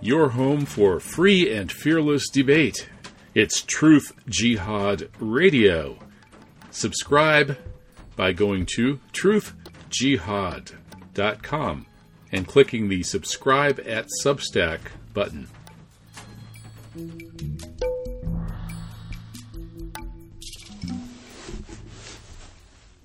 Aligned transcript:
Your 0.00 0.28
home 0.28 0.66
for 0.66 1.00
free 1.00 1.50
and 1.50 1.72
fearless 1.72 2.28
debate. 2.28 2.88
It's 3.34 3.62
Truth 3.62 4.12
Jihad 4.28 5.08
Radio. 5.18 5.98
Subscribe 6.70 7.58
by 8.14 8.32
going 8.32 8.66
to 8.76 9.00
truthjihad.com 9.12 11.86
and 12.32 12.46
clicking 12.46 12.88
the 12.88 13.02
subscribe 13.02 13.80
at 13.86 14.06
Substack 14.22 14.78
button. 15.14 15.48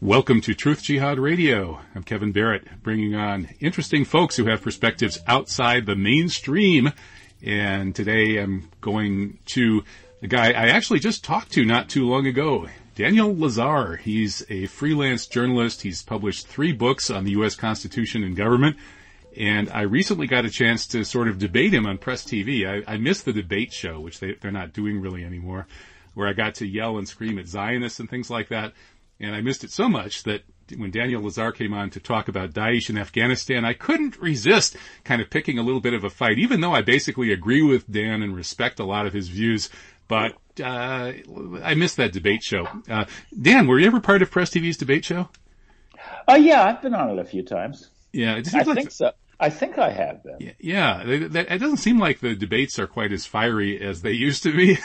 Welcome 0.01 0.39
to 0.41 0.53
Truth 0.53 0.83
Jihad 0.83 1.19
Radio. 1.19 1.81
I'm 1.93 2.03
Kevin 2.03 2.31
Barrett, 2.31 2.81
bringing 2.81 3.15
on 3.15 3.49
interesting 3.59 4.05
folks 4.05 4.37
who 4.37 4.45
have 4.45 4.61
perspectives 4.61 5.19
outside 5.27 5.85
the 5.85 5.97
mainstream. 5.97 6.93
And 7.43 7.93
today 7.93 8.37
I'm 8.37 8.69
going 8.79 9.39
to 9.47 9.83
a 10.21 10.27
guy 10.27 10.51
I 10.51 10.67
actually 10.67 10.99
just 10.99 11.25
talked 11.25 11.51
to 11.51 11.65
not 11.65 11.89
too 11.89 12.07
long 12.07 12.27
ago, 12.27 12.69
Daniel 12.95 13.35
Lazare. 13.35 13.99
He's 13.99 14.41
a 14.49 14.67
freelance 14.67 15.27
journalist. 15.27 15.81
He's 15.81 16.01
published 16.01 16.47
three 16.47 16.71
books 16.71 17.09
on 17.09 17.25
the 17.25 17.31
U.S. 17.31 17.55
Constitution 17.55 18.23
and 18.23 18.37
government. 18.37 18.77
And 19.35 19.69
I 19.69 19.81
recently 19.81 20.27
got 20.27 20.45
a 20.45 20.49
chance 20.49 20.87
to 20.87 21.03
sort 21.03 21.27
of 21.27 21.39
debate 21.39 21.73
him 21.73 21.85
on 21.85 21.97
Press 21.97 22.23
TV. 22.23 22.65
I, 22.65 22.93
I 22.93 22.95
missed 22.95 23.25
the 23.25 23.33
debate 23.33 23.73
show, 23.73 23.99
which 23.99 24.21
they, 24.21 24.35
they're 24.35 24.49
not 24.49 24.71
doing 24.71 25.01
really 25.01 25.25
anymore, 25.25 25.67
where 26.13 26.29
I 26.29 26.31
got 26.31 26.55
to 26.55 26.65
yell 26.65 26.97
and 26.97 27.07
scream 27.07 27.37
at 27.37 27.49
Zionists 27.49 27.99
and 27.99 28.09
things 28.09 28.29
like 28.29 28.47
that. 28.47 28.71
And 29.19 29.35
I 29.35 29.41
missed 29.41 29.63
it 29.63 29.71
so 29.71 29.89
much 29.89 30.23
that 30.23 30.43
when 30.77 30.91
Daniel 30.91 31.21
Lazare 31.21 31.53
came 31.53 31.73
on 31.73 31.89
to 31.91 31.99
talk 31.99 32.27
about 32.27 32.53
Daesh 32.53 32.89
in 32.89 32.97
Afghanistan, 32.97 33.65
I 33.65 33.73
couldn't 33.73 34.17
resist 34.19 34.75
kind 35.03 35.21
of 35.21 35.29
picking 35.29 35.57
a 35.57 35.63
little 35.63 35.81
bit 35.81 35.93
of 35.93 36.03
a 36.03 36.09
fight, 36.09 36.37
even 36.37 36.61
though 36.61 36.73
I 36.73 36.81
basically 36.81 37.31
agree 37.31 37.61
with 37.61 37.91
Dan 37.91 38.21
and 38.21 38.35
respect 38.35 38.79
a 38.79 38.85
lot 38.85 39.05
of 39.05 39.13
his 39.13 39.27
views. 39.27 39.69
But 40.07 40.33
uh, 40.63 41.13
I 41.63 41.75
missed 41.75 41.97
that 41.97 42.13
debate 42.13 42.43
show. 42.43 42.67
Uh, 42.89 43.05
Dan, 43.39 43.67
were 43.67 43.79
you 43.79 43.87
ever 43.87 43.99
part 43.99 44.21
of 44.21 44.31
Press 44.31 44.51
TV's 44.51 44.77
debate 44.77 45.05
show? 45.05 45.29
Oh, 46.27 46.33
uh, 46.33 46.37
yeah, 46.37 46.63
I've 46.63 46.81
been 46.81 46.95
on 46.95 47.09
it 47.09 47.19
a 47.19 47.25
few 47.25 47.43
times. 47.43 47.89
Yeah, 48.13 48.37
it 48.37 48.53
I 48.53 48.63
like 48.63 48.75
think 48.75 48.91
so. 48.91 49.11
I 49.39 49.49
think 49.49 49.77
I 49.77 49.89
have 49.89 50.23
been. 50.23 50.37
Yeah, 50.39 50.51
yeah 50.59 51.01
it 51.05 51.59
doesn't 51.59 51.77
seem 51.77 51.97
like 51.97 52.19
the 52.19 52.35
debates 52.35 52.77
are 52.77 52.87
quite 52.87 53.13
as 53.13 53.25
fiery 53.25 53.79
as 53.81 54.01
they 54.01 54.11
used 54.11 54.43
to 54.43 54.55
be. 54.55 54.77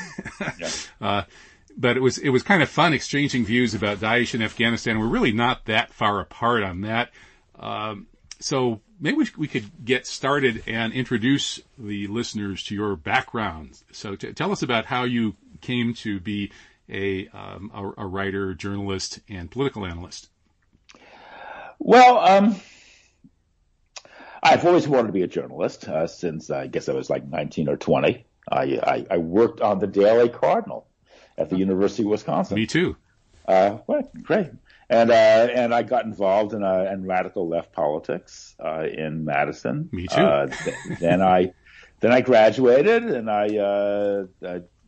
yeah. 1.00 1.24
but 1.76 1.96
it 1.96 2.00
was 2.00 2.18
it 2.18 2.30
was 2.30 2.42
kind 2.42 2.62
of 2.62 2.68
fun 2.68 2.92
exchanging 2.92 3.44
views 3.44 3.74
about 3.74 3.98
Daesh 3.98 4.34
in 4.34 4.42
Afghanistan. 4.42 4.98
We're 4.98 5.06
really 5.06 5.32
not 5.32 5.64
that 5.66 5.92
far 5.92 6.20
apart 6.20 6.62
on 6.62 6.82
that. 6.82 7.10
Um, 7.58 8.06
so 8.40 8.80
maybe 9.00 9.16
we, 9.16 9.26
we, 9.38 9.48
could 9.48 9.84
get 9.84 10.06
started 10.06 10.64
and 10.66 10.92
introduce 10.92 11.60
the 11.78 12.06
listeners 12.08 12.64
to 12.64 12.74
your 12.74 12.96
background. 12.96 13.80
So 13.92 14.16
t- 14.16 14.32
tell 14.32 14.52
us 14.52 14.62
about 14.62 14.86
how 14.86 15.04
you 15.04 15.36
came 15.60 15.94
to 15.94 16.20
be 16.20 16.52
a, 16.88 17.28
um, 17.28 17.70
a, 17.72 18.02
a 18.02 18.06
writer, 18.06 18.52
journalist, 18.54 19.20
and 19.28 19.50
political 19.50 19.86
analyst. 19.86 20.28
Well, 21.78 22.18
um, 22.18 22.56
I've 24.42 24.66
always 24.66 24.86
wanted 24.86 25.06
to 25.06 25.12
be 25.12 25.22
a 25.22 25.28
journalist 25.28 25.88
uh, 25.88 26.06
since 26.06 26.50
I 26.50 26.66
guess 26.66 26.88
I 26.88 26.92
was 26.92 27.08
like 27.08 27.26
19 27.26 27.68
or 27.68 27.76
20. 27.76 28.26
I, 28.50 28.58
I, 28.58 29.06
I 29.10 29.16
worked 29.18 29.60
on 29.60 29.78
the 29.78 29.86
Daily 29.86 30.28
Cardinal 30.28 30.86
at 31.36 31.50
the 31.50 31.56
University 31.56 32.02
of 32.02 32.10
Wisconsin. 32.10 32.56
Me 32.56 32.66
too. 32.66 32.96
Uh, 33.46 33.78
well, 33.86 34.10
great. 34.22 34.50
And 34.88 35.10
uh, 35.10 35.14
and 35.14 35.74
I 35.74 35.82
got 35.82 36.04
involved 36.04 36.52
in 36.52 36.62
uh, 36.62 36.90
in 36.92 37.06
radical 37.06 37.48
left 37.48 37.72
politics 37.72 38.54
uh, 38.62 38.84
in 38.86 39.24
Madison. 39.24 39.88
Me 39.92 40.06
too. 40.06 40.20
Uh, 40.20 40.46
th- 40.46 40.76
then 41.00 41.22
I 41.22 41.52
then 42.00 42.12
I 42.12 42.20
graduated, 42.20 43.04
and 43.04 43.30
I 43.30 43.56
uh, 43.56 44.26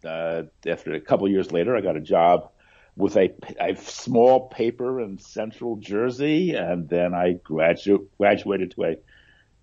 uh, 0.05 0.43
after 0.67 0.93
a 0.93 1.01
couple 1.01 1.29
years 1.29 1.51
later, 1.51 1.75
I 1.75 1.81
got 1.81 1.97
a 1.97 2.01
job 2.01 2.51
with 2.97 3.17
a, 3.17 3.35
a 3.61 3.77
small 3.77 4.49
paper 4.49 5.01
in 5.01 5.19
Central 5.19 5.77
Jersey, 5.77 6.55
and 6.55 6.89
then 6.89 7.15
I 7.15 7.35
gradu- 7.35 8.07
graduated 8.19 8.73
to 8.73 8.85
a 8.85 8.97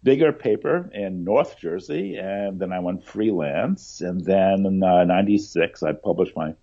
bigger 0.03 0.33
paper 0.33 0.89
in 0.93 1.23
North 1.23 1.57
Jersey, 1.57 2.15
and 2.17 2.59
then 2.59 2.71
I 2.71 2.79
went 2.79 3.05
freelance, 3.05 4.01
and 4.01 4.23
then 4.23 4.65
in 4.65 4.79
'96 4.79 5.83
I 5.83 5.93
published 5.93 6.35
my 6.35 6.55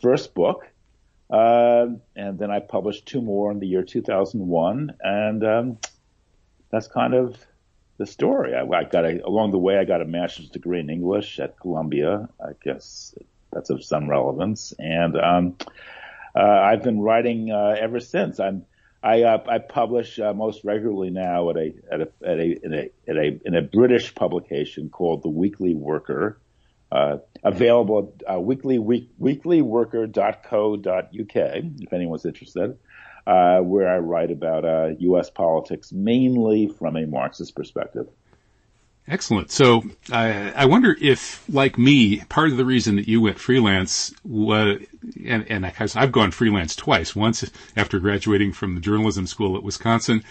first 0.00 0.34
book. 0.34 0.66
Uh, 1.28 1.88
and 2.14 2.38
then 2.38 2.50
I 2.50 2.60
published 2.60 3.06
two 3.06 3.20
more 3.20 3.50
in 3.50 3.58
the 3.58 3.66
year 3.66 3.82
2001. 3.82 4.96
And 5.00 5.44
um, 5.44 5.78
that's 6.70 6.88
kind 6.88 7.14
of 7.14 7.36
the 7.98 8.06
story. 8.06 8.54
I, 8.54 8.62
I, 8.62 8.84
got 8.84 9.04
a, 9.04 9.26
along 9.26 9.50
the 9.50 9.58
way, 9.58 9.78
I 9.78 9.84
got 9.84 10.02
a 10.02 10.04
master's 10.04 10.48
degree 10.48 10.80
in 10.80 10.90
English 10.90 11.40
at 11.40 11.58
Columbia. 11.58 12.28
I 12.40 12.52
guess 12.62 13.14
that's 13.52 13.70
of 13.70 13.84
some 13.84 14.08
relevance. 14.08 14.72
And 14.78 15.16
um, 15.16 15.56
uh, 16.34 16.40
I've 16.40 16.82
been 16.82 17.00
writing 17.00 17.50
uh, 17.50 17.76
ever 17.78 18.00
since. 18.00 18.38
I'm 18.38 18.66
I, 19.02 19.22
uh, 19.22 19.38
I 19.48 19.58
publish 19.58 20.18
uh, 20.18 20.32
most 20.32 20.64
regularly 20.64 21.10
now 21.10 21.50
at 21.50 21.56
a 21.56 21.74
at 21.92 22.00
a 22.00 22.08
at 22.24 22.38
a 22.40 22.64
in 22.64 22.74
a 22.74 22.90
in 23.06 23.16
a 23.16 23.40
in 23.44 23.54
a 23.54 23.62
British 23.62 24.12
publication 24.14 24.88
called 24.88 25.22
The 25.22 25.28
Weekly 25.28 25.74
Worker, 25.74 26.40
uh, 26.92 27.18
available 27.42 28.14
at 28.20 28.36
uh, 28.36 28.40
weekly, 28.40 28.78
week, 28.78 29.10
weeklyworker.co.uk 29.20 31.64
if 31.80 31.92
anyone's 31.92 32.24
interested, 32.24 32.78
uh, 33.26 33.60
where 33.60 33.88
I 33.88 33.98
write 33.98 34.30
about 34.30 34.64
uh, 34.64 34.90
U.S. 34.98 35.30
politics 35.30 35.92
mainly 35.92 36.68
from 36.68 36.96
a 36.96 37.06
Marxist 37.06 37.54
perspective. 37.54 38.08
Excellent. 39.08 39.52
So 39.52 39.84
I, 40.10 40.50
I 40.52 40.66
wonder 40.66 40.96
if, 41.00 41.44
like 41.48 41.78
me, 41.78 42.24
part 42.24 42.50
of 42.50 42.56
the 42.56 42.64
reason 42.64 42.96
that 42.96 43.06
you 43.06 43.20
went 43.20 43.38
freelance 43.38 44.12
was, 44.24 44.80
and, 45.24 45.48
and 45.48 45.64
I've 45.64 46.10
gone 46.10 46.32
freelance 46.32 46.74
twice. 46.74 47.14
Once 47.14 47.48
after 47.76 48.00
graduating 48.00 48.52
from 48.52 48.74
the 48.74 48.80
journalism 48.80 49.28
school 49.28 49.56
at 49.56 49.62
Wisconsin, 49.62 50.24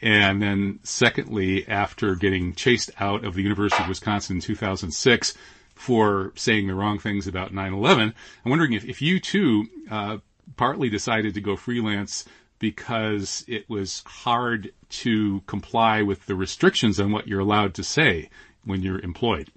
and 0.00 0.40
then 0.40 0.78
secondly 0.84 1.68
after 1.68 2.14
getting 2.14 2.54
chased 2.54 2.92
out 3.00 3.24
of 3.24 3.34
the 3.34 3.42
University 3.42 3.82
of 3.82 3.88
Wisconsin 3.88 4.36
in 4.36 4.42
2006 4.42 5.34
for 5.80 6.30
saying 6.36 6.66
the 6.66 6.74
wrong 6.74 6.98
things 6.98 7.26
about 7.26 7.54
9/11. 7.54 8.12
I'm 8.44 8.50
wondering 8.50 8.74
if, 8.74 8.84
if 8.84 9.00
you 9.00 9.18
too 9.18 9.64
uh, 9.90 10.18
partly 10.56 10.90
decided 10.90 11.32
to 11.32 11.40
go 11.40 11.56
freelance 11.56 12.26
because 12.58 13.42
it 13.48 13.66
was 13.70 14.02
hard 14.04 14.74
to 14.90 15.40
comply 15.46 16.02
with 16.02 16.26
the 16.26 16.34
restrictions 16.34 17.00
on 17.00 17.12
what 17.12 17.26
you're 17.26 17.40
allowed 17.40 17.72
to 17.72 17.82
say 17.82 18.28
when 18.62 18.82
you're 18.82 19.00
employed. 19.00 19.50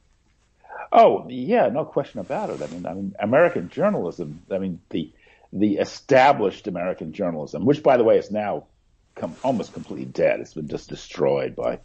Oh 0.94 1.26
yeah, 1.28 1.68
no 1.68 1.84
question 1.84 2.22
about 2.22 2.50
it. 2.50 2.62
I 2.62 2.68
mean, 2.68 2.86
I 2.86 2.94
mean, 2.94 3.16
American 3.20 3.68
journalism. 3.68 4.44
I 4.50 4.60
mean, 4.60 4.80
the 4.92 5.12
the 5.52 5.76
established 5.76 6.68
American 6.68 7.12
journalism, 7.12 7.66
which 7.66 7.84
by 7.84 7.98
the 7.98 8.06
way 8.06 8.18
is 8.18 8.32
now 8.32 8.64
come, 9.16 9.36
almost 9.44 9.74
completely 9.74 10.06
dead. 10.06 10.40
It's 10.40 10.54
been 10.54 10.70
just 10.70 10.88
destroyed 10.88 11.54
by 11.54 11.80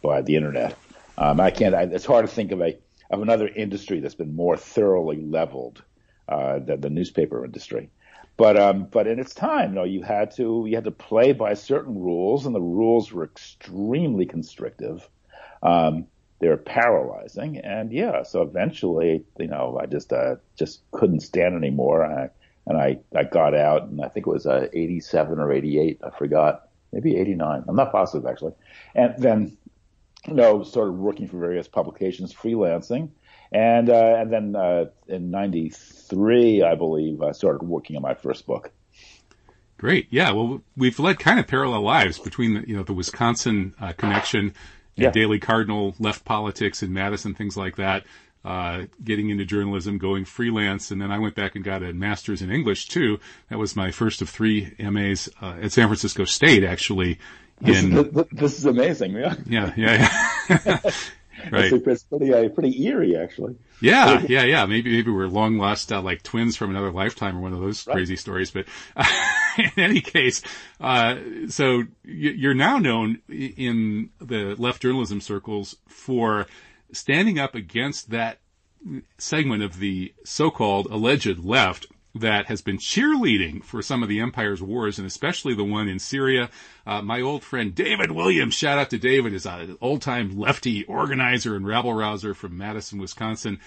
by 0.00 0.22
the 0.22 0.36
internet. 0.36 0.78
Um, 1.18 1.40
I 1.40 1.50
can't. 1.50 1.74
I, 1.74 1.82
it's 1.82 2.06
hard 2.06 2.24
to 2.26 2.32
think 2.32 2.52
of 2.52 2.62
a 2.62 2.78
of 3.12 3.20
another 3.20 3.46
industry 3.48 4.00
that's 4.00 4.14
been 4.14 4.34
more 4.34 4.56
thoroughly 4.56 5.20
leveled 5.20 5.82
uh, 6.28 6.58
than 6.58 6.80
the 6.80 6.90
newspaper 6.90 7.44
industry. 7.44 7.90
But 8.38 8.56
um, 8.56 8.88
but 8.90 9.06
in 9.06 9.20
its 9.20 9.34
time, 9.34 9.70
you 9.70 9.74
know, 9.74 9.84
you 9.84 10.02
had 10.02 10.30
to 10.36 10.64
you 10.66 10.74
had 10.74 10.84
to 10.84 10.90
play 10.90 11.32
by 11.32 11.52
certain 11.52 12.00
rules, 12.02 12.46
and 12.46 12.54
the 12.54 12.60
rules 12.60 13.12
were 13.12 13.24
extremely 13.24 14.24
constrictive. 14.24 15.08
Um, 15.62 16.06
they 16.40 16.48
were 16.48 16.56
paralyzing, 16.56 17.58
and 17.58 17.92
yeah, 17.92 18.22
so 18.22 18.42
eventually, 18.42 19.24
you 19.38 19.46
know, 19.46 19.78
I 19.80 19.86
just 19.86 20.12
uh, 20.12 20.36
just 20.56 20.80
couldn't 20.90 21.20
stand 21.20 21.54
anymore, 21.54 22.02
and 22.02 22.14
I, 22.14 22.30
and 22.66 22.78
I 22.78 22.98
I 23.14 23.24
got 23.24 23.54
out, 23.54 23.82
and 23.84 24.00
I 24.00 24.08
think 24.08 24.26
it 24.26 24.30
was 24.30 24.46
uh, 24.46 24.66
87 24.72 25.38
or 25.38 25.52
88, 25.52 26.00
I 26.02 26.10
forgot, 26.10 26.68
maybe 26.90 27.16
89. 27.16 27.64
I'm 27.68 27.76
not 27.76 27.92
positive 27.92 28.26
actually, 28.26 28.54
and 28.94 29.14
then 29.18 29.56
you 30.26 30.34
know, 30.34 30.62
started 30.62 30.92
working 30.92 31.28
for 31.28 31.38
various 31.38 31.68
publications, 31.68 32.32
freelancing, 32.32 33.10
and 33.50 33.90
uh, 33.90 34.16
and 34.18 34.32
then 34.32 34.56
uh, 34.56 34.86
in 35.08 35.30
'93, 35.30 36.62
I 36.62 36.74
believe, 36.74 37.22
I 37.22 37.32
started 37.32 37.62
working 37.64 37.96
on 37.96 38.02
my 38.02 38.14
first 38.14 38.46
book. 38.46 38.70
Great, 39.78 40.06
yeah. 40.10 40.30
Well, 40.30 40.62
we've 40.76 40.98
led 41.00 41.18
kind 41.18 41.40
of 41.40 41.48
parallel 41.48 41.82
lives 41.82 42.18
between 42.18 42.54
the, 42.54 42.68
you 42.68 42.76
know 42.76 42.84
the 42.84 42.92
Wisconsin 42.92 43.74
uh, 43.80 43.92
connection 43.92 44.54
and 44.96 45.04
yeah. 45.04 45.10
Daily 45.10 45.40
Cardinal, 45.40 45.94
left 45.98 46.24
politics 46.24 46.82
in 46.82 46.92
Madison, 46.92 47.34
things 47.34 47.56
like 47.56 47.76
that. 47.76 48.04
Uh, 48.44 48.86
getting 49.04 49.30
into 49.30 49.44
journalism, 49.44 49.98
going 49.98 50.24
freelance, 50.24 50.90
and 50.90 51.00
then 51.00 51.12
I 51.12 51.18
went 51.18 51.36
back 51.36 51.54
and 51.54 51.64
got 51.64 51.84
a 51.84 51.92
master's 51.92 52.42
in 52.42 52.50
English 52.50 52.88
too. 52.88 53.20
That 53.50 53.58
was 53.58 53.76
my 53.76 53.92
first 53.92 54.20
of 54.20 54.28
three 54.28 54.74
MAs 54.80 55.28
uh, 55.40 55.58
at 55.62 55.70
San 55.70 55.86
Francisco 55.86 56.24
State, 56.24 56.64
actually, 56.64 57.20
this, 57.62 57.82
in, 57.82 58.26
this 58.32 58.58
is 58.58 58.64
amazing. 58.64 59.12
Yeah. 59.12 59.34
Yeah. 59.46 59.72
Yeah. 59.76 60.08
yeah. 60.48 60.80
right. 61.50 61.72
It's, 61.72 61.86
it's 61.86 62.04
pretty, 62.04 62.32
uh, 62.32 62.48
pretty 62.50 62.84
eerie, 62.84 63.16
actually. 63.16 63.56
Yeah. 63.80 64.22
Yeah. 64.28 64.44
Yeah. 64.44 64.66
Maybe, 64.66 64.92
maybe 64.92 65.10
we're 65.10 65.28
long 65.28 65.58
lost, 65.58 65.92
uh, 65.92 66.02
like 66.02 66.22
twins 66.22 66.56
from 66.56 66.70
another 66.70 66.90
lifetime 66.90 67.38
or 67.38 67.40
one 67.40 67.52
of 67.52 67.60
those 67.60 67.86
right. 67.86 67.94
crazy 67.94 68.16
stories, 68.16 68.50
but, 68.50 68.66
in 69.58 69.70
any 69.76 70.00
case, 70.00 70.42
uh, 70.80 71.16
so 71.48 71.84
you're 72.04 72.54
now 72.54 72.78
known 72.78 73.20
in 73.28 74.10
the 74.20 74.54
left 74.58 74.82
journalism 74.82 75.20
circles 75.20 75.76
for 75.88 76.46
standing 76.92 77.38
up 77.38 77.54
against 77.54 78.10
that 78.10 78.38
segment 79.18 79.62
of 79.62 79.78
the 79.78 80.12
so-called 80.24 80.86
alleged 80.86 81.38
left 81.38 81.86
that 82.14 82.46
has 82.46 82.60
been 82.60 82.78
cheerleading 82.78 83.64
for 83.64 83.80
some 83.80 84.02
of 84.02 84.08
the 84.08 84.20
empire's 84.20 84.62
wars 84.62 84.98
and 84.98 85.06
especially 85.06 85.54
the 85.54 85.64
one 85.64 85.88
in 85.88 85.98
Syria. 85.98 86.50
Uh, 86.86 87.00
my 87.00 87.20
old 87.20 87.42
friend 87.42 87.74
David 87.74 88.10
Williams, 88.10 88.54
shout 88.54 88.78
out 88.78 88.90
to 88.90 88.98
David, 88.98 89.32
is 89.32 89.46
an 89.46 89.78
old-time 89.80 90.38
lefty 90.38 90.84
organizer 90.84 91.56
and 91.56 91.66
rabble 91.66 91.94
rouser 91.94 92.34
from 92.34 92.58
Madison, 92.58 92.98
Wisconsin 92.98 93.58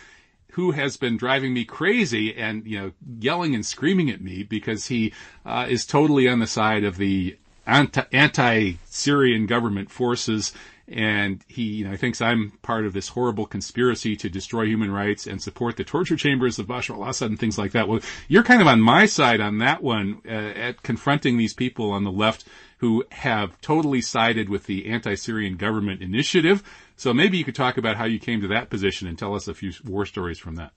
who 0.56 0.72
has 0.72 0.96
been 0.96 1.18
driving 1.18 1.54
me 1.54 1.66
crazy 1.66 2.34
and, 2.34 2.66
you 2.66 2.80
know, 2.80 2.92
yelling 3.20 3.54
and 3.54 3.66
screaming 3.66 4.10
at 4.10 4.22
me 4.22 4.42
because 4.42 4.88
he 4.88 5.12
uh, 5.46 5.66
is 5.70 5.86
totally 5.86 6.30
on 6.30 6.40
the 6.40 6.48
side 6.48 6.86
of 6.86 6.96
the 6.96 7.38
anti, 7.68 8.74
syrian 8.86 9.48
government 9.48 9.92
forces. 9.92 10.54
And 10.88 11.44
he, 11.48 11.64
you 11.64 11.90
know, 11.90 11.98
thinks 11.98 12.22
I'm 12.22 12.52
part 12.62 12.86
of 12.86 12.94
this 12.94 13.08
horrible 13.08 13.48
conspiracy 13.48 14.16
to 14.18 14.30
destroy 14.30 14.66
human 14.66 14.92
rights 14.92 15.26
and 15.26 15.42
support 15.42 15.78
the 15.78 15.84
torture 15.84 16.16
chambers 16.16 16.60
of 16.60 16.68
Bashar 16.68 16.96
al-Assad 16.96 17.30
and 17.32 17.40
things 17.40 17.58
like 17.58 17.72
that. 17.72 17.88
Well, 17.88 18.02
you're 18.28 18.44
kind 18.44 18.62
of 18.62 18.68
on 18.68 18.82
my 18.82 19.08
side 19.08 19.42
on 19.42 19.58
that 19.58 19.82
one, 19.82 20.22
uh, 20.28 20.30
at 20.30 20.84
confronting 20.84 21.38
these 21.38 21.56
people 21.56 21.90
on 21.90 22.04
the 22.04 22.12
left 22.12 22.46
who 22.78 23.04
have 23.12 23.60
totally 23.62 24.02
sided 24.02 24.48
with 24.48 24.66
the 24.66 24.86
anti-Syrian 24.86 25.58
government 25.58 26.04
initiative. 26.04 26.62
So 26.98 27.14
maybe 27.14 27.38
you 27.40 27.44
could 27.44 27.56
talk 27.56 27.78
about 27.78 27.98
how 27.98 28.06
you 28.06 28.20
came 28.20 28.42
to 28.42 28.48
that 28.50 28.70
position 28.70 29.08
and 29.08 29.18
tell 29.18 29.34
us 29.34 29.48
a 29.48 29.56
few 29.56 29.72
war 29.86 30.06
stories 30.06 30.38
from 30.38 30.56
that. 30.58 30.72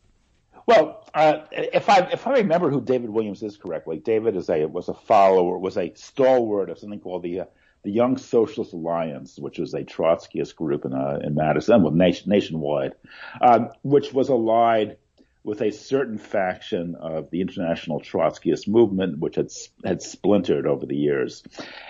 Well, 0.64 1.06
uh, 1.14 1.40
if 1.50 1.88
I 1.88 2.00
if 2.12 2.26
I 2.26 2.34
remember 2.38 2.70
who 2.70 2.80
David 2.80 3.10
Williams 3.10 3.42
is 3.42 3.56
correctly, 3.56 3.98
David 3.98 4.36
is 4.36 4.50
a 4.50 4.66
was 4.66 4.88
a 4.88 4.94
follower, 4.94 5.58
was 5.58 5.76
a 5.78 5.92
stalwart 5.94 6.68
of 6.70 6.78
something 6.78 7.00
called 7.00 7.22
the 7.22 7.40
uh, 7.40 7.44
the 7.82 7.90
Young 7.90 8.16
Socialist 8.16 8.72
Alliance, 8.72 9.38
which 9.38 9.58
was 9.58 9.74
a 9.74 9.84
Trotskyist 9.84 10.56
group 10.56 10.84
in 10.84 10.92
uh, 10.92 11.20
in 11.22 11.34
Madison, 11.34 11.82
well, 11.82 11.92
nation, 11.92 12.30
nationwide, 12.30 12.94
um, 13.40 13.70
which 13.82 14.12
was 14.12 14.28
allied 14.28 14.96
with 15.44 15.62
a 15.62 15.70
certain 15.70 16.18
faction 16.18 16.96
of 16.96 17.30
the 17.30 17.40
international 17.40 18.00
Trotskyist 18.00 18.68
movement, 18.68 19.18
which 19.18 19.36
had 19.36 19.50
had 19.84 20.02
splintered 20.02 20.66
over 20.66 20.86
the 20.86 20.96
years, 20.96 21.42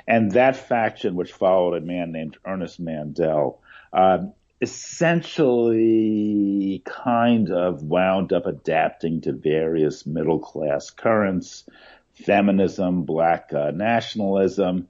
and 0.06 0.32
that 0.32 0.56
faction, 0.56 1.17
which 1.17 1.32
followed 1.32 1.75
a 1.75 1.81
man 1.81 2.12
named 2.12 2.37
Ernest 2.44 2.79
Mandel, 2.79 3.61
uh, 3.93 4.19
essentially 4.61 6.82
kind 6.84 7.50
of 7.50 7.82
wound 7.82 8.32
up 8.32 8.46
adapting 8.46 9.20
to 9.23 9.32
various 9.32 10.06
middle 10.06 10.38
class 10.38 10.91
currents, 10.91 11.64
feminism, 12.12 13.05
black 13.05 13.52
uh, 13.52 13.70
nationalism, 13.70 14.88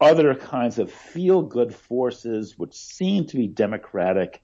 other 0.00 0.34
kinds 0.34 0.78
of 0.78 0.90
feel 0.90 1.42
good 1.42 1.74
forces 1.74 2.58
which 2.58 2.74
seem 2.74 3.26
to 3.26 3.36
be 3.36 3.46
democratic. 3.46 4.42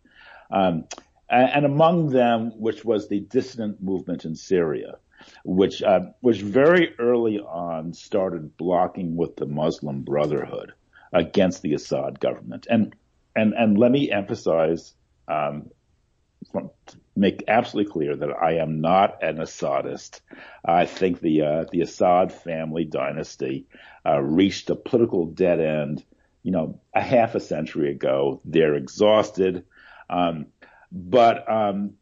Um, 0.50 0.84
and 1.28 1.64
among 1.64 2.10
them, 2.10 2.52
which 2.56 2.84
was 2.84 3.08
the 3.08 3.20
dissident 3.20 3.82
movement 3.82 4.24
in 4.24 4.36
Syria, 4.36 4.98
which 5.44 5.82
uh, 5.82 6.00
very 6.22 6.94
early 6.98 7.40
on 7.40 7.92
started 7.94 8.56
blocking 8.56 9.16
with 9.16 9.36
the 9.36 9.46
Muslim 9.46 10.02
Brotherhood 10.02 10.72
against 11.12 11.62
the 11.62 11.74
Assad 11.74 12.20
government. 12.20 12.66
And 12.70 12.94
and 13.34 13.54
and 13.54 13.76
let 13.76 13.90
me 13.90 14.10
emphasize, 14.10 14.94
um, 15.28 15.70
make 17.16 17.44
absolutely 17.48 17.90
clear 17.90 18.14
that 18.14 18.30
I 18.30 18.56
am 18.58 18.80
not 18.80 19.22
an 19.22 19.40
Assadist. 19.40 20.20
I 20.64 20.86
think 20.86 21.20
the 21.20 21.42
uh, 21.42 21.64
the 21.72 21.80
Assad 21.80 22.32
family 22.32 22.84
dynasty 22.84 23.66
uh, 24.04 24.20
reached 24.20 24.70
a 24.70 24.76
political 24.76 25.26
dead 25.26 25.60
end, 25.60 26.04
you 26.42 26.52
know, 26.52 26.80
a 26.94 27.00
half 27.00 27.34
a 27.34 27.40
century 27.40 27.90
ago. 27.90 28.40
They're 28.44 28.74
exhausted, 28.74 29.64
um, 30.10 30.46
but 30.92 31.50
um, 31.50 31.94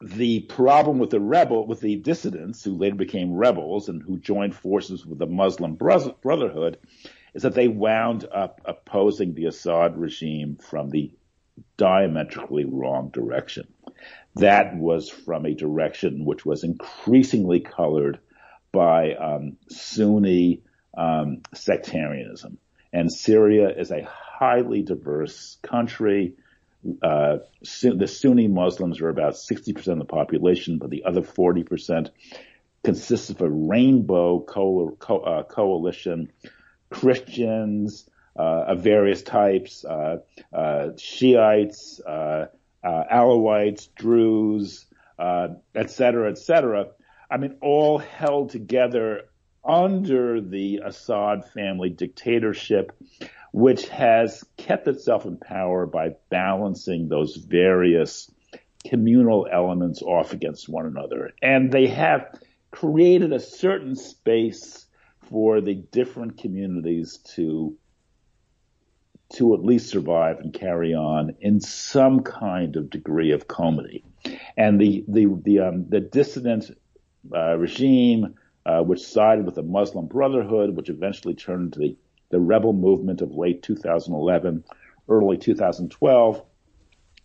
the 0.00 0.40
problem 0.40 0.98
with 0.98 1.10
the 1.10 1.20
rebel, 1.20 1.66
with 1.66 1.80
the 1.80 1.96
dissidents 1.96 2.62
who 2.62 2.76
later 2.76 2.96
became 2.96 3.32
rebels 3.32 3.88
and 3.88 4.02
who 4.02 4.18
joined 4.18 4.54
forces 4.54 5.04
with 5.04 5.18
the 5.18 5.26
Muslim 5.26 5.74
Brotherhood, 5.74 6.78
is 7.34 7.42
that 7.42 7.54
they 7.54 7.68
wound 7.68 8.26
up 8.32 8.60
opposing 8.64 9.34
the 9.34 9.46
Assad 9.46 9.98
regime 9.98 10.56
from 10.56 10.90
the 10.90 11.12
diametrically 11.78 12.66
wrong 12.66 13.08
direction. 13.08 13.66
That 14.34 14.76
was 14.76 15.08
from 15.08 15.46
a 15.46 15.54
direction 15.54 16.26
which 16.26 16.44
was 16.44 16.62
increasingly 16.62 17.60
colored 17.60 18.18
by 18.72 19.14
um, 19.14 19.56
Sunni 19.70 20.62
um, 20.96 21.42
sectarianism. 21.54 22.58
And 22.92 23.10
Syria 23.10 23.70
is 23.70 23.90
a 23.90 24.06
highly 24.06 24.82
diverse 24.82 25.56
country. 25.62 26.34
Uh, 27.02 27.38
the 27.82 28.06
Sunni 28.06 28.48
Muslims 28.48 29.00
are 29.00 29.08
about 29.08 29.34
60% 29.34 29.88
of 29.88 29.98
the 29.98 30.04
population, 30.04 30.78
but 30.78 30.90
the 30.90 31.04
other 31.04 31.22
40% 31.22 32.10
consists 32.84 33.30
of 33.30 33.40
a 33.40 33.50
rainbow 33.50 34.40
co- 34.40 34.96
co- 34.98 35.20
uh, 35.20 35.42
coalition 35.42 36.32
Christians 36.90 38.08
of 38.42 38.82
various 38.82 39.22
types, 39.22 39.84
uh, 39.84 40.18
uh, 40.52 40.90
Shiites, 40.96 42.00
uh, 42.06 42.46
uh, 42.84 43.04
Alawites, 43.12 43.88
Druze, 43.94 44.86
et 45.18 45.90
cetera, 45.90 46.30
et 46.30 46.38
cetera. 46.38 46.86
I 47.30 47.36
mean, 47.36 47.56
all 47.60 47.98
held 47.98 48.50
together 48.50 49.24
under 49.64 50.40
the 50.40 50.80
Assad 50.84 51.44
family 51.52 51.90
dictatorship, 51.90 52.92
which 53.52 53.88
has 53.88 54.44
kept 54.56 54.88
itself 54.88 55.26
in 55.26 55.36
power 55.36 55.84
by 55.86 56.10
balancing 56.30 57.08
those 57.08 57.36
various 57.36 58.30
communal 58.86 59.48
elements 59.50 60.00
off 60.00 60.32
against 60.32 60.68
one 60.68 60.86
another. 60.86 61.32
And 61.42 61.72
they 61.72 61.88
have 61.88 62.40
created 62.70 63.32
a 63.32 63.40
certain 63.40 63.96
space 63.96 64.86
for 65.28 65.60
the 65.60 65.74
different 65.74 66.38
communities 66.38 67.18
to 67.34 67.76
to 69.34 69.54
at 69.54 69.64
least 69.64 69.90
survive 69.90 70.38
and 70.40 70.52
carry 70.52 70.94
on 70.94 71.34
in 71.40 71.60
some 71.60 72.20
kind 72.20 72.76
of 72.76 72.90
degree 72.90 73.32
of 73.32 73.48
comity. 73.48 74.04
And 74.56 74.80
the 74.80 75.04
the 75.06 75.26
the 75.42 75.60
um, 75.60 75.88
the 75.88 76.00
dissident 76.00 76.70
uh, 77.34 77.56
regime, 77.56 78.34
uh, 78.64 78.82
which 78.82 79.02
sided 79.02 79.44
with 79.44 79.56
the 79.56 79.62
Muslim 79.62 80.06
Brotherhood, 80.06 80.76
which 80.76 80.88
eventually 80.88 81.34
turned 81.34 81.66
into 81.66 81.78
the 81.78 81.96
the 82.30 82.40
rebel 82.40 82.72
movement 82.72 83.22
of 83.22 83.32
late 83.32 83.62
2011, 83.62 84.64
early 85.08 85.38
2012, 85.38 86.42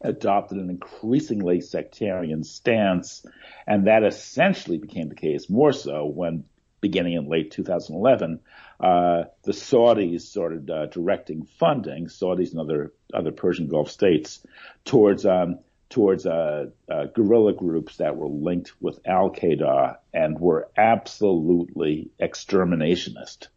adopted 0.01 0.57
an 0.57 0.69
increasingly 0.69 1.59
sectarian 1.59 2.43
stance, 2.43 3.25
and 3.67 3.87
that 3.87 4.03
essentially 4.03 4.77
became 4.77 5.09
the 5.09 5.15
case 5.15 5.49
more 5.49 5.73
so 5.73 6.05
when 6.05 6.45
beginning 6.83 7.13
in 7.13 7.29
late 7.29 7.49
2011, 7.49 8.41
uh, 8.79 9.23
the 9.43 9.53
Saudis 9.53 10.21
started 10.21 10.69
uh, 10.69 10.87
directing 10.87 11.45
funding, 11.45 12.07
Saudis 12.07 12.51
and 12.51 12.59
other 12.59 12.93
other 13.13 13.31
Persian 13.31 13.69
Gulf 13.69 13.89
states, 13.89 14.45
towards 14.83 15.25
um, 15.25 15.59
towards 15.89 16.25
uh, 16.25 16.65
uh 16.91 17.05
guerrilla 17.15 17.53
groups 17.53 17.97
that 17.97 18.17
were 18.17 18.27
linked 18.27 18.73
with 18.81 18.99
Al 19.07 19.31
Qaeda 19.31 19.97
and 20.13 20.37
were 20.37 20.67
absolutely 20.75 22.11
exterminationist 22.21 23.47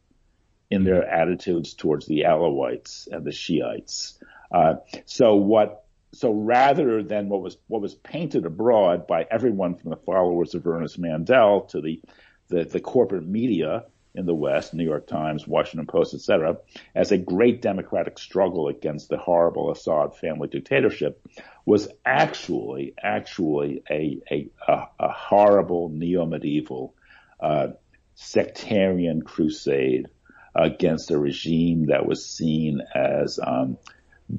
in 0.70 0.84
their 0.84 1.04
attitudes 1.04 1.74
towards 1.74 2.06
the 2.06 2.20
Alawites 2.20 3.08
and 3.10 3.24
the 3.24 3.32
Shiites. 3.32 4.18
Uh, 4.52 4.76
so 5.04 5.34
what 5.34 5.84
so 6.12 6.30
rather 6.30 7.02
than 7.02 7.28
what 7.28 7.42
was 7.42 7.56
what 7.66 7.82
was 7.82 7.94
painted 7.94 8.46
abroad 8.46 9.08
by 9.08 9.26
everyone 9.28 9.74
from 9.74 9.90
the 9.90 9.96
followers 9.96 10.54
of 10.54 10.66
Ernest 10.66 11.00
Mandel 11.00 11.62
to 11.72 11.80
the 11.80 12.00
the, 12.48 12.64
the 12.64 12.80
corporate 12.80 13.26
media 13.26 13.84
in 14.16 14.24
the 14.24 14.34
West, 14.34 14.72
New 14.72 14.84
York 14.84 15.06
Times, 15.06 15.46
Washington 15.46 15.86
Post, 15.86 16.14
etc., 16.14 16.56
as 16.94 17.12
a 17.12 17.18
great 17.18 17.60
democratic 17.60 18.18
struggle 18.18 18.68
against 18.68 19.08
the 19.08 19.18
horrible 19.18 19.70
Assad 19.70 20.16
family 20.16 20.48
dictatorship 20.48 21.20
was 21.66 21.88
actually, 22.04 22.94
actually 23.00 23.82
a, 23.90 24.20
a, 24.30 24.48
a, 24.66 24.88
a 25.00 25.12
horrible 25.12 25.90
neo-medieval, 25.90 26.94
uh, 27.40 27.68
sectarian 28.14 29.20
crusade 29.20 30.06
against 30.54 31.10
a 31.10 31.18
regime 31.18 31.86
that 31.86 32.06
was 32.06 32.24
seen 32.24 32.80
as, 32.94 33.38
um, 33.42 33.76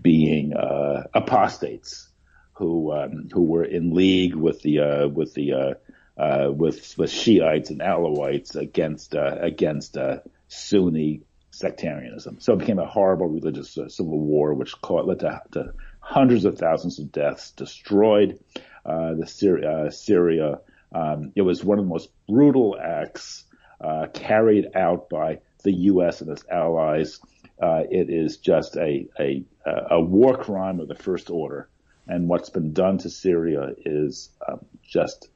being, 0.02 0.54
uh, 0.56 1.04
apostates 1.14 2.10
who, 2.54 2.92
um, 2.92 3.30
who 3.32 3.44
were 3.44 3.64
in 3.64 3.94
league 3.94 4.34
with 4.34 4.64
the, 4.64 4.80
uh, 4.80 5.08
with 5.08 5.36
the, 5.36 5.78
uh, 6.18 6.50
with 6.52 6.98
with 6.98 7.12
Shiites 7.12 7.70
and 7.70 7.80
Alawites 7.80 8.56
against 8.56 9.16
uh, 9.16 9.38
against 9.40 9.98
uh, 9.98 10.20
Sunni 10.48 11.22
sectarianism. 11.52 12.38
So 12.40 12.54
it 12.54 12.60
became 12.60 12.80
a 12.80 12.86
horrible 12.86 13.28
religious 13.28 13.78
uh, 13.78 13.90
civil 13.90 14.20
war, 14.20 14.54
which 14.54 14.74
led 14.90 15.20
to, 15.20 15.42
to, 15.54 15.74
hundreds 16.00 16.46
of 16.46 16.58
thousands 16.58 17.00
of 17.00 17.12
deaths, 17.12 17.52
destroyed 17.52 18.40
uh, 18.86 19.16
the 19.16 19.28
Syria. 19.28 19.70
Uh, 19.70 19.90
Syria. 19.90 20.60
Um, 20.94 21.34
it 21.36 21.42
was 21.42 21.64
one 21.64 21.80
of 21.80 21.86
the 21.86 21.90
most 21.90 22.10
brutal 22.28 22.78
acts 22.82 23.44
uh, 23.82 24.08
carried 24.14 24.68
out 24.74 25.10
by 25.10 25.40
the 25.64 25.74
U.S. 25.74 26.22
and 26.22 26.30
its 26.30 26.46
allies. 26.50 27.20
Uh, 27.62 27.84
it 27.90 28.10
is 28.10 28.38
just 28.38 28.78
a, 28.78 29.08
a, 29.20 29.44
a 29.66 30.00
war 30.00 30.38
crime 30.38 30.80
of 30.80 30.88
the 30.88 30.96
first 30.96 31.30
order. 31.30 31.68
And 32.08 32.30
what's 32.30 32.50
been 32.50 32.72
done 32.72 33.00
to 33.00 33.10
Syria 33.10 33.74
is 33.86 34.30
um, 34.48 34.66
just, 34.88 35.28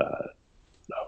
uh, 0.00 0.26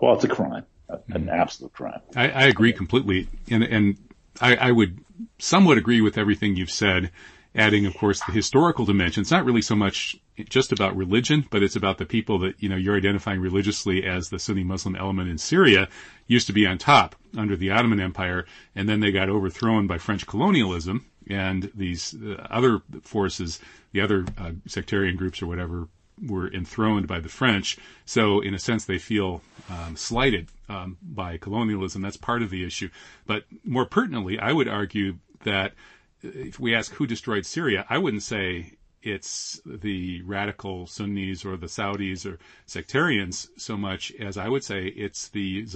well, 0.01 0.15
it's 0.15 0.25
a 0.25 0.29
crime, 0.29 0.65
an 1.09 1.29
absolute 1.29 1.73
crime. 1.73 2.01
I, 2.17 2.31
I 2.31 2.43
agree 2.45 2.73
completely. 2.73 3.29
And, 3.51 3.63
and 3.63 3.97
I, 4.41 4.57
I 4.57 4.73
would 4.73 4.99
somewhat 5.39 5.79
agree 5.79 6.01
with 6.01 6.19
everything 6.19 6.57
you've 6.57 6.71
said 6.71 7.11
adding, 7.55 7.85
of 7.87 7.95
course, 7.95 8.21
the 8.25 8.33
historical 8.33 8.85
dimension. 8.85 9.21
It's 9.21 9.31
not 9.31 9.45
really 9.45 9.63
so 9.63 9.75
much 9.75 10.17
just 10.49 10.73
about 10.73 10.97
religion, 10.97 11.47
but 11.51 11.63
it's 11.63 11.77
about 11.77 11.99
the 11.99 12.07
people 12.07 12.39
that, 12.41 12.63
you 12.63 12.69
know, 12.69 12.77
you're 12.77 12.97
identifying 12.97 13.41
religiously 13.41 14.05
as 14.05 14.31
the 14.31 14.39
Sunni 14.39 14.65
Muslim 14.65 14.97
element 14.97 15.29
in 15.29 15.39
Syria 15.39 15.89
used 16.27 16.47
to 16.47 16.53
be 16.53 16.67
on 16.67 16.79
top 16.79 17.15
under 17.37 17.57
the 17.57 17.71
Ottoman 17.71 18.01
Empire, 18.01 18.47
and 18.75 18.89
then 18.89 19.01
they 19.01 19.13
got 19.13 19.29
overthrown 19.29 19.87
by 19.87 19.99
French 19.99 20.27
colonialism 20.27 21.05
and 21.29 21.71
these 21.75 22.15
uh, 22.15 22.47
other 22.51 22.81
forces, 23.03 23.61
the 23.93 24.01
other 24.01 24.25
uh, 24.39 24.53
sectarian 24.67 25.17
groups 25.17 25.43
or 25.43 25.47
whatever, 25.47 25.89
were 26.27 26.53
enthroned 26.53 27.07
by 27.09 27.21
the 27.21 27.29
French. 27.29 27.77
So, 28.05 28.41
in 28.41 28.55
a 28.55 28.59
sense, 28.59 28.85
they 28.85 28.99
feel 28.99 29.43
um, 29.71 29.97
slighted 29.97 30.49
um, 30.69 30.97
by 31.03 31.37
colonialism. 31.37 32.03
That's 32.03 32.17
part 32.17 32.43
of 32.43 32.51
the 32.51 32.65
issue. 32.65 32.89
But 33.27 33.45
more 33.65 33.87
pertinently, 33.87 34.39
I 34.39 34.53
would 34.53 34.69
argue 34.69 35.19
that 35.45 35.75
if 36.23 36.61
we 36.61 36.75
ask 36.75 36.93
who 36.93 37.07
destroyed 37.07 37.47
Syria, 37.47 37.85
I 37.89 37.99
wouldn't 37.99 38.23
say 38.23 38.75
it's 39.03 39.61
the 39.67 40.23
radical 40.23 40.87
Sunnis 40.87 41.45
or 41.45 41.57
the 41.57 41.67
Saudis 41.67 42.25
or 42.25 42.39
sectarians 42.67 43.51
so 43.57 43.77
much 43.77 44.13
as 44.13 44.37
I 44.37 44.49
would 44.49 44.63
say 44.63 44.87
it's 44.87 45.29
the 45.29 45.67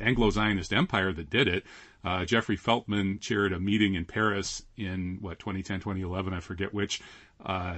Anglo-Zionist 0.00 0.72
empire 0.72 1.12
that 1.12 1.30
did 1.30 1.48
it. 1.48 1.64
Uh, 2.04 2.24
Jeffrey 2.24 2.56
Feltman 2.56 3.18
chaired 3.20 3.52
a 3.52 3.58
meeting 3.58 3.94
in 3.94 4.04
Paris 4.04 4.62
in 4.76 5.18
what 5.20 5.38
2010, 5.38 5.80
2011, 5.80 6.32
I 6.32 6.40
forget 6.40 6.72
which, 6.72 7.00
uh, 7.44 7.76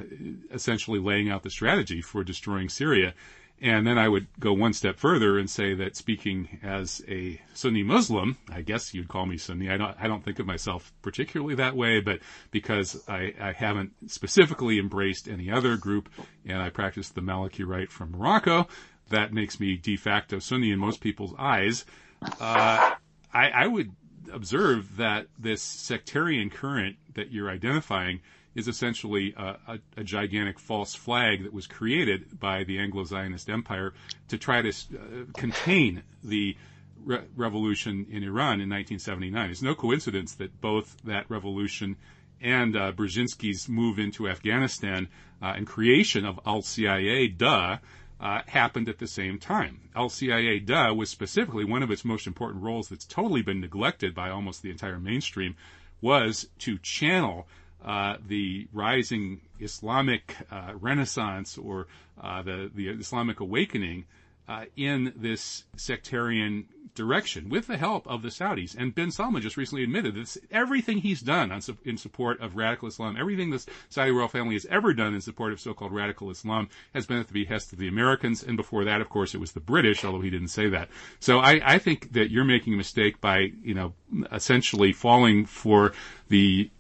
essentially 0.52 0.98
laying 0.98 1.30
out 1.30 1.42
the 1.42 1.50
strategy 1.50 2.00
for 2.00 2.24
destroying 2.24 2.68
Syria. 2.68 3.14
And 3.62 3.86
then 3.86 3.98
I 3.98 4.08
would 4.08 4.26
go 4.38 4.54
one 4.54 4.72
step 4.72 4.98
further 4.98 5.38
and 5.38 5.48
say 5.48 5.74
that 5.74 5.94
speaking 5.94 6.60
as 6.62 7.02
a 7.06 7.38
Sunni 7.52 7.82
Muslim, 7.82 8.38
I 8.50 8.62
guess 8.62 8.94
you'd 8.94 9.08
call 9.08 9.26
me 9.26 9.36
Sunni. 9.36 9.68
I 9.68 9.76
don't, 9.76 9.94
I 10.00 10.06
don't 10.06 10.24
think 10.24 10.38
of 10.38 10.46
myself 10.46 10.94
particularly 11.02 11.56
that 11.56 11.76
way, 11.76 12.00
but 12.00 12.20
because 12.52 13.04
I, 13.06 13.34
I 13.38 13.52
haven't 13.52 13.92
specifically 14.06 14.78
embraced 14.78 15.28
any 15.28 15.50
other 15.50 15.76
group 15.76 16.08
and 16.46 16.62
I 16.62 16.70
practice 16.70 17.10
the 17.10 17.20
Maliki 17.20 17.66
rite 17.66 17.90
from 17.90 18.12
Morocco, 18.12 18.66
that 19.10 19.34
makes 19.34 19.60
me 19.60 19.76
de 19.76 19.96
facto 19.96 20.38
Sunni 20.38 20.70
in 20.70 20.78
most 20.78 21.02
people's 21.02 21.34
eyes. 21.38 21.84
Uh, 22.22 22.94
I, 23.34 23.50
I 23.50 23.66
would 23.66 23.92
observe 24.32 24.96
that 24.96 25.26
this 25.38 25.62
sectarian 25.62 26.48
current 26.48 26.96
that 27.14 27.30
you're 27.30 27.50
identifying 27.50 28.20
is 28.54 28.69
essentially 28.69 29.35
a, 29.37 29.57
a, 29.69 29.78
a, 29.99 30.04
gigantic 30.04 30.59
false 30.59 30.95
flag 30.95 31.45
that 31.45 31.52
was 31.52 31.66
created 31.66 32.38
by 32.40 32.64
the 32.64 32.78
Anglo-Zionist 32.78 33.49
Empire 33.49 33.92
to 34.28 34.38
try 34.38 34.61
to 34.61 34.71
uh, 34.71 35.25
contain 35.35 36.02
the 36.25 36.57
re- 37.04 37.23
revolution 37.37 38.07
in 38.11 38.23
Iran 38.25 38.61
in 38.61 38.69
1979. 38.69 39.50
It's 39.50 39.62
no 39.62 39.75
coincidence 39.75 40.35
that 40.35 40.61
both 40.61 40.97
that 41.04 41.26
revolution 41.28 41.97
and 42.40 42.76
uh, 42.76 42.92
Brzezinski's 42.92 43.69
move 43.69 43.99
into 43.99 44.28
Afghanistan 44.28 45.09
uh, 45.42 45.54
and 45.57 45.66
creation 45.66 46.25
of 46.25 46.40
Al-CIA, 46.47 47.28
duh, 47.28 47.78
uh, 48.21 48.42
happened 48.47 48.88
at 48.88 48.99
the 48.99 49.07
same 49.07 49.38
time. 49.38 49.80
Al-CIA, 49.95 50.59
duh, 50.59 50.92
was 50.95 51.09
specifically 51.09 51.64
one 51.64 51.83
of 51.83 51.90
its 51.90 52.04
most 52.04 52.26
important 52.26 52.62
roles 52.62 52.88
that's 52.88 53.07
totally 53.07 53.42
been 53.42 53.61
neglected 53.61 54.14
by 54.14 54.30
almost 54.30 54.62
the 54.62 54.71
entire 54.71 54.99
mainstream 54.99 55.54
was 56.00 56.49
to 56.59 56.78
channel 56.78 57.47
uh, 57.84 58.16
the 58.26 58.68
rising 58.72 59.40
Islamic 59.58 60.37
uh, 60.50 60.72
renaissance 60.78 61.58
or 61.58 61.87
uh, 62.20 62.42
the 62.42 62.70
the 62.75 62.88
Islamic 62.88 63.40
awakening 63.40 64.04
uh, 64.49 64.64
in 64.76 65.12
this 65.16 65.64
sectarian 65.76 66.66
direction 66.96 67.49
with 67.49 67.68
the 67.68 67.76
help 67.76 68.04
of 68.08 68.22
the 68.22 68.28
Saudis. 68.28 68.76
And 68.76 68.92
bin 68.92 69.12
Salman 69.12 69.42
just 69.42 69.56
recently 69.56 69.84
admitted 69.84 70.16
that 70.16 70.37
everything 70.50 70.99
he's 70.99 71.20
done 71.20 71.52
on, 71.52 71.62
in 71.84 71.96
support 71.96 72.40
of 72.40 72.56
radical 72.56 72.88
Islam, 72.88 73.16
everything 73.16 73.50
the 73.50 73.64
Saudi 73.88 74.10
royal 74.10 74.26
family 74.26 74.54
has 74.54 74.66
ever 74.66 74.92
done 74.92 75.14
in 75.14 75.20
support 75.20 75.52
of 75.52 75.60
so-called 75.60 75.92
radical 75.92 76.30
Islam 76.30 76.68
has 76.94 77.06
been 77.06 77.18
at 77.18 77.28
the 77.28 77.32
behest 77.32 77.72
of 77.72 77.78
the 77.78 77.87
Americans. 77.87 78.42
And 78.42 78.56
before 78.56 78.84
that, 78.84 79.00
of 79.00 79.08
course, 79.08 79.34
it 79.34 79.40
was 79.40 79.52
the 79.52 79.60
British, 79.60 80.04
although 80.04 80.20
he 80.20 80.30
didn't 80.30 80.49
say 80.49 80.68
that. 80.68 80.88
So 81.20 81.38
I, 81.38 81.60
I 81.64 81.78
think 81.78 82.12
that 82.14 82.30
you're 82.32 82.44
making 82.44 82.75
a 82.75 82.76
mistake 82.76 83.20
by, 83.20 83.52
you 83.62 83.75
know, 83.75 83.94
essentially 84.32 84.92
falling 84.92 85.46
for 85.46 85.92
the 86.28 86.70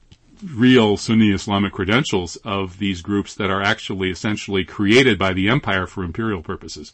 real 0.42 0.96
Sunni 0.96 1.30
Islamic 1.30 1.72
credentials 1.72 2.36
of 2.36 2.78
these 2.78 3.02
groups 3.02 3.34
that 3.34 3.50
are 3.50 3.62
actually 3.62 4.10
essentially 4.10 4.64
created 4.64 5.18
by 5.18 5.32
the 5.32 5.48
empire 5.48 5.86
for 5.86 6.04
imperial 6.04 6.42
purposes. 6.42 6.92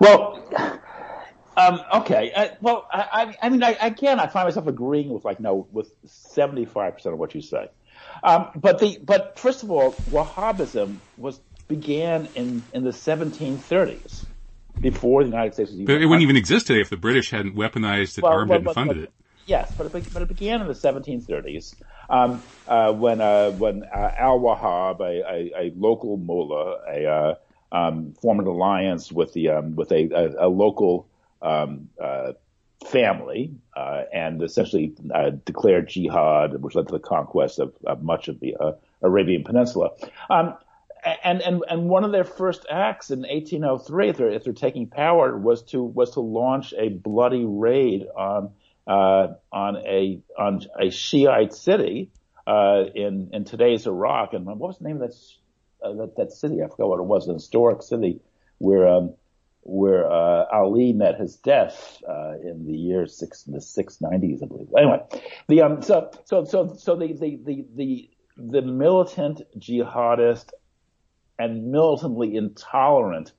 Well, 0.00 0.42
um, 1.56 1.80
okay. 1.94 2.32
Uh, 2.32 2.48
well, 2.60 2.88
I, 2.92 3.36
I 3.42 3.48
mean, 3.48 3.62
I, 3.62 3.76
again, 3.80 4.18
I 4.18 4.26
find 4.26 4.46
myself 4.46 4.66
agreeing 4.66 5.10
with 5.10 5.24
like 5.24 5.40
no, 5.40 5.66
with 5.72 5.92
seventy 6.06 6.64
five 6.64 6.94
percent 6.94 7.12
of 7.12 7.18
what 7.18 7.34
you 7.34 7.42
say. 7.42 7.68
Um, 8.22 8.50
but 8.56 8.78
the 8.78 8.98
but 9.02 9.38
first 9.38 9.62
of 9.62 9.70
all, 9.70 9.92
Wahhabism 10.10 10.96
was 11.16 11.40
began 11.68 12.28
in 12.34 12.62
in 12.72 12.84
the 12.84 12.90
1730s 12.90 14.24
before 14.80 15.22
the 15.22 15.30
United 15.30 15.54
States 15.54 15.70
was 15.70 15.80
even. 15.80 15.86
But 15.86 16.02
it 16.02 16.06
wouldn't 16.06 16.22
even 16.22 16.36
exist 16.36 16.66
today 16.66 16.80
if 16.80 16.90
the 16.90 16.96
British 16.96 17.30
hadn't 17.30 17.56
weaponized 17.56 18.18
it, 18.18 18.24
well, 18.24 18.32
armed 18.32 18.50
well, 18.50 18.60
it, 18.60 18.66
and 18.66 18.74
funded 18.74 18.96
but, 18.96 19.04
it. 19.04 19.12
Yes, 19.46 19.72
but 19.76 19.86
it, 19.86 20.12
but 20.12 20.22
it 20.22 20.28
began 20.28 20.60
in 20.60 20.68
the 20.68 20.74
1730s 20.74 21.74
um, 22.08 22.42
uh, 22.66 22.92
when 22.92 23.20
uh, 23.20 23.50
when 23.52 23.82
uh, 23.84 24.10
Al 24.16 24.38
Wahhab, 24.38 25.00
a, 25.00 25.04
a, 25.04 25.52
a, 25.66 25.72
local 25.76 26.16
mullah, 26.16 26.78
a, 26.88 27.06
uh, 27.06 27.34
um, 27.72 28.14
formed 28.20 28.42
an 28.42 28.46
alliance 28.46 29.10
with 29.10 29.32
the 29.32 29.48
um, 29.48 29.74
with 29.74 29.90
a, 29.90 30.10
a, 30.10 30.46
a 30.46 30.48
local 30.48 31.08
um, 31.40 31.88
uh, 32.00 32.32
family 32.86 33.54
uh, 33.76 34.02
and 34.12 34.42
essentially 34.42 34.94
declared 35.44 35.88
jihad, 35.88 36.60
which 36.62 36.74
led 36.74 36.86
to 36.88 36.92
the 36.92 37.00
conquest 37.00 37.58
of, 37.58 37.74
of 37.84 38.02
much 38.02 38.28
of 38.28 38.38
the 38.40 38.54
Arabian 39.02 39.42
Peninsula. 39.44 39.90
Um, 40.30 40.54
and, 41.24 41.40
and 41.42 41.64
and 41.68 41.88
one 41.88 42.04
of 42.04 42.12
their 42.12 42.24
first 42.24 42.64
acts 42.70 43.10
in 43.10 43.20
1803, 43.20 44.08
if 44.08 44.16
they're, 44.16 44.30
if 44.30 44.44
they're 44.44 44.52
taking 44.52 44.86
power, 44.86 45.36
was 45.36 45.62
to 45.64 45.82
was 45.82 46.12
to 46.12 46.20
launch 46.20 46.72
a 46.78 46.90
bloody 46.90 47.44
raid 47.44 48.06
on 48.16 48.52
uh, 48.86 49.28
on 49.52 49.76
a 49.76 50.20
on 50.38 50.60
a 50.80 50.90
Shiite 50.90 51.54
city 51.54 52.10
uh, 52.46 52.84
in 52.94 53.30
in 53.32 53.44
today's 53.44 53.86
Iraq. 53.86 54.34
And 54.34 54.46
what 54.46 54.58
was 54.58 54.78
the 54.78 54.84
name 54.84 55.00
of 55.00 55.10
that 55.10 55.16
uh, 55.86 55.92
that, 55.94 56.16
that 56.16 56.32
city? 56.32 56.62
I 56.62 56.68
forgot 56.68 56.88
what 56.88 57.00
it 57.00 57.04
was. 57.04 57.28
An 57.28 57.34
historic 57.34 57.82
city 57.82 58.20
where 58.58 58.88
um, 58.88 59.14
where 59.62 60.10
uh, 60.10 60.46
Ali 60.52 60.92
met 60.92 61.18
his 61.18 61.36
death 61.36 62.02
uh, 62.08 62.32
in 62.42 62.66
the 62.66 62.76
year 62.76 63.06
six 63.06 63.44
the 63.44 63.60
six 63.60 64.00
nineties, 64.00 64.42
I 64.42 64.46
believe. 64.46 64.68
Anyway, 64.76 65.00
the 65.48 65.62
um 65.62 65.82
so 65.82 66.10
so 66.24 66.44
so 66.44 66.74
so 66.76 66.96
the 66.96 67.12
the 67.12 67.38
the 67.44 67.64
the, 67.74 68.10
the 68.36 68.62
militant 68.62 69.42
jihadist 69.58 70.50
and 71.38 71.70
militantly 71.70 72.36
intolerant 72.36 73.32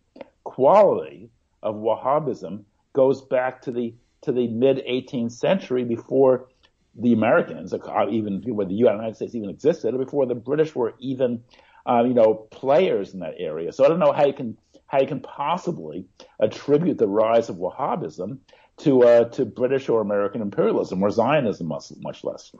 quality 0.43 1.29
of 1.61 1.75
Wahhabism 1.75 2.63
goes 2.93 3.21
back 3.21 3.61
to 3.63 3.71
the 3.71 3.93
to 4.23 4.31
the 4.31 4.47
mid 4.47 4.77
18th 4.77 5.31
century 5.31 5.83
before 5.83 6.47
the 6.95 7.13
Americans, 7.13 7.73
even 8.09 8.41
when 8.45 8.67
the 8.67 8.75
United 8.75 9.15
States 9.15 9.35
even 9.35 9.49
existed, 9.49 9.97
before 9.97 10.25
the 10.25 10.35
British 10.35 10.75
were 10.75 10.93
even, 10.99 11.43
uh, 11.87 12.03
you 12.05 12.13
know, 12.13 12.33
players 12.51 13.13
in 13.13 13.19
that 13.21 13.35
area. 13.37 13.71
So 13.71 13.83
I 13.83 13.87
don't 13.87 13.99
know 13.99 14.11
how 14.11 14.25
you 14.25 14.33
can 14.33 14.57
how 14.87 14.99
you 15.01 15.07
can 15.07 15.21
possibly 15.21 16.05
attribute 16.39 16.99
the 16.99 17.07
rise 17.07 17.49
of 17.49 17.55
Wahhabism 17.55 18.37
to 18.77 19.03
uh, 19.03 19.23
to 19.29 19.45
British 19.45 19.89
or 19.89 20.01
American 20.01 20.41
imperialism 20.41 21.01
or 21.01 21.09
Zionism, 21.09 21.67
much 21.67 22.23
less. 22.23 22.51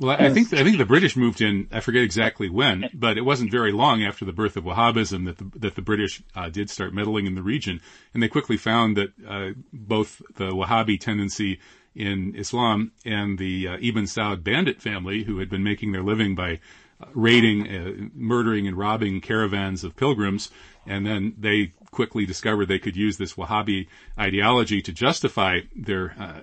Well, 0.00 0.16
I 0.18 0.30
think 0.30 0.50
I 0.54 0.64
think 0.64 0.78
the 0.78 0.86
British 0.86 1.14
moved 1.14 1.42
in. 1.42 1.68
I 1.70 1.80
forget 1.80 2.02
exactly 2.02 2.48
when, 2.48 2.88
but 2.94 3.18
it 3.18 3.20
wasn't 3.20 3.50
very 3.50 3.70
long 3.70 4.02
after 4.02 4.24
the 4.24 4.32
birth 4.32 4.56
of 4.56 4.64
Wahhabism 4.64 5.26
that 5.26 5.36
the 5.36 5.58
that 5.58 5.74
the 5.74 5.82
British 5.82 6.22
uh, 6.34 6.48
did 6.48 6.70
start 6.70 6.94
meddling 6.94 7.26
in 7.26 7.34
the 7.34 7.42
region, 7.42 7.82
and 8.14 8.22
they 8.22 8.28
quickly 8.28 8.56
found 8.56 8.96
that 8.96 9.12
uh, 9.28 9.50
both 9.74 10.22
the 10.36 10.52
Wahhabi 10.52 10.98
tendency 10.98 11.60
in 11.94 12.34
Islam 12.34 12.92
and 13.04 13.36
the 13.36 13.68
uh, 13.68 13.76
Ibn 13.78 14.04
Saud 14.04 14.42
bandit 14.42 14.80
family, 14.80 15.24
who 15.24 15.38
had 15.38 15.50
been 15.50 15.62
making 15.62 15.92
their 15.92 16.02
living 16.02 16.34
by 16.34 16.60
raiding, 17.14 17.68
uh, 17.68 18.08
murdering, 18.14 18.66
and 18.66 18.76
robbing 18.76 19.20
caravans 19.20 19.84
of 19.84 19.96
pilgrims. 19.96 20.50
And 20.86 21.06
then 21.06 21.34
they 21.38 21.72
quickly 21.90 22.24
discovered 22.24 22.66
they 22.66 22.78
could 22.78 22.96
use 22.96 23.16
this 23.16 23.34
Wahhabi 23.34 23.88
ideology 24.18 24.80
to 24.82 24.92
justify 24.92 25.60
their 25.74 26.14
uh, 26.18 26.40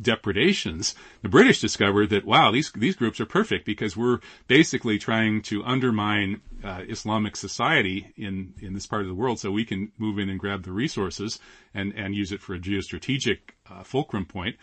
depredations. 0.00 0.94
The 1.22 1.28
British 1.28 1.60
discovered 1.60 2.10
that 2.10 2.24
wow, 2.24 2.50
these 2.50 2.70
these 2.72 2.96
groups 2.96 3.20
are 3.20 3.26
perfect 3.26 3.64
because 3.64 3.96
we're 3.96 4.20
basically 4.46 4.98
trying 4.98 5.42
to 5.42 5.64
undermine 5.64 6.40
uh, 6.62 6.82
Islamic 6.88 7.36
society 7.36 8.12
in 8.16 8.54
in 8.60 8.74
this 8.74 8.86
part 8.86 9.02
of 9.02 9.08
the 9.08 9.14
world, 9.14 9.40
so 9.40 9.50
we 9.50 9.64
can 9.64 9.92
move 9.98 10.18
in 10.18 10.28
and 10.28 10.38
grab 10.38 10.62
the 10.62 10.72
resources 10.72 11.40
and 11.74 11.92
and 11.96 12.14
use 12.14 12.32
it 12.32 12.40
for 12.40 12.54
a 12.54 12.58
geostrategic 12.58 13.38
uh, 13.70 13.82
fulcrum 13.82 14.26
point. 14.26 14.56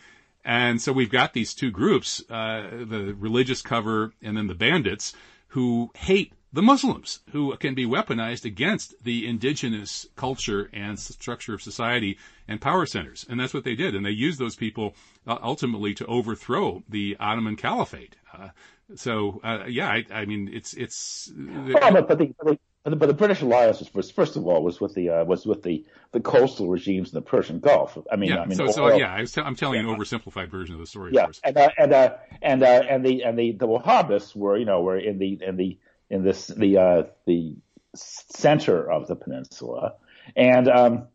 And 0.46 0.82
so 0.82 0.94
we've 0.94 1.12
got 1.12 1.34
these 1.34 1.54
two 1.54 1.72
groups, 1.72 2.24
uh, 2.30 2.70
the 2.86 3.14
religious 3.20 3.62
cover 3.62 4.14
and 4.22 4.38
then 4.38 4.48
the 4.48 4.56
bandits, 4.56 5.14
who 5.50 5.92
hate 5.96 6.34
the 6.54 6.62
Muslims, 6.62 7.20
who 7.32 7.56
can 7.58 7.76
be 7.76 7.86
weaponized 7.86 8.46
against 8.46 8.96
the 9.04 9.28
indigenous 9.28 10.08
culture 10.16 10.70
and 10.74 10.98
structure 11.00 11.54
of 11.54 11.62
society 11.62 12.18
and 12.48 12.62
power 12.62 12.86
centers. 12.86 13.26
And 13.30 13.40
that's 13.40 13.54
what 13.54 13.64
they 13.64 13.76
did. 13.76 13.96
And 13.96 14.06
they 14.06 14.12
used 14.12 14.40
those 14.40 14.56
people 14.56 14.96
uh, 15.28 15.38
ultimately 15.44 15.94
to 15.96 16.06
overthrow 16.06 16.84
the 16.88 17.18
Ottoman 17.20 17.58
Caliphate. 17.58 18.16
Uh, 18.34 18.50
so, 18.96 19.42
uh, 19.44 19.66
yeah, 19.68 19.90
I, 19.90 20.06
I, 20.12 20.26
mean, 20.26 20.50
it's, 20.52 20.74
it's. 20.74 21.32
Well, 21.38 21.92
but, 21.92 22.08
but, 22.08 22.18
the, 22.18 22.58
but, 22.96 23.08
the, 23.08 23.14
British 23.14 23.42
alliance 23.42 23.84
was, 23.94 24.10
first 24.12 24.36
of 24.36 24.48
all, 24.48 24.64
was 24.64 24.80
with 24.80 24.94
the, 24.94 25.10
uh, 25.10 25.26
was 25.26 25.46
with 25.46 25.64
the, 25.64 25.86
the 26.12 26.20
coastal 26.20 26.70
regimes 26.70 27.10
in 27.10 27.16
the 27.16 27.22
Persian 27.22 27.60
Gulf. 27.60 27.98
I 28.12 28.16
mean, 28.16 28.30
yeah, 28.30 28.42
I 28.42 28.46
mean, 28.46 28.58
so, 28.58 28.68
so 28.68 28.96
yeah, 28.96 29.14
I 29.14 29.26
am 29.48 29.56
telling 29.56 29.84
yeah. 29.84 29.92
an 29.92 30.00
oversimplified 30.00 30.50
version 30.50 30.76
of 30.76 30.82
the 30.82 30.88
story. 30.88 31.12
Yeah. 31.14 31.28
And, 31.44 31.58
uh, 31.58 31.70
and, 31.78 31.94
uh, 31.94 32.14
and, 32.42 32.64
and 32.64 33.06
the, 33.06 33.24
and 33.24 33.38
the, 33.38 33.52
the 33.52 33.68
Wahhabists 33.68 34.36
were, 34.36 34.58
you 34.58 34.66
know, 34.66 34.82
were 34.82 34.98
in 34.98 35.18
the, 35.18 35.40
in 35.46 35.58
the, 35.58 35.78
in 36.10 36.24
this 36.24 36.48
the 36.48 36.78
uh, 36.78 37.04
the 37.26 37.56
center 37.96 38.90
of 38.90 39.08
the 39.08 39.16
peninsula, 39.16 39.96
and 40.36 40.68
um, 40.68 41.08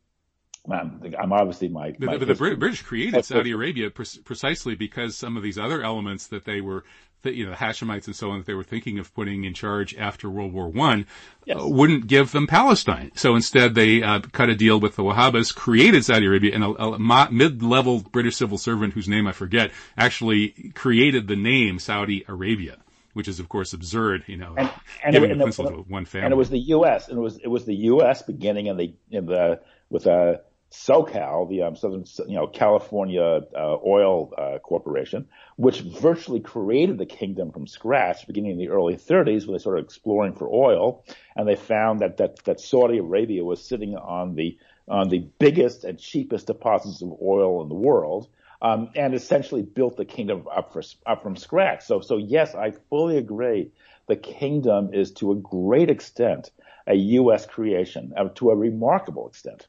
I'm 0.71 1.33
obviously 1.33 1.69
my. 1.69 1.95
my 1.99 2.19
the, 2.19 2.27
the, 2.27 2.35
British 2.35 2.83
created 2.83 3.25
Saudi 3.25 3.53
Arabia 3.53 3.91
pre- 3.91 4.21
precisely 4.25 4.75
because 4.75 5.17
some 5.17 5.37
of 5.37 5.43
these 5.43 5.59
other 5.59 5.83
elements 5.83 6.29
that 6.29 6.45
they 6.45 6.61
were, 6.61 6.85
that, 7.23 7.35
you 7.35 7.45
know, 7.45 7.51
the 7.51 7.57
Hashemites 7.57 8.07
and 8.07 8.15
so 8.15 8.31
on 8.31 8.39
that 8.39 8.47
they 8.47 8.55
were 8.55 8.65
thinking 8.65 8.99
of 8.99 9.15
putting 9.15 9.45
in 9.45 9.55
charge 9.55 9.95
after 9.97 10.29
World 10.31 10.53
War 10.53 10.69
One, 10.69 11.07
yes. 11.45 11.59
uh, 11.61 11.67
wouldn't 11.67 12.07
give 12.07 12.33
them 12.33 12.47
Palestine. 12.47 13.13
So 13.15 13.35
instead, 13.35 13.75
they 13.75 14.03
uh, 14.03 14.21
cut 14.33 14.49
a 14.49 14.55
deal 14.55 14.81
with 14.81 14.97
the 14.97 15.03
Wahhabis, 15.03 15.55
created 15.55 16.05
Saudi 16.05 16.27
Arabia, 16.27 16.55
and 16.55 16.65
a, 16.65 16.69
a 16.69 17.31
mid-level 17.31 18.01
British 18.13 18.37
civil 18.37 18.59
servant 18.59 18.95
whose 18.95 19.09
name 19.09 19.27
I 19.27 19.33
forget 19.33 19.71
actually 19.97 20.73
created 20.75 21.29
the 21.29 21.37
name 21.37 21.79
Saudi 21.79 22.25
Arabia 22.29 22.79
which 23.15 23.29
is 23.29 23.39
of 23.39 23.49
course 23.49 23.75
absurd, 23.75 24.25
you 24.27 24.39
know, 24.39 24.55
and, 24.57 24.71
and 25.05 25.13
giving 25.13 25.31
it, 25.31 25.37
the 25.37 25.45
pencil 25.45 25.69
to 25.69 25.77
one 25.83 26.07
family. 26.07 26.25
And 26.25 26.33
it 26.33 26.37
was 26.37 26.49
the 26.49 26.59
U.S. 26.59 27.09
and 27.09 27.19
it 27.19 27.21
was 27.21 27.37
it 27.37 27.49
was 27.49 27.67
the 27.67 27.75
U.S. 27.75 28.23
beginning 28.23 28.67
in 28.67 28.77
the 28.77 28.95
in 29.11 29.27
the 29.27 29.61
with 29.91 30.07
a 30.07 30.13
uh, 30.13 30.37
SoCal, 30.73 31.49
the 31.49 31.63
um, 31.63 31.77
Southern 31.77 32.05
you 32.29 32.37
know 32.37 32.47
California 32.47 33.23
uh, 33.23 33.77
Oil 33.87 34.33
uh, 34.37 34.59
Corporation, 34.59 35.29
which 35.57 35.81
virtually 35.81 36.41
created 36.41 36.99
the 36.99 37.07
kingdom 37.07 37.53
from 37.53 37.67
scratch, 37.67 38.27
beginning 38.27 38.53
in 38.53 38.59
the 38.59 38.69
early 38.69 38.97
30s, 38.97 39.47
when 39.47 39.53
they 39.53 39.61
started 39.61 39.85
exploring 39.85 40.35
for 40.35 40.49
oil, 40.49 41.05
and 41.37 41.47
they 41.47 41.57
found 41.57 42.01
that 42.01 42.17
that 42.17 42.43
that 42.45 42.61
Saudi 42.61 42.99
Arabia 42.99 43.45
was 43.45 43.65
sitting 43.65 43.97
on 43.97 44.35
the 44.35 44.59
on 44.89 45.09
the 45.09 45.27
biggest 45.39 45.85
and 45.85 45.99
cheapest 45.99 46.47
deposits 46.47 47.03
of 47.03 47.13
oil 47.23 47.63
in 47.63 47.69
the 47.69 47.75
world 47.75 48.29
um, 48.63 48.91
and 48.95 49.15
essentially 49.15 49.63
built 49.63 49.97
the 49.97 50.05
kingdom 50.05 50.47
up, 50.55 50.73
for, 50.73 50.83
up 51.05 51.23
from 51.23 51.37
scratch. 51.37 51.85
So, 51.85 52.01
so 52.01 52.17
yes, 52.17 52.55
I 52.55 52.73
fully 52.89 53.19
agree. 53.19 53.73
The 54.07 54.17
kingdom 54.17 54.95
is 54.95 55.13
to 55.15 55.33
a 55.33 55.37
great 55.37 55.91
extent 55.91 56.51
a 56.87 56.95
U.S. 56.95 57.47
creation, 57.47 58.13
uh, 58.17 58.29
to 58.37 58.51
a 58.51 58.57
remarkable 58.57 59.29
extent. 59.29 59.69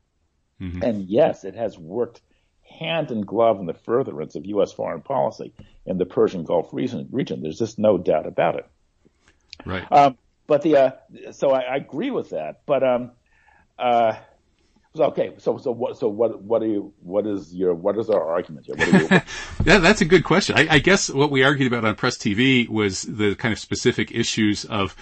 Mm-hmm. 0.61 0.81
And 0.81 1.03
yes, 1.03 1.43
it 1.43 1.55
has 1.55 1.77
worked 1.77 2.21
hand 2.61 3.11
in 3.11 3.21
glove 3.21 3.59
in 3.59 3.65
the 3.65 3.73
furtherance 3.73 4.35
of 4.35 4.45
U.S. 4.45 4.71
foreign 4.71 5.01
policy 5.01 5.53
in 5.85 5.97
the 5.97 6.05
Persian 6.05 6.43
Gulf 6.43 6.73
region. 6.73 7.07
region. 7.11 7.41
There's 7.41 7.59
just 7.59 7.77
no 7.77 7.97
doubt 7.97 8.25
about 8.25 8.55
it. 8.55 8.67
Right. 9.65 9.89
Um, 9.91 10.17
but 10.47 10.61
the 10.61 10.77
uh, 10.77 10.91
so 11.31 11.51
I, 11.51 11.61
I, 11.61 11.75
agree 11.77 12.11
with 12.11 12.31
that. 12.31 12.61
But 12.65 12.83
um, 12.83 13.11
uh, 13.79 14.15
so, 14.95 15.05
okay, 15.05 15.33
so 15.37 15.57
so 15.57 15.71
what 15.71 15.97
so 15.97 16.07
what 16.07 16.41
what 16.41 16.61
are 16.61 16.67
you 16.67 16.93
what 17.01 17.25
is 17.25 17.53
your 17.53 17.73
what 17.73 17.97
is 17.97 18.09
our 18.09 18.31
argument 18.31 18.65
here? 18.65 18.75
You, 18.77 19.07
yeah, 19.65 19.79
that's 19.79 20.01
a 20.01 20.05
good 20.05 20.23
question. 20.23 20.57
I, 20.57 20.67
I, 20.75 20.79
guess 20.79 21.09
what 21.09 21.31
we 21.31 21.43
argued 21.43 21.71
about 21.71 21.85
on 21.85 21.95
Press 21.95 22.17
TV 22.17 22.67
was 22.67 23.03
the 23.03 23.35
kind 23.35 23.51
of 23.51 23.59
specific 23.59 24.11
issues 24.11 24.65
of, 24.65 24.95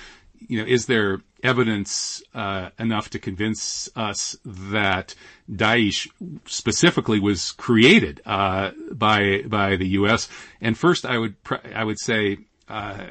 you 0.48 0.60
know, 0.60 0.66
is 0.68 0.86
there 0.86 1.22
evidence 1.44 2.22
uh, 2.34 2.70
enough 2.80 3.10
to 3.12 3.20
convince 3.20 3.90
us 3.96 4.38
that 4.46 5.16
Daesh 5.52 6.08
specifically 6.46 7.20
was 7.20 7.52
created 7.52 8.22
uh, 8.26 8.72
by 8.92 9.44
by 9.48 9.76
the 9.76 9.88
U.S. 9.90 10.30
And 10.60 10.78
first, 10.78 11.06
I 11.06 11.18
would 11.18 11.36
I 11.74 11.84
would 11.84 12.00
say. 12.00 12.40
Uh, 12.68 13.08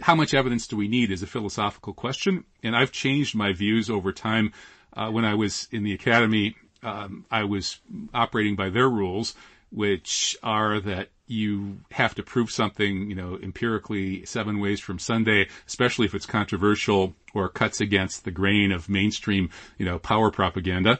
how 0.00 0.16
much 0.16 0.34
evidence 0.34 0.66
do 0.66 0.76
we 0.76 0.88
need 0.88 1.12
is 1.12 1.22
a 1.22 1.26
philosophical 1.26 1.92
question, 1.92 2.42
and 2.64 2.74
I've 2.74 2.90
changed 2.90 3.36
my 3.36 3.52
views 3.52 3.88
over 3.88 4.12
time 4.12 4.52
uh, 4.92 5.08
when 5.08 5.24
I 5.24 5.34
was 5.34 5.68
in 5.70 5.84
the 5.84 5.94
academy, 5.94 6.56
um, 6.82 7.24
I 7.30 7.44
was 7.44 7.78
operating 8.12 8.56
by 8.56 8.70
their 8.70 8.88
rules, 8.88 9.34
which 9.70 10.36
are 10.42 10.80
that 10.80 11.08
you 11.26 11.78
have 11.92 12.14
to 12.16 12.22
prove 12.22 12.50
something, 12.50 13.08
you 13.08 13.14
know, 13.14 13.38
empirically 13.40 14.24
seven 14.24 14.58
ways 14.58 14.80
from 14.80 14.98
Sunday, 14.98 15.48
especially 15.66 16.06
if 16.06 16.14
it's 16.14 16.26
controversial 16.26 17.14
or 17.34 17.48
cuts 17.48 17.80
against 17.80 18.24
the 18.24 18.32
grain 18.32 18.72
of 18.72 18.88
mainstream, 18.88 19.48
you 19.78 19.86
know, 19.86 19.98
power 19.98 20.30
propaganda 20.30 20.98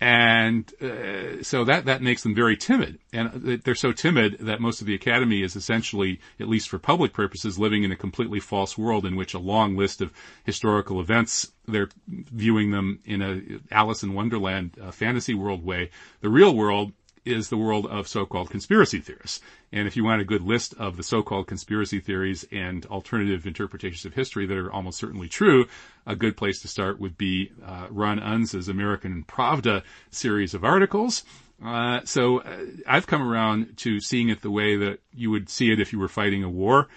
and 0.00 0.72
uh, 0.82 1.42
so 1.42 1.64
that 1.64 1.84
that 1.84 2.00
makes 2.00 2.22
them 2.22 2.34
very 2.34 2.56
timid, 2.56 2.98
and 3.12 3.60
they're 3.64 3.74
so 3.74 3.92
timid 3.92 4.38
that 4.40 4.58
most 4.58 4.80
of 4.80 4.86
the 4.86 4.94
academy 4.94 5.42
is 5.42 5.56
essentially, 5.56 6.20
at 6.40 6.48
least 6.48 6.70
for 6.70 6.78
public 6.78 7.12
purposes, 7.12 7.58
living 7.58 7.84
in 7.84 7.92
a 7.92 7.96
completely 7.96 8.40
false 8.40 8.78
world 8.78 9.04
in 9.04 9.14
which 9.14 9.34
a 9.34 9.38
long 9.38 9.76
list 9.76 10.00
of 10.00 10.10
historical 10.44 11.00
events 11.00 11.52
they're 11.68 11.90
viewing 12.08 12.70
them 12.70 13.00
in 13.04 13.20
a 13.20 13.74
Alice 13.74 14.02
in 14.02 14.14
Wonderland 14.14 14.74
uh, 14.82 14.90
fantasy 14.90 15.34
world 15.34 15.62
way. 15.62 15.90
The 16.22 16.30
real 16.30 16.56
world 16.56 16.92
is 17.24 17.48
the 17.48 17.56
world 17.56 17.86
of 17.86 18.08
so-called 18.08 18.50
conspiracy 18.50 18.98
theorists. 18.98 19.40
And 19.72 19.86
if 19.86 19.96
you 19.96 20.04
want 20.04 20.20
a 20.20 20.24
good 20.24 20.42
list 20.42 20.74
of 20.78 20.96
the 20.96 21.02
so-called 21.02 21.46
conspiracy 21.46 22.00
theories 22.00 22.46
and 22.50 22.86
alternative 22.86 23.46
interpretations 23.46 24.04
of 24.04 24.14
history 24.14 24.46
that 24.46 24.56
are 24.56 24.72
almost 24.72 24.98
certainly 24.98 25.28
true, 25.28 25.66
a 26.06 26.16
good 26.16 26.36
place 26.36 26.60
to 26.62 26.68
start 26.68 27.00
would 27.00 27.18
be 27.18 27.52
uh, 27.64 27.86
Ron 27.90 28.18
Unz's 28.18 28.68
American 28.68 29.24
Pravda 29.24 29.82
series 30.10 30.54
of 30.54 30.64
articles. 30.64 31.24
Uh, 31.64 32.00
so 32.04 32.40
uh, 32.40 32.64
I've 32.86 33.06
come 33.06 33.22
around 33.22 33.76
to 33.78 34.00
seeing 34.00 34.30
it 34.30 34.40
the 34.40 34.50
way 34.50 34.76
that 34.76 35.00
you 35.14 35.30
would 35.30 35.50
see 35.50 35.70
it 35.70 35.80
if 35.80 35.92
you 35.92 35.98
were 35.98 36.08
fighting 36.08 36.42
a 36.42 36.48
war, 36.48 36.88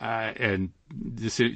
uh, 0.00 0.32
and 0.36 0.70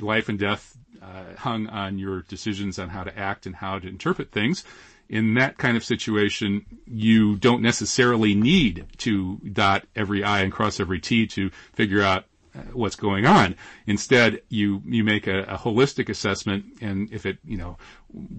life 0.01 0.29
and 0.29 0.39
death 0.39 0.77
uh, 1.03 1.37
hung 1.37 1.67
on 1.67 1.99
your 1.99 2.23
decisions 2.23 2.79
on 2.79 2.89
how 2.89 3.05
to 3.05 3.19
act 3.19 3.47
and 3.47 3.55
how 3.55 3.79
to 3.79 3.89
interpret 3.89 4.33
things 4.33 4.65
in 5.09 5.35
that 5.35 5.59
kind 5.59 5.77
of 5.77 5.85
situation, 5.85 6.65
you 6.87 7.37
don't 7.37 7.63
necessarily 7.63 8.35
need 8.35 8.87
to 8.99 9.39
dot 9.53 9.87
every 9.95 10.25
I 10.25 10.41
and 10.41 10.53
cross 10.53 10.81
every 10.81 11.01
T 11.01 11.27
to 11.29 11.51
figure 11.73 12.03
out 12.03 12.25
uh, 12.55 12.61
what's 12.73 12.97
going 12.97 13.27
on. 13.27 13.57
Instead, 13.87 14.43
you 14.49 14.83
you 14.87 15.05
make 15.05 15.27
a, 15.27 15.43
a, 15.43 15.59
holistic 15.59 16.09
assessment, 16.09 16.65
and 16.81 17.13
if 17.13 17.27
it 17.27 17.39
you 17.45 17.57
know 17.57 17.77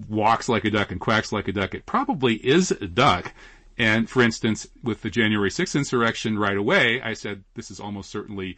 walks 0.08 0.48
like 0.48 0.64
a 0.64 0.70
duck 0.70 0.90
and 0.90 1.00
quacks 1.00 1.32
like 1.32 1.48
a 1.48 1.52
duck, 1.52 1.74
it 1.74 1.86
probably 1.86 2.34
is 2.34 2.70
a 2.70 2.86
duck. 2.86 3.32
And 3.78 4.08
for 4.08 4.22
instance, 4.22 4.66
with 4.82 5.02
the 5.02 5.10
January 5.10 5.50
6th 5.50 5.76
insurrection, 5.76 6.38
right 6.38 6.56
away, 6.56 7.02
I 7.02 7.12
said 7.12 7.44
this 7.54 7.70
is 7.70 7.78
almost 7.78 8.10
certainly 8.10 8.56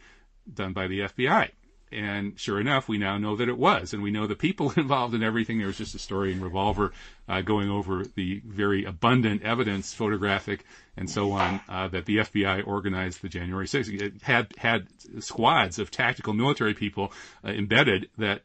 done 0.53 0.71
by 0.71 0.87
the 0.87 1.01
FBI. 1.01 1.49
And 1.91 2.39
sure 2.39 2.59
enough, 2.59 2.87
we 2.87 2.97
now 2.97 3.17
know 3.17 3.35
that 3.37 3.49
it 3.49 3.57
was, 3.57 3.93
and 3.93 4.03
we 4.03 4.11
know 4.11 4.27
the 4.27 4.35
people 4.35 4.71
involved 4.77 5.13
in 5.15 5.23
everything. 5.23 5.57
There 5.57 5.67
was 5.67 5.77
just 5.77 5.95
a 5.95 5.99
story 5.99 6.31
in 6.31 6.41
Revolver 6.41 6.91
uh, 7.27 7.41
going 7.41 7.69
over 7.69 8.03
the 8.03 8.41
very 8.45 8.85
abundant 8.85 9.43
evidence, 9.43 9.93
photographic 9.93 10.65
and 10.95 11.09
so 11.09 11.31
on, 11.31 11.61
uh, 11.69 11.87
that 11.87 12.05
the 12.05 12.17
FBI 12.17 12.67
organized 12.67 13.21
the 13.21 13.29
January 13.29 13.65
6th. 13.65 14.01
It 14.01 14.21
had 14.21 14.53
had 14.57 14.87
squads 15.19 15.79
of 15.79 15.89
tactical 15.89 16.33
military 16.33 16.73
people 16.73 17.13
uh, 17.43 17.49
embedded 17.49 18.09
that 18.17 18.41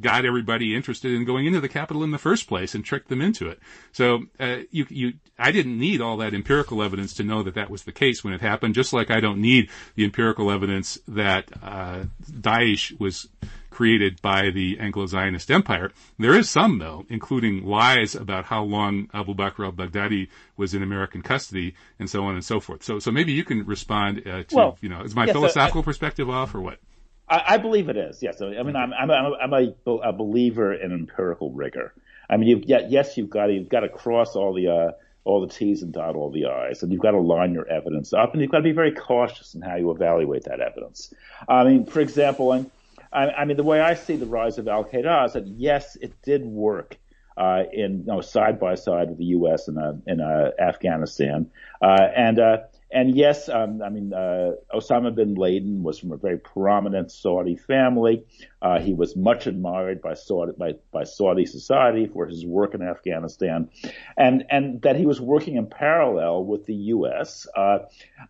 got 0.00 0.24
everybody 0.24 0.74
interested 0.74 1.12
in 1.12 1.24
going 1.24 1.46
into 1.46 1.60
the 1.60 1.68
capital 1.68 2.02
in 2.02 2.10
the 2.10 2.18
first 2.18 2.46
place 2.46 2.74
and 2.74 2.84
tricked 2.84 3.08
them 3.08 3.20
into 3.20 3.48
it. 3.48 3.58
So 3.92 4.24
uh, 4.40 4.58
you, 4.70 4.86
you, 4.88 5.12
I 5.38 5.52
didn't 5.52 5.78
need 5.78 6.00
all 6.00 6.16
that 6.18 6.34
empirical 6.34 6.82
evidence 6.82 7.14
to 7.14 7.22
know 7.22 7.42
that 7.42 7.54
that 7.54 7.70
was 7.70 7.84
the 7.84 7.92
case 7.92 8.24
when 8.24 8.32
it 8.32 8.40
happened. 8.40 8.74
Just 8.74 8.92
like 8.92 9.10
I 9.10 9.20
don't 9.20 9.40
need 9.40 9.70
the 9.94 10.04
empirical 10.04 10.50
evidence 10.50 10.98
that 11.06 11.50
uh, 11.62 12.04
Daesh 12.30 12.98
was 12.98 13.28
created 13.70 14.20
by 14.22 14.50
the 14.50 14.76
Anglo-Zionist 14.80 15.52
Empire. 15.52 15.92
There 16.18 16.34
is 16.34 16.50
some, 16.50 16.78
though, 16.78 17.06
including 17.08 17.64
lies 17.64 18.16
about 18.16 18.46
how 18.46 18.64
long 18.64 19.08
Abu 19.14 19.34
Bakr 19.34 19.66
al-Baghdadi 19.66 20.28
was 20.56 20.74
in 20.74 20.82
American 20.82 21.22
custody, 21.22 21.74
and 22.00 22.10
so 22.10 22.24
on 22.24 22.34
and 22.34 22.44
so 22.44 22.58
forth. 22.58 22.82
So, 22.82 22.98
so 22.98 23.12
maybe 23.12 23.32
you 23.32 23.44
can 23.44 23.64
respond 23.66 24.26
uh, 24.26 24.42
to, 24.42 24.56
well, 24.56 24.78
you 24.80 24.88
know, 24.88 25.02
is 25.02 25.14
my 25.14 25.26
philosophical 25.26 25.82
so, 25.82 25.84
perspective 25.84 26.28
off 26.28 26.56
or 26.56 26.60
what? 26.60 26.80
I, 27.28 27.42
I 27.46 27.56
believe 27.58 27.88
it 27.88 27.96
is. 27.96 28.22
Yes. 28.22 28.40
I 28.40 28.62
mean, 28.62 28.76
I'm 28.76 28.92
I'm 28.92 29.10
I'm 29.10 29.52
a, 29.52 29.90
a 29.90 30.12
believer 30.12 30.72
in 30.72 30.92
empirical 30.92 31.52
rigor. 31.52 31.92
I 32.30 32.36
mean, 32.36 32.48
you've, 32.48 32.64
yes, 32.64 33.16
you've 33.16 33.30
got 33.30 33.46
to, 33.46 33.54
you've 33.54 33.68
got 33.68 33.80
to 33.80 33.88
cross 33.88 34.36
all 34.36 34.52
the 34.52 34.68
uh, 34.68 34.90
all 35.24 35.40
the 35.40 35.52
T's 35.52 35.82
and 35.82 35.92
dot 35.92 36.16
all 36.16 36.30
the 36.30 36.46
I's, 36.46 36.82
and 36.82 36.92
you've 36.92 37.02
got 37.02 37.12
to 37.12 37.20
line 37.20 37.52
your 37.52 37.68
evidence 37.68 38.12
up, 38.12 38.32
and 38.32 38.42
you've 38.42 38.50
got 38.50 38.58
to 38.58 38.64
be 38.64 38.72
very 38.72 38.92
cautious 38.92 39.54
in 39.54 39.62
how 39.62 39.76
you 39.76 39.90
evaluate 39.90 40.44
that 40.44 40.60
evidence. 40.60 41.12
I 41.48 41.64
mean, 41.64 41.86
for 41.86 42.00
example, 42.00 42.66
I, 43.12 43.26
I 43.28 43.44
mean, 43.44 43.56
the 43.56 43.62
way 43.62 43.80
I 43.80 43.94
see 43.94 44.16
the 44.16 44.26
rise 44.26 44.58
of 44.58 44.68
Al 44.68 44.84
Qaeda 44.84 45.26
is 45.26 45.32
that 45.34 45.46
yes, 45.46 45.96
it 45.96 46.20
did 46.22 46.44
work. 46.44 46.96
Uh, 47.36 47.62
in 47.72 48.00
you 48.00 48.06
know, 48.06 48.20
side 48.20 48.58
by 48.58 48.74
side 48.74 49.08
with 49.10 49.18
the 49.18 49.26
U.S. 49.26 49.68
and 49.68 49.78
uh, 49.78 49.92
in 50.08 50.20
uh, 50.20 50.50
Afghanistan, 50.58 51.48
uh, 51.80 52.08
and 52.16 52.40
uh, 52.40 52.56
and 52.90 53.14
yes, 53.14 53.48
um, 53.48 53.82
I 53.82 53.90
mean, 53.90 54.14
uh, 54.14 54.52
Osama 54.74 55.14
bin 55.14 55.34
Laden 55.34 55.82
was 55.82 55.98
from 55.98 56.12
a 56.12 56.16
very 56.16 56.38
prominent 56.38 57.12
Saudi 57.12 57.56
family. 57.56 58.24
Uh, 58.62 58.78
he 58.78 58.94
was 58.94 59.14
much 59.14 59.46
admired 59.46 60.00
by 60.00 60.14
Saudi, 60.14 60.52
by, 60.56 60.74
by 60.90 61.04
Saudi 61.04 61.44
society 61.44 62.06
for 62.06 62.26
his 62.26 62.46
work 62.46 62.74
in 62.74 62.82
Afghanistan, 62.82 63.68
and 64.16 64.44
and 64.50 64.80
that 64.82 64.96
he 64.96 65.06
was 65.06 65.20
working 65.20 65.56
in 65.56 65.66
parallel 65.66 66.44
with 66.44 66.64
the 66.64 66.74
U.S. 66.74 67.46
Uh, 67.54 67.80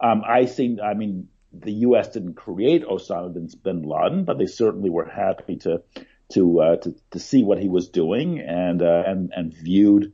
um, 0.00 0.22
I 0.26 0.46
think, 0.46 0.80
I 0.80 0.94
mean, 0.94 1.28
the 1.52 1.72
U.S. 1.72 2.08
didn't 2.08 2.34
create 2.34 2.84
Osama 2.84 3.32
bin, 3.32 3.48
bin 3.62 3.82
Laden, 3.82 4.24
but 4.24 4.38
they 4.38 4.46
certainly 4.46 4.90
were 4.90 5.08
happy 5.08 5.56
to 5.58 5.82
to 6.30 6.60
uh, 6.60 6.76
to, 6.76 6.94
to 7.12 7.18
see 7.18 7.42
what 7.42 7.58
he 7.58 7.68
was 7.68 7.88
doing 7.88 8.40
and 8.40 8.82
uh, 8.82 9.04
and 9.06 9.32
and 9.34 9.54
viewed 9.54 10.12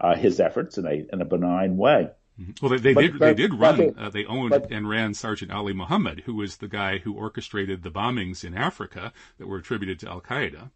uh, 0.00 0.14
his 0.14 0.38
efforts 0.38 0.78
in 0.78 0.86
a 0.86 1.06
in 1.12 1.20
a 1.20 1.24
benign 1.24 1.76
way. 1.76 2.10
Mm-hmm. 2.40 2.52
Well, 2.60 2.70
they, 2.70 2.78
they 2.78 2.94
but, 2.94 3.00
did. 3.00 3.18
But, 3.18 3.26
they 3.26 3.34
did 3.34 3.54
run. 3.54 3.76
They, 3.78 3.92
uh, 3.96 4.10
they 4.10 4.24
owned 4.26 4.50
but, 4.50 4.70
and 4.70 4.88
ran 4.88 5.14
Sergeant 5.14 5.50
Ali 5.50 5.72
Mohammed, 5.72 6.20
who 6.26 6.34
was 6.34 6.58
the 6.58 6.68
guy 6.68 6.98
who 6.98 7.14
orchestrated 7.14 7.82
the 7.82 7.90
bombings 7.90 8.44
in 8.44 8.54
Africa 8.54 9.12
that 9.38 9.46
were 9.46 9.58
attributed 9.58 9.98
to 10.00 10.08
Al 10.08 10.20
Qaeda. 10.20 10.70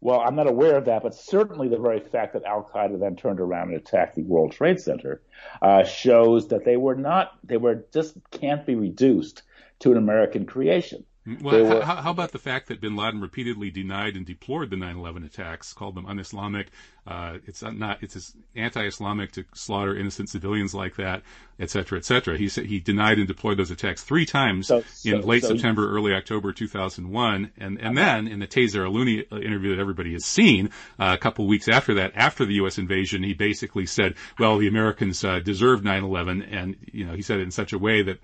Well, 0.00 0.20
I'm 0.20 0.36
not 0.36 0.46
aware 0.46 0.76
of 0.76 0.84
that, 0.84 1.02
but 1.02 1.14
certainly 1.14 1.68
the 1.68 1.78
very 1.78 1.98
fact 1.98 2.34
that 2.34 2.44
Al 2.44 2.62
Qaeda 2.62 3.00
then 3.00 3.16
turned 3.16 3.40
around 3.40 3.68
and 3.68 3.78
attacked 3.78 4.16
the 4.16 4.22
World 4.22 4.52
Trade 4.52 4.78
Center 4.78 5.22
uh, 5.62 5.82
shows 5.84 6.48
that 6.48 6.64
they 6.64 6.76
were 6.76 6.94
not. 6.94 7.32
They 7.42 7.56
were 7.56 7.86
just 7.92 8.16
can't 8.30 8.66
be 8.66 8.74
reduced 8.74 9.42
to 9.80 9.92
an 9.92 9.96
American 9.96 10.44
creation. 10.46 11.04
Well, 11.40 11.64
were, 11.64 11.84
how, 11.84 11.96
how, 11.96 12.10
about 12.10 12.32
the 12.32 12.38
fact 12.38 12.68
that 12.68 12.82
bin 12.82 12.96
Laden 12.96 13.20
repeatedly 13.20 13.70
denied 13.70 14.14
and 14.14 14.26
deplored 14.26 14.68
the 14.68 14.76
9/11 14.76 15.24
attacks, 15.24 15.72
called 15.72 15.94
them 15.94 16.04
un-Islamic? 16.04 16.68
Uh, 17.06 17.38
it's 17.46 17.62
not 17.62 18.02
it's 18.02 18.34
anti-Islamic 18.54 19.32
to 19.32 19.44
slaughter 19.54 19.96
innocent 19.96 20.28
civilians 20.28 20.74
like 20.74 20.96
that, 20.96 21.22
et 21.58 21.70
cetera, 21.70 21.98
et 21.98 22.04
cetera. 22.04 22.36
He 22.36 22.48
said 22.48 22.66
he 22.66 22.80
denied 22.80 23.18
and 23.18 23.28
deployed 23.28 23.58
those 23.58 23.70
attacks 23.70 24.02
three 24.02 24.26
times 24.26 24.66
so, 24.68 24.78
in 25.04 25.22
so, 25.22 25.26
late 25.26 25.42
so 25.42 25.48
September, 25.48 25.90
early 25.90 26.12
October 26.14 26.52
2001, 26.52 27.52
and 27.58 27.80
and 27.80 27.96
then 27.96 28.26
in 28.26 28.38
the 28.38 28.46
Tayseer 28.46 28.86
Allouni 28.86 29.30
interview 29.32 29.74
that 29.74 29.80
everybody 29.80 30.12
has 30.12 30.24
seen, 30.24 30.70
uh, 30.98 31.12
a 31.14 31.18
couple 31.18 31.46
weeks 31.46 31.68
after 31.68 31.94
that, 31.94 32.12
after 32.14 32.44
the 32.44 32.54
U.S. 32.54 32.78
invasion, 32.78 33.22
he 33.22 33.34
basically 33.34 33.86
said, 33.86 34.14
"Well, 34.38 34.58
the 34.58 34.68
Americans 34.68 35.24
uh, 35.24 35.40
deserved 35.40 35.84
9/11," 35.84 36.46
and 36.50 36.76
you 36.92 37.06
know 37.06 37.14
he 37.14 37.22
said 37.22 37.38
it 37.38 37.42
in 37.42 37.50
such 37.50 37.72
a 37.72 37.78
way 37.78 38.02
that 38.02 38.18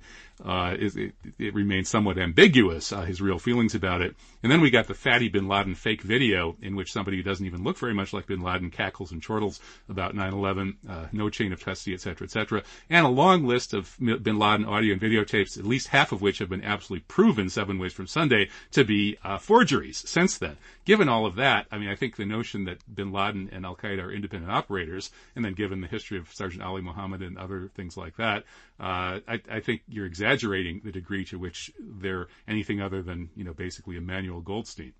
uh, 0.45 0.75
it, 0.79 1.13
it, 1.39 1.55
remains 1.55 1.89
somewhat 1.89 2.19
ambiguous, 2.19 2.93
uh, 2.93 3.03
his 3.03 3.21
real 3.21 3.39
feelings 3.39 3.75
about 3.75 4.01
it. 4.01 4.17
And 4.43 4.51
then 4.51 4.61
we 4.61 4.71
got 4.71 4.87
the 4.87 4.95
Fatty 4.95 5.29
bin 5.29 5.49
Laden 5.49 5.75
fake 5.75 6.03
video 6.03 6.57
in 6.63 6.75
which 6.75 6.93
somebody 6.93 7.17
who 7.17 7.23
doesn't 7.23 7.45
even 7.45 7.63
look 7.63 7.79
very 7.79 7.93
much 7.93 8.13
like 8.13 8.27
bin 8.27 8.41
Laden 8.41 8.71
cackles 8.71 9.13
and 9.13 9.25
chortles 9.25 9.61
about 9.89 10.15
9-11, 10.15 10.77
uh, 10.89 11.07
no 11.13 11.29
chain 11.29 11.53
of 11.53 11.65
custody, 11.65 11.95
et 11.95 12.01
cetera, 12.01 12.25
et 12.25 12.31
cetera. 12.31 12.63
And 12.89 13.05
a 13.05 13.11
long 13.11 13.45
list 13.45 13.75
of 13.75 13.97
bin 13.99 14.39
Laden 14.39 14.65
audio 14.65 14.95
and 14.95 15.03
videotapes, 15.03 15.59
at 15.59 15.67
least 15.67 15.89
half 15.89 16.13
of 16.13 16.23
which 16.23 16.39
have 16.39 16.49
been 16.49 16.65
absolutely 16.65 17.05
proven 17.09 17.51
seven 17.51 17.79
ways 17.79 17.93
from 17.93 18.07
Sunday 18.07 18.49
to 18.73 18.85
be 18.85 19.19
uh, 19.25 19.39
forgeries 19.39 19.99
since 20.09 20.39
then. 20.39 20.57
Given 20.85 21.09
all 21.09 21.27
of 21.27 21.37
that, 21.37 21.67
I 21.71 21.79
mean, 21.79 21.89
I 21.89 21.95
think 21.95 22.17
the 22.17 22.25
notion 22.25 22.65
that 22.65 22.79
bin 22.93 23.13
Laden 23.13 23.51
and 23.53 23.67
Al-Qaeda 23.67 24.03
are 24.03 24.13
independent 24.13 24.51
operators, 24.51 25.11
and 25.37 25.45
then 25.45 25.53
given 25.53 25.81
the 25.81 25.87
history 25.87 26.19
of 26.19 26.33
Sergeant 26.33 26.63
Ali 26.63 26.83
Mohammed 26.83 27.23
and 27.23 27.37
other 27.37 27.71
things 27.75 27.97
like 27.97 28.17
that, 28.17 28.45
uh, 28.81 29.21
I, 29.29 29.41
I 29.51 29.61
think 29.61 29.83
you're 29.89 30.07
exaggerating 30.07 30.81
the 30.83 30.91
degree 30.91 31.25
to 31.27 31.39
which 31.39 31.71
they're 31.79 32.29
anything 32.49 32.81
other 32.81 33.03
than, 33.03 33.29
you 33.37 33.45
know, 33.45 33.53
basically 33.53 33.99
Emmanuel 34.31 34.43
Goldstein. 34.43 34.93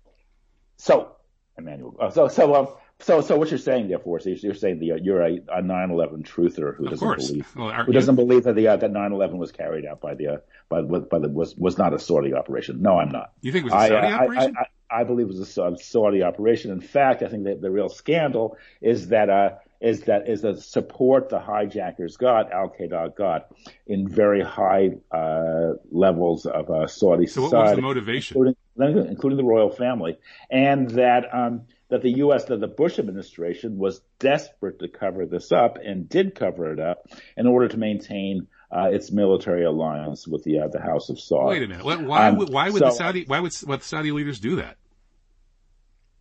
So, 0.77 1.15
Emmanuel, 1.57 1.95
uh, 1.99 2.09
so, 2.09 2.27
so, 2.27 2.55
um, 2.55 2.67
so, 2.99 3.21
so 3.21 3.37
what 3.37 3.49
you're 3.49 3.59
saying, 3.59 3.87
therefore, 3.87 4.19
so 4.19 4.29
you're 4.29 4.53
saying 4.53 4.79
the, 4.79 4.93
uh, 4.93 4.95
you're 4.95 5.21
a, 5.21 5.35
a 5.35 5.61
9/11 5.61 6.23
truther 6.23 6.75
who 6.75 6.87
doesn't 6.87 7.17
believe 7.17 7.55
well, 7.55 7.71
who 7.83 7.91
doesn't 7.93 8.15
believe 8.15 8.43
that 8.43 8.55
the 8.55 8.67
uh, 8.67 8.75
that 8.77 8.91
9/11 8.91 9.37
was 9.37 9.51
carried 9.51 9.85
out 9.85 10.01
by 10.01 10.15
the 10.15 10.27
uh, 10.27 10.37
by 10.69 10.81
by 10.81 11.19
the 11.19 11.29
was 11.29 11.55
was 11.55 11.77
not 11.77 11.93
a 11.93 11.99
Saudi 11.99 12.33
operation. 12.33 12.81
No, 12.81 12.99
I'm 12.99 13.09
not. 13.09 13.33
You 13.41 13.51
think 13.51 13.65
it 13.65 13.73
was 13.73 13.85
a 13.85 13.87
Saudi 13.87 14.07
I, 14.07 14.13
operation? 14.13 14.55
I, 14.57 14.95
I, 14.95 15.01
I, 15.01 15.03
believe 15.03 15.27
it 15.27 15.37
was 15.37 15.57
a 15.57 15.77
Saudi 15.77 16.23
operation. 16.23 16.71
In 16.71 16.81
fact, 16.81 17.23
I 17.23 17.27
think 17.27 17.45
that 17.45 17.61
the 17.61 17.71
real 17.71 17.89
scandal 17.89 18.57
is 18.81 19.07
that 19.09 19.29
uh, 19.29 19.51
is 19.81 20.01
that 20.01 20.29
is 20.29 20.41
the 20.41 20.61
support 20.61 21.29
the 21.29 21.39
hijackers 21.39 22.17
got, 22.17 22.51
Al 22.51 22.69
Qaeda 22.69 23.15
got, 23.15 23.47
in 23.87 24.07
very 24.07 24.43
high 24.43 24.91
uh, 25.11 25.73
levels 25.91 26.45
of 26.45 26.69
uh, 26.69 26.85
Saudi 26.87 27.25
so 27.25 27.45
society. 27.45 27.49
So 27.49 27.57
what 27.57 27.65
was 27.65 27.75
the 27.75 27.81
motivation? 27.81 28.37
Including, 28.37 28.55
including 28.77 29.37
the 29.37 29.43
royal 29.43 29.69
family, 29.69 30.17
and 30.49 30.89
that 30.91 31.33
um, 31.33 31.63
that 31.89 32.01
the 32.01 32.17
U.S. 32.17 32.45
that 32.45 32.59
the 32.59 32.67
Bush 32.67 32.99
administration 32.99 33.77
was 33.77 34.01
desperate 34.19 34.79
to 34.79 34.87
cover 34.87 35.25
this 35.25 35.51
up 35.51 35.77
and 35.83 36.07
did 36.07 36.35
cover 36.35 36.71
it 36.71 36.79
up 36.79 37.07
in 37.35 37.47
order 37.47 37.67
to 37.67 37.77
maintain 37.77 38.47
uh, 38.71 38.89
its 38.91 39.11
military 39.11 39.65
alliance 39.65 40.27
with 40.27 40.43
the 40.43 40.59
uh, 40.59 40.67
the 40.67 40.81
House 40.81 41.09
of 41.09 41.17
Saud. 41.17 41.49
Wait 41.49 41.63
a 41.63 41.67
minute. 41.67 41.85
Why, 41.85 42.27
um, 42.27 42.37
why 42.37 42.69
would 42.69 42.79
so, 42.79 42.85
the 42.85 42.91
Saudi 42.91 43.25
why 43.25 43.39
would 43.39 43.53
what 43.65 43.83
Saudi 43.83 44.11
leaders 44.11 44.39
do 44.39 44.57
that? 44.57 44.77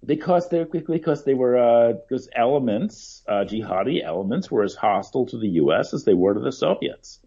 because 0.04 0.48
they 0.48 0.64
because 0.64 1.24
they 1.24 1.34
were 1.34 1.58
uh, 1.58 1.92
because 1.92 2.28
elements 2.34 3.22
uh, 3.28 3.44
jihadi 3.44 4.02
elements 4.02 4.50
were 4.50 4.62
as 4.62 4.74
hostile 4.74 5.26
to 5.26 5.38
the 5.38 5.48
U.S. 5.48 5.92
as 5.92 6.04
they 6.04 6.14
were 6.14 6.34
to 6.34 6.40
the 6.40 6.52
Soviets. 6.52 7.20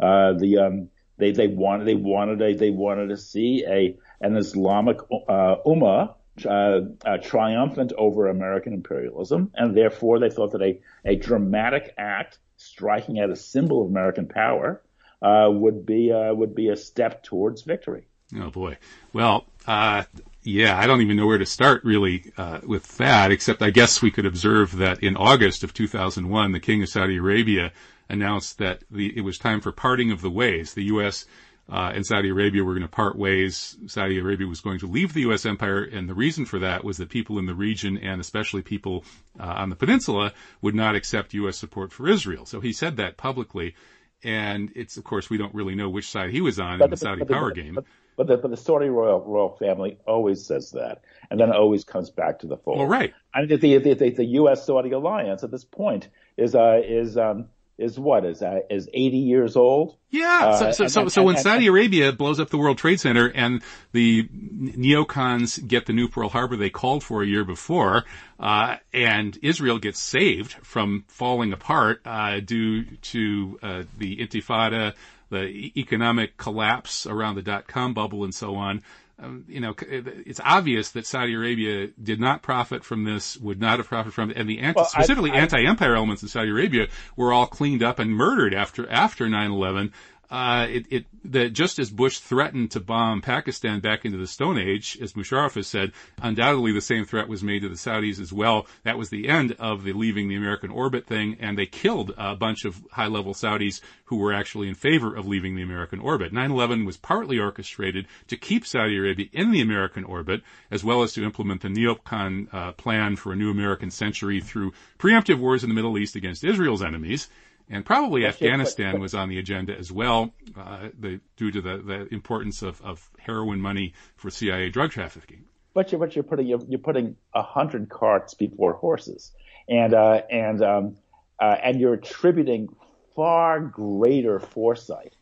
Uh, 0.00 0.32
the 0.32 0.58
um, 0.58 0.88
they 1.18 1.32
they 1.32 1.48
wanted 1.48 1.86
they 1.86 1.94
wanted 1.94 2.40
a, 2.40 2.54
they 2.54 2.70
wanted 2.70 3.08
to 3.08 3.16
see 3.16 3.64
a 3.66 3.96
an 4.24 4.36
Islamic 4.36 4.98
uh, 5.28 5.56
ummah 5.66 6.14
uh, 6.44 6.80
uh, 7.04 7.18
triumphant 7.18 7.92
over 7.96 8.26
American 8.26 8.72
imperialism, 8.72 9.50
and 9.54 9.76
therefore 9.76 10.18
they 10.18 10.30
thought 10.30 10.52
that 10.52 10.62
a 10.62 10.80
a 11.04 11.14
dramatic 11.14 11.94
act 11.96 12.38
striking 12.56 13.18
at 13.18 13.30
a 13.30 13.36
symbol 13.36 13.82
of 13.82 13.90
American 13.90 14.26
power 14.26 14.82
uh, 15.22 15.48
would 15.50 15.86
be 15.86 16.10
uh, 16.10 16.34
would 16.34 16.54
be 16.54 16.70
a 16.70 16.76
step 16.76 17.22
towards 17.22 17.62
victory. 17.62 18.06
Oh 18.36 18.50
boy! 18.50 18.78
Well, 19.12 19.46
uh, 19.66 20.04
yeah, 20.42 20.78
I 20.78 20.86
don't 20.86 21.02
even 21.02 21.16
know 21.16 21.26
where 21.26 21.38
to 21.38 21.46
start 21.46 21.84
really 21.84 22.32
uh, 22.36 22.60
with 22.66 22.96
that, 22.98 23.30
except 23.30 23.62
I 23.62 23.70
guess 23.70 24.02
we 24.02 24.10
could 24.10 24.26
observe 24.26 24.76
that 24.76 25.02
in 25.02 25.16
August 25.16 25.62
of 25.62 25.72
2001, 25.72 26.52
the 26.52 26.60
King 26.60 26.82
of 26.82 26.88
Saudi 26.88 27.16
Arabia 27.18 27.72
announced 28.08 28.58
that 28.58 28.82
the, 28.90 29.16
it 29.16 29.22
was 29.22 29.38
time 29.38 29.60
for 29.60 29.72
parting 29.72 30.10
of 30.10 30.20
the 30.20 30.30
ways. 30.30 30.74
The 30.74 30.84
U.S. 30.84 31.26
Uh, 31.70 31.92
and 31.94 32.04
Saudi 32.04 32.28
Arabia 32.28 32.62
were 32.62 32.72
going 32.74 32.82
to 32.82 32.88
part 32.88 33.16
ways. 33.16 33.76
Saudi 33.86 34.18
Arabia 34.18 34.46
was 34.46 34.60
going 34.60 34.78
to 34.80 34.86
leave 34.86 35.14
the 35.14 35.22
U.S. 35.22 35.46
empire, 35.46 35.82
and 35.82 36.08
the 36.08 36.14
reason 36.14 36.44
for 36.44 36.58
that 36.58 36.84
was 36.84 36.98
that 36.98 37.08
people 37.08 37.38
in 37.38 37.46
the 37.46 37.54
region, 37.54 37.96
and 37.96 38.20
especially 38.20 38.60
people 38.60 39.04
uh, 39.40 39.44
on 39.44 39.70
the 39.70 39.76
peninsula, 39.76 40.34
would 40.60 40.74
not 40.74 40.94
accept 40.94 41.32
U.S. 41.34 41.56
support 41.56 41.90
for 41.90 42.06
Israel. 42.06 42.44
So 42.44 42.60
he 42.60 42.74
said 42.74 42.98
that 42.98 43.16
publicly, 43.16 43.74
and 44.22 44.72
it's 44.76 44.98
of 44.98 45.04
course 45.04 45.30
we 45.30 45.38
don't 45.38 45.54
really 45.54 45.74
know 45.74 45.88
which 45.88 46.10
side 46.10 46.30
he 46.30 46.42
was 46.42 46.60
on 46.60 46.78
but 46.78 46.86
in 46.86 46.90
the, 46.90 46.96
the 46.96 47.00
Saudi 47.00 47.20
but 47.20 47.30
power 47.30 47.54
the, 47.54 47.62
game. 47.62 47.74
But, 47.74 47.84
but 48.16 48.26
the, 48.26 48.36
but 48.36 48.50
the 48.50 48.56
Saudi 48.58 48.88
royal 48.88 49.20
royal 49.20 49.56
family 49.56 49.98
always 50.06 50.44
says 50.44 50.70
that, 50.72 51.00
and 51.30 51.40
then 51.40 51.48
it 51.48 51.56
always 51.56 51.84
comes 51.84 52.10
back 52.10 52.40
to 52.40 52.46
the 52.46 52.58
fold. 52.58 52.78
Well, 52.78 52.86
right. 52.86 53.14
I 53.32 53.40
mean, 53.40 53.48
the 53.58 53.78
the, 53.78 53.94
the, 53.94 54.10
the 54.10 54.24
U.S. 54.24 54.66
Saudi 54.66 54.90
alliance 54.90 55.42
at 55.42 55.50
this 55.50 55.64
point 55.64 56.08
is 56.36 56.54
uh, 56.54 56.82
is 56.84 57.16
um, 57.16 57.46
is 57.76 57.98
what 57.98 58.24
is 58.24 58.42
uh, 58.42 58.60
is 58.70 58.88
80 58.92 59.16
years 59.18 59.56
old. 59.56 59.96
Yeah. 60.10 60.40
Uh, 60.42 60.56
so, 60.56 60.70
so, 60.70 60.84
and, 60.84 60.92
so, 60.92 61.00
and, 61.02 61.12
so 61.12 61.22
when 61.24 61.34
and, 61.34 61.42
Saudi 61.42 61.66
Arabia 61.66 62.12
blows 62.12 62.38
up 62.38 62.50
the 62.50 62.58
World 62.58 62.78
Trade 62.78 63.00
Center 63.00 63.30
and 63.34 63.62
the 63.92 64.28
neocons 64.28 65.66
get 65.66 65.86
the 65.86 65.92
new 65.92 66.08
Pearl 66.08 66.28
Harbor 66.28 66.56
they 66.56 66.70
called 66.70 67.02
for 67.02 67.22
a 67.22 67.26
year 67.26 67.44
before, 67.44 68.04
uh, 68.38 68.76
and 68.92 69.36
Israel 69.42 69.78
gets 69.78 70.00
saved 70.00 70.52
from 70.52 71.04
falling 71.08 71.52
apart 71.52 72.00
uh, 72.04 72.40
due 72.40 72.84
to 72.84 73.58
uh, 73.62 73.82
the 73.98 74.18
Intifada, 74.18 74.94
the 75.30 75.72
economic 75.76 76.36
collapse 76.36 77.06
around 77.06 77.34
the 77.34 77.42
dot 77.42 77.66
com 77.66 77.92
bubble, 77.92 78.22
and 78.22 78.34
so 78.34 78.54
on 78.54 78.82
um, 79.18 79.44
you 79.46 79.60
know, 79.60 79.74
it's 79.78 80.40
obvious 80.44 80.90
that 80.92 81.06
Saudi 81.06 81.34
Arabia 81.34 81.88
did 82.02 82.20
not 82.20 82.42
profit 82.42 82.84
from 82.84 83.04
this, 83.04 83.36
would 83.36 83.60
not 83.60 83.78
have 83.78 83.86
profited 83.86 84.12
from 84.12 84.30
it, 84.30 84.36
and 84.36 84.48
the 84.48 84.58
anti, 84.58 84.80
well, 84.80 84.88
specifically 84.88 85.30
I, 85.30 85.36
I, 85.36 85.38
anti-empire 85.38 85.94
elements 85.94 86.22
in 86.22 86.28
Saudi 86.28 86.50
Arabia 86.50 86.88
were 87.16 87.32
all 87.32 87.46
cleaned 87.46 87.82
up 87.82 87.98
and 88.00 88.10
murdered 88.10 88.54
after 88.54 88.90
after 88.90 89.26
9/11. 89.26 89.92
Uh, 90.34 90.66
it, 90.68 90.86
it, 90.90 91.04
that 91.24 91.52
just 91.52 91.78
as 91.78 91.90
Bush 91.90 92.18
threatened 92.18 92.72
to 92.72 92.80
bomb 92.80 93.22
Pakistan 93.22 93.78
back 93.78 94.04
into 94.04 94.18
the 94.18 94.26
Stone 94.26 94.58
Age, 94.58 94.98
as 95.00 95.12
Musharraf 95.12 95.54
has 95.54 95.68
said, 95.68 95.92
undoubtedly 96.20 96.72
the 96.72 96.80
same 96.80 97.04
threat 97.04 97.28
was 97.28 97.44
made 97.44 97.62
to 97.62 97.68
the 97.68 97.76
Saudis 97.76 98.18
as 98.18 98.32
well. 98.32 98.66
That 98.82 98.98
was 98.98 99.10
the 99.10 99.28
end 99.28 99.52
of 99.60 99.84
the 99.84 99.92
leaving 99.92 100.26
the 100.26 100.34
American 100.34 100.70
orbit 100.70 101.06
thing, 101.06 101.36
and 101.38 101.56
they 101.56 101.66
killed 101.66 102.14
a 102.18 102.34
bunch 102.34 102.64
of 102.64 102.84
high-level 102.90 103.34
Saudis 103.34 103.80
who 104.06 104.16
were 104.16 104.32
actually 104.32 104.66
in 104.66 104.74
favor 104.74 105.14
of 105.14 105.24
leaving 105.24 105.54
the 105.54 105.62
American 105.62 106.00
orbit. 106.00 106.32
9-11 106.32 106.84
was 106.84 106.96
partly 106.96 107.38
orchestrated 107.38 108.08
to 108.26 108.36
keep 108.36 108.66
Saudi 108.66 108.96
Arabia 108.96 109.26
in 109.32 109.52
the 109.52 109.60
American 109.60 110.02
orbit, 110.02 110.42
as 110.68 110.82
well 110.82 111.04
as 111.04 111.12
to 111.12 111.22
implement 111.22 111.62
the 111.62 111.68
neocon 111.68 112.52
uh, 112.52 112.72
plan 112.72 113.14
for 113.14 113.32
a 113.32 113.36
new 113.36 113.52
American 113.52 113.92
century 113.92 114.40
through 114.40 114.72
preemptive 114.98 115.38
wars 115.38 115.62
in 115.62 115.70
the 115.70 115.76
Middle 115.76 115.96
East 115.96 116.16
against 116.16 116.42
Israel's 116.42 116.82
enemies. 116.82 117.28
And 117.68 117.84
probably 117.84 118.22
That's 118.22 118.36
Afghanistan 118.36 119.00
was 119.00 119.14
on 119.14 119.28
the 119.28 119.38
agenda 119.38 119.76
as 119.76 119.90
well, 119.90 120.34
uh, 120.56 120.88
the, 120.98 121.20
due 121.36 121.50
to 121.50 121.60
the, 121.62 121.78
the 121.78 122.14
importance 122.14 122.62
of, 122.62 122.80
of 122.82 123.10
heroin 123.18 123.60
money 123.60 123.94
for 124.16 124.30
CIA 124.30 124.68
drug 124.68 124.90
trafficking. 124.90 125.44
But 125.72 125.90
you're, 125.90 125.98
but 125.98 126.14
you're 126.14 126.24
putting 126.24 126.46
you're, 126.46 126.62
you're 126.68 126.78
putting 126.78 127.16
a 127.34 127.42
hundred 127.42 127.88
carts 127.88 128.34
before 128.34 128.74
horses, 128.74 129.32
and 129.68 129.92
uh, 129.92 130.22
and 130.30 130.62
um, 130.62 130.96
uh, 131.40 131.56
and 131.64 131.80
you're 131.80 131.94
attributing 131.94 132.68
far 133.16 133.60
greater 133.60 134.38
foresight 134.38 135.16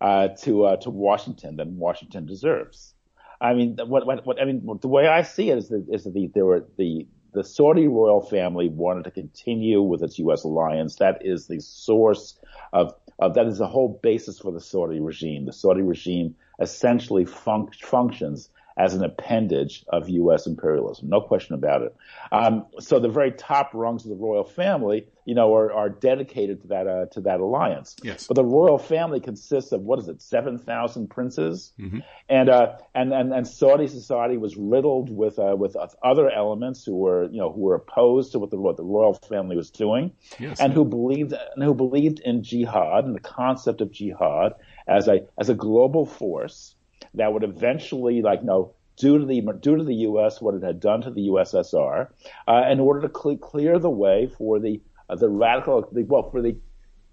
uh, 0.00 0.28
to 0.42 0.64
uh, 0.64 0.76
to 0.76 0.90
Washington 0.90 1.56
than 1.56 1.76
Washington 1.76 2.24
deserves. 2.26 2.94
I 3.40 3.54
mean, 3.54 3.76
what, 3.84 4.06
what, 4.06 4.24
what 4.24 4.40
I 4.40 4.44
mean, 4.44 4.78
the 4.80 4.88
way 4.88 5.08
I 5.08 5.22
see 5.22 5.50
it 5.50 5.58
is 5.58 5.68
that, 5.68 5.86
is 5.90 6.04
that 6.04 6.14
the, 6.14 6.30
there 6.32 6.46
were 6.46 6.64
the 6.78 7.06
the 7.34 7.44
Saudi 7.44 7.88
royal 7.88 8.20
family 8.20 8.68
wanted 8.68 9.04
to 9.04 9.10
continue 9.10 9.82
with 9.82 10.02
its 10.02 10.18
U.S. 10.20 10.44
alliance. 10.44 10.96
That 10.96 11.18
is 11.20 11.46
the 11.46 11.60
source 11.60 12.38
of, 12.72 12.94
of 13.18 13.34
that 13.34 13.46
is 13.46 13.58
the 13.58 13.66
whole 13.66 14.00
basis 14.02 14.38
for 14.38 14.52
the 14.52 14.60
Saudi 14.60 15.00
regime. 15.00 15.46
The 15.46 15.52
Saudi 15.52 15.82
regime 15.82 16.34
essentially 16.60 17.24
func- 17.24 17.74
functions 17.76 18.48
as 18.76 18.94
an 18.94 19.04
appendage 19.04 19.84
of 19.88 20.08
U.S. 20.08 20.46
imperialism. 20.46 21.08
No 21.08 21.20
question 21.20 21.54
about 21.54 21.82
it. 21.82 21.94
Um, 22.32 22.66
so 22.80 22.98
the 22.98 23.08
very 23.08 23.30
top 23.30 23.70
rungs 23.72 24.04
of 24.04 24.10
the 24.10 24.16
royal 24.16 24.42
family, 24.42 25.06
you 25.24 25.34
know, 25.34 25.54
are, 25.54 25.72
are 25.72 25.88
dedicated 25.88 26.62
to 26.62 26.68
that 26.68 26.86
uh, 26.88 27.06
to 27.12 27.20
that 27.20 27.38
alliance. 27.38 27.94
Yes. 28.02 28.26
But 28.26 28.34
the 28.34 28.44
royal 28.44 28.78
family 28.78 29.20
consists 29.20 29.70
of 29.70 29.82
what 29.82 30.00
is 30.00 30.08
it, 30.08 30.20
seven 30.20 30.58
thousand 30.58 31.08
princes, 31.08 31.72
mm-hmm. 31.78 32.00
and 32.28 32.48
uh, 32.48 32.76
and 32.94 33.12
and 33.12 33.32
and 33.32 33.46
Saudi 33.46 33.86
society 33.86 34.36
was 34.36 34.56
riddled 34.56 35.08
with 35.08 35.38
uh, 35.38 35.54
with 35.56 35.76
other 36.02 36.30
elements 36.30 36.84
who 36.84 36.96
were 36.96 37.24
you 37.30 37.38
know 37.38 37.52
who 37.52 37.60
were 37.60 37.76
opposed 37.76 38.32
to 38.32 38.40
what 38.40 38.50
the 38.50 38.56
what 38.56 38.76
the 38.76 38.84
royal 38.84 39.14
family 39.14 39.56
was 39.56 39.70
doing, 39.70 40.10
yes. 40.40 40.58
and 40.58 40.72
who 40.72 40.84
believed 40.84 41.32
and 41.32 41.62
who 41.62 41.74
believed 41.74 42.18
in 42.20 42.42
jihad 42.42 43.04
and 43.04 43.14
the 43.14 43.20
concept 43.20 43.80
of 43.80 43.92
jihad 43.92 44.54
as 44.88 45.06
a 45.06 45.20
as 45.38 45.48
a 45.48 45.54
global 45.54 46.04
force 46.04 46.74
that 47.14 47.32
would 47.32 47.44
eventually, 47.44 48.22
like, 48.22 48.42
know, 48.44 48.74
due 48.96 49.18
to 49.18 49.24
the 49.24 49.40
due 49.60 49.76
to 49.76 49.84
the 49.84 49.94
U.S. 49.94 50.40
what 50.40 50.54
it 50.54 50.62
had 50.62 50.80
done 50.80 51.02
to 51.02 51.10
the 51.10 51.28
USSR, 51.28 52.08
uh, 52.46 52.64
in 52.70 52.80
order 52.80 53.06
to 53.06 53.12
cl- 53.14 53.36
clear 53.36 53.78
the 53.78 53.90
way 53.90 54.26
for 54.26 54.58
the 54.58 54.80
uh, 55.08 55.16
the 55.16 55.28
radical 55.28 55.88
the, 55.92 56.04
well 56.04 56.30
for 56.30 56.42
the 56.42 56.56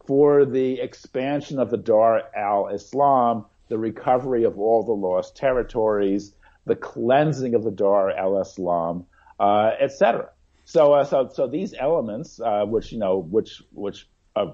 for 0.06 0.46
the 0.46 0.80
expansion 0.80 1.60
of 1.60 1.70
the 1.70 1.78
Dar 1.78 2.24
al 2.36 2.68
Islam, 2.70 3.46
the 3.70 3.78
recovery 3.78 4.44
of 4.44 4.60
all 4.60 4.84
the 4.84 4.92
lost 4.92 5.36
territories, 5.36 6.34
the 6.66 6.76
cleansing 6.76 7.56
of 7.56 7.64
the 7.64 7.72
Dar 7.72 8.12
al 8.12 8.40
Islam, 8.40 9.06
uh, 9.40 9.72
etc. 9.80 10.30
So, 10.66 10.94
uh, 10.94 11.04
so, 11.04 11.30
so 11.34 11.48
these 11.48 11.74
elements, 11.78 12.40
uh, 12.40 12.66
which 12.66 12.92
you 12.92 13.00
know, 13.00 13.18
which 13.18 13.62
which 13.74 14.08
uh, 14.36 14.48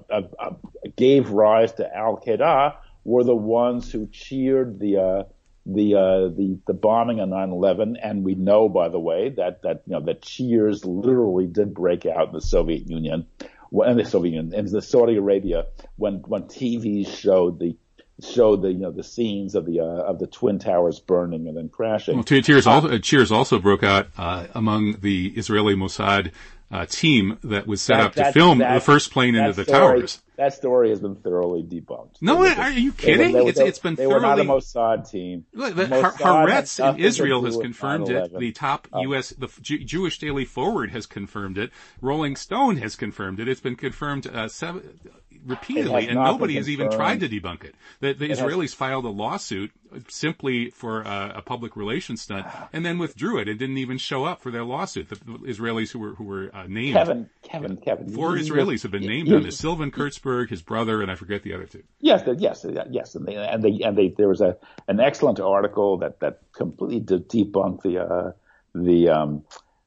gave 0.96 1.30
rise 1.30 1.72
to 1.74 1.96
Al 1.96 2.16
Qaeda, 2.16 2.76
were 3.04 3.24
the 3.24 3.36
ones 3.36 3.92
who 3.92 4.08
cheered 4.08 4.78
the 4.80 4.96
uh, 4.96 5.22
the 5.68 5.94
uh, 5.94 6.28
the 6.28 6.58
the 6.66 6.72
bombing 6.72 7.20
on 7.20 7.30
9/11, 7.30 7.96
and 8.02 8.24
we 8.24 8.34
know, 8.34 8.68
by 8.68 8.88
the 8.88 8.98
way, 8.98 9.28
that 9.30 9.62
that 9.62 9.82
you 9.86 9.92
know 9.92 10.00
that 10.00 10.22
cheers 10.22 10.84
literally 10.84 11.46
did 11.46 11.74
break 11.74 12.06
out 12.06 12.28
in 12.28 12.32
the 12.32 12.40
Soviet 12.40 12.88
Union, 12.88 13.26
and 13.72 14.00
the 14.00 14.04
Soviet 14.04 14.32
Union, 14.32 14.54
and 14.54 14.68
the 14.68 14.80
Saudi 14.82 15.16
Arabia 15.16 15.66
when 15.96 16.14
when 16.26 16.44
TV 16.44 17.06
showed 17.06 17.58
the 17.58 17.76
showed 18.20 18.62
the 18.62 18.72
you 18.72 18.78
know 18.78 18.90
the 18.90 19.04
scenes 19.04 19.54
of 19.54 19.66
the 19.66 19.80
uh, 19.80 19.84
of 19.84 20.18
the 20.18 20.26
twin 20.26 20.58
towers 20.58 21.00
burning 21.00 21.46
and 21.48 21.56
then 21.56 21.68
crashing. 21.68 22.14
Well, 22.14 22.24
cheers 22.24 22.66
also 22.66 22.98
cheers 22.98 23.30
also 23.30 23.58
broke 23.58 23.82
out 23.82 24.08
uh, 24.16 24.46
among 24.54 25.00
the 25.00 25.34
Israeli 25.36 25.74
Mossad 25.74 26.32
uh, 26.70 26.86
team 26.86 27.38
that 27.42 27.66
was 27.66 27.80
set 27.80 27.96
that, 27.96 28.06
up 28.06 28.14
to 28.14 28.32
film 28.32 28.58
the 28.58 28.80
first 28.80 29.10
plane 29.10 29.34
into 29.34 29.52
the 29.52 29.64
story, 29.64 30.00
towers. 30.00 30.22
That 30.36 30.52
story 30.52 30.90
has 30.90 31.00
been 31.00 31.16
thoroughly 31.16 31.62
debunked. 31.62 32.20
No, 32.20 32.46
are 32.46 32.70
you 32.70 32.92
kidding? 32.92 33.32
They 33.32 33.40
were, 33.42 33.52
they, 33.52 33.66
it's 33.66 33.78
been 33.78 33.94
they 33.94 34.04
thoroughly. 34.04 34.20
They 34.20 34.28
were 34.28 34.36
not 34.36 34.40
a 34.40 34.44
Mossad 34.44 35.10
team. 35.10 35.46
Look, 35.54 35.74
the, 35.74 35.86
Haaretz 35.86 36.94
in 36.94 37.00
Israel 37.00 37.44
has 37.44 37.56
confirmed 37.56 38.10
it. 38.10 38.38
The 38.38 38.52
top 38.52 38.86
oh. 38.92 39.00
U.S. 39.02 39.30
the 39.30 39.48
Jew, 39.60 39.78
Jewish 39.78 40.18
Daily 40.18 40.44
Forward 40.44 40.90
has 40.90 41.06
confirmed 41.06 41.58
it. 41.58 41.70
Rolling 42.00 42.36
Stone 42.36 42.76
has 42.76 42.96
confirmed 42.96 43.40
it. 43.40 43.48
It's 43.48 43.60
been 43.60 43.76
confirmed 43.76 44.26
uh, 44.26 44.48
seven, 44.48 45.00
repeatedly, 45.48 46.08
and 46.08 46.14
nobody 46.14 46.54
has 46.54 46.68
even 46.68 46.90
tried 46.90 47.20
to 47.20 47.28
debunk 47.28 47.64
it. 47.64 47.74
The, 48.00 48.12
the 48.12 48.26
it 48.26 48.38
Israelis 48.38 48.62
has... 48.62 48.74
filed 48.74 49.04
a 49.04 49.08
lawsuit 49.08 49.72
simply 50.08 50.70
for 50.70 51.06
uh, 51.06 51.32
a 51.34 51.42
public 51.42 51.76
relations 51.76 52.20
stunt, 52.20 52.46
and 52.72 52.84
then 52.84 52.98
withdrew 52.98 53.38
it. 53.38 53.48
It 53.48 53.54
didn't 53.54 53.78
even 53.78 53.98
show 53.98 54.24
up 54.24 54.40
for 54.40 54.50
their 54.50 54.64
lawsuit. 54.64 55.08
The, 55.08 55.16
Israelis 55.16 55.90
who 55.90 55.98
were 55.98 56.14
who 56.14 56.24
were 56.24 56.50
uh, 56.54 56.66
named, 56.68 56.94
Kevin, 56.94 57.30
Kevin, 57.42 57.76
Kevin, 57.78 58.10
four 58.10 58.36
you, 58.36 58.44
Israelis 58.44 58.82
have 58.82 58.92
been 58.92 59.06
named 59.06 59.28
you, 59.28 59.36
on 59.36 59.42
this: 59.42 59.58
Sylvan 59.58 59.90
Kurzberg, 59.90 60.50
his 60.50 60.62
brother, 60.62 61.02
and 61.02 61.10
I 61.10 61.14
forget 61.14 61.42
the 61.42 61.54
other 61.54 61.66
two. 61.66 61.82
Yes, 62.00 62.22
yes, 62.38 62.64
yes, 62.90 63.14
and 63.14 63.26
they 63.26 63.36
and 63.36 63.62
they 63.62 63.80
and 63.82 63.96
they 63.96 64.08
there 64.08 64.28
was 64.28 64.40
a 64.40 64.56
an 64.86 65.00
excellent 65.00 65.40
article 65.40 65.98
that 65.98 66.20
that 66.20 66.40
completely 66.52 67.00
debunked 67.00 67.82
the 67.82 67.98
uh, 67.98 68.32
the 68.74 69.08
um, 69.08 69.44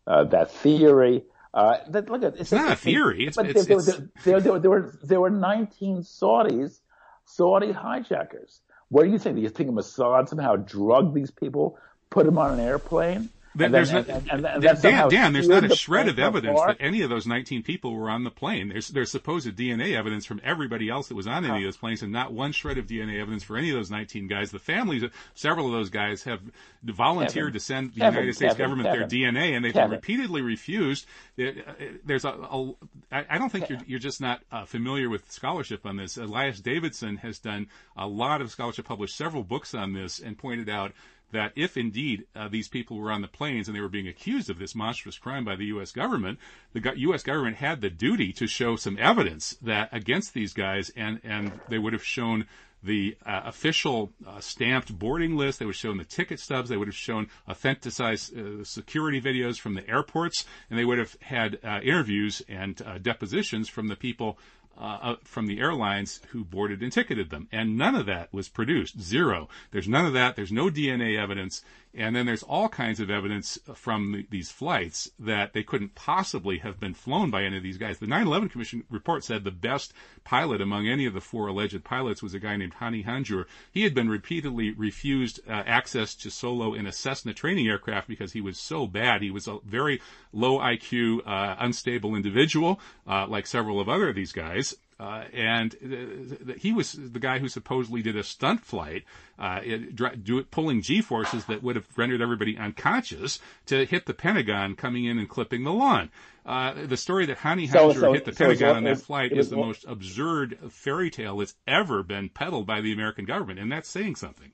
uh, 0.08 0.24
that 0.26 0.52
theory. 0.52 1.24
Uh, 1.54 1.78
that, 1.90 2.10
look 2.10 2.24
at, 2.24 2.34
it's, 2.34 2.42
it's 2.42 2.52
not 2.52 2.72
a 2.72 2.76
theory. 2.76 3.28
It's, 3.28 3.36
but 3.36 3.48
it's, 3.48 3.66
there, 3.66 3.82
there, 3.82 3.96
there, 4.24 4.40
there, 4.40 4.60
there, 4.60 4.70
were 4.70 5.00
there 5.04 5.20
were 5.20 5.30
19 5.30 5.98
Saudis, 5.98 6.80
Saudi 7.26 7.72
hijackers. 7.72 8.62
What 8.90 9.04
do 9.04 9.10
you 9.10 9.20
think? 9.20 9.36
Do 9.36 9.42
you 9.42 9.50
think 9.50 9.70
Mossad 9.70 10.30
somehow 10.30 10.56
drugged 10.56 11.14
these 11.14 11.32
people, 11.32 11.78
put 12.10 12.26
them 12.26 12.38
on 12.38 12.54
an 12.54 12.60
airplane? 12.60 13.30
There's 13.54 13.92
Dan, 13.92 15.10
Dan, 15.10 15.34
there's 15.34 15.48
not 15.48 15.64
a 15.64 15.76
shred 15.76 16.08
of 16.08 16.20
evidence 16.20 16.60
that 16.66 16.78
any 16.80 17.02
of 17.02 17.10
those 17.10 17.28
19 17.28 17.64
people 17.64 17.94
were 17.94 18.10
on 18.10 18.24
the 18.24 18.32
plane. 18.32 18.70
There's 18.70 18.88
there's 18.88 19.12
supposed 19.12 19.48
DNA 19.56 19.96
evidence 19.98 20.26
from 20.26 20.40
everybody 20.44 20.90
else 20.90 21.10
that 21.10 21.16
was 21.16 21.28
on 21.28 21.46
any 21.46 21.58
of 21.58 21.64
those 21.64 21.78
planes, 21.78 22.02
and 22.02 22.12
not 22.12 22.32
one 22.32 22.52
shred 22.54 22.78
of 22.78 22.88
DNA 22.88 23.20
evidence 23.20 23.44
for 23.44 23.58
any 23.58 23.70
of 23.70 23.76
those 23.76 23.92
19 23.92 24.28
guys. 24.28 24.52
The 24.52 24.60
families, 24.60 25.04
several 25.34 25.66
of 25.66 25.74
those 25.74 25.90
guys, 25.90 26.24
have 26.24 26.42
volunteered 26.84 27.48
Kevin, 27.48 27.54
to 27.54 27.60
send 27.60 27.94
the 27.94 28.00
Kevin, 28.00 28.20
United 28.20 28.36
States 28.36 28.54
Kevin, 28.56 28.84
government 28.84 28.96
their 28.96 29.08
DNA, 29.08 29.56
and 29.56 29.66
they've 29.66 29.74
been 29.74 29.92
repeatedly 29.92 30.42
refused. 30.42 31.06
There's 31.36 32.26
a, 32.26 32.30
a 32.30 32.74
I 33.12 33.38
don't 33.38 33.52
think 33.52 33.70
you're 33.70 33.80
you're 33.86 34.00
just 34.00 34.22
not 34.22 34.42
uh, 34.52 34.66
familiar 34.66 35.10
with 35.10 35.30
scholarship 35.32 35.86
on 35.86 35.98
this. 35.98 36.18
Elias 36.18 36.62
Davidsson 36.62 37.20
has 37.20 37.40
done 37.40 37.68
a 37.98 38.08
lot 38.08 38.42
of 38.42 38.52
scholarship, 38.52 38.86
published 38.86 39.18
several 39.18 39.44
books 39.44 39.74
on 39.74 39.94
this, 39.94 40.20
and 40.20 40.38
pointed 40.38 40.70
out 40.70 40.94
that 41.32 41.52
if 41.56 41.78
indeed 41.78 42.26
uh, 42.36 42.48
these 42.48 42.68
people 42.68 42.98
were 42.98 43.12
on 43.12 43.22
the 43.22 43.28
planes 43.28 43.68
and 43.68 43.76
they 43.76 43.82
were 43.82 43.90
being 43.90 44.08
accused 44.08 44.50
of 44.50 44.60
this 44.60 44.76
monstrous 44.76 45.18
crime 45.18 45.46
by 45.46 45.56
the 45.56 45.66
U.S. 45.66 45.92
government, 45.92 46.40
the 46.74 46.94
U.S. 46.98 47.24
government 47.24 47.58
had 47.58 47.82
the 47.82 47.90
duty 47.90 48.32
to 48.34 48.48
show 48.48 48.76
some 48.76 48.98
evidence 49.00 49.58
that 49.62 49.90
against 49.92 50.34
these 50.34 50.54
guys, 50.54 50.92
and 50.96 51.20
and 51.24 51.52
they 51.70 51.78
would 51.78 51.94
have 51.94 52.04
shown 52.04 52.46
the 52.84 53.16
uh, 53.26 53.42
official 53.46 54.12
uh, 54.26 54.40
stamped 54.40 54.98
boarding 54.98 55.38
list. 55.38 55.60
They 55.60 55.66
would 55.66 55.76
have 55.76 55.80
shown 55.80 55.98
the 55.98 56.04
ticket 56.04 56.40
stubs. 56.40 56.70
They 56.70 56.78
would 56.78 56.88
have 56.88 56.96
shown 56.96 57.28
authentized 57.48 58.62
uh, 58.62 58.64
security 58.64 59.22
videos 59.22 59.60
from 59.60 59.76
the 59.76 59.88
airports, 59.88 60.46
and 60.70 60.80
they 60.80 60.86
would 60.86 60.98
have 60.98 61.16
had 61.22 61.60
uh, 61.64 61.80
interviews 61.84 62.42
and 62.50 62.82
uh, 62.82 62.98
depositions 62.98 63.70
from 63.70 63.88
the 63.88 63.96
people 63.96 64.38
uh, 64.82 65.16
from 65.24 65.48
the 65.48 65.60
airlines 65.60 66.20
who 66.30 66.44
boarded 66.44 66.82
and 66.82 66.92
ticketed 66.92 67.30
them. 67.30 67.48
And 67.52 67.78
none 67.78 67.96
of 67.96 68.08
that 68.08 68.34
was 68.34 68.50
produced. 68.50 69.00
Zero. 69.00 69.48
There's 69.72 69.88
none 69.88 70.06
of 70.06 70.14
that. 70.14 70.36
There's 70.36 70.52
no 70.52 70.70
DNA 70.70 71.18
evidence. 71.22 71.64
And 71.94 72.16
then 72.16 72.26
there's 72.26 72.44
all 72.44 72.70
kinds 72.70 73.00
of 73.00 73.10
evidence 73.10 73.60
from 73.74 74.12
the, 74.14 74.28
these 74.30 74.50
flights 74.50 75.12
that 75.20 75.54
they 75.54 75.64
couldn't 75.64 75.94
possibly 75.94 76.60
have 76.60 76.80
been 76.80 76.94
flown 76.94 77.30
by 77.30 77.44
any 77.44 77.58
of 77.58 77.64
these 77.64 77.78
guys. 77.78 78.00
The 78.00 78.06
9/11 78.06 78.50
Commission 78.50 78.84
report 78.90 79.24
said 79.24 79.44
the 79.44 79.52
best 79.52 79.94
pilot 80.24 80.62
among 80.62 80.88
any 80.88 81.06
of 81.06 81.14
the 81.14 81.22
four 81.22 81.48
alleged 81.48 81.84
pilots 81.84 82.24
was 82.24 82.34
a 82.34 82.40
guy 82.40 82.56
named 82.56 82.76
Hani 82.80 83.04
Hanjour. 83.04 83.46
He 83.72 83.84
had 83.84 83.94
been 83.94 84.10
repeatedly 84.10 84.72
refused 84.72 85.42
uh, 85.48 85.52
access 85.52 86.16
to 86.16 86.32
solo 86.32 86.74
in 86.74 86.88
a 86.88 86.92
Cessna 86.92 87.34
training 87.34 87.68
aircraft 87.68 88.08
because 88.08 88.34
he 88.34 88.42
was 88.42 88.58
so 88.58 88.88
bad. 88.88 89.22
He 89.22 89.32
was 89.32 89.48
a 89.48 89.60
very 89.66 90.02
low 90.32 90.60
IQ, 90.60 91.28
uh, 91.28 91.56
unstable 91.60 92.16
individual, 92.16 92.80
uh, 93.08 93.28
like 93.28 93.48
several 93.48 93.80
of 93.80 93.90
other 93.90 94.10
of 94.10 94.16
these 94.16 94.32
guys. 94.32 94.76
Uh, 95.02 95.24
and 95.34 95.76
uh, 95.84 96.54
he 96.60 96.72
was 96.72 96.92
the 96.94 97.20
guy 97.20 97.40
who 97.40 97.48
supposedly 97.48 98.04
did 98.04 98.16
a 98.16 98.24
stunt 98.24 98.64
flight, 98.64 99.04
uh, 99.40 99.60
it, 99.64 99.96
do 100.24 100.38
it, 100.38 100.52
pulling 100.52 100.84
G 100.84 101.02
forces 101.02 101.46
that 101.46 101.64
would 101.64 101.76
have 101.76 101.88
rendered 101.98 102.22
everybody 102.22 102.56
unconscious 102.56 103.40
to 103.66 103.84
hit 103.88 104.06
the 104.06 104.14
Pentagon 104.14 104.76
coming 104.76 105.06
in 105.06 105.18
and 105.18 105.28
clipping 105.28 105.64
the 105.64 105.74
lawn. 105.74 106.12
Uh, 106.46 106.86
the 106.86 106.98
story 106.98 107.26
that 107.26 107.40
Hani 107.40 107.68
so, 107.68 107.92
so, 107.94 108.14
hit 108.14 108.26
the 108.26 108.34
so 108.34 108.46
Pentagon 108.46 108.76
on 108.76 108.84
that 108.84 109.00
flight 109.00 109.32
is 109.32 109.50
the 109.50 109.58
most 109.58 109.86
absurd 109.88 110.60
fairy 110.70 111.10
tale 111.10 111.38
that's 111.38 111.56
ever 111.66 112.04
been 112.04 112.30
peddled 112.30 112.68
by 112.68 112.82
the 112.82 112.94
American 112.94 113.26
government, 113.26 113.58
and 113.58 113.72
that's 113.72 113.90
saying 113.90 114.18
something. 114.18 114.52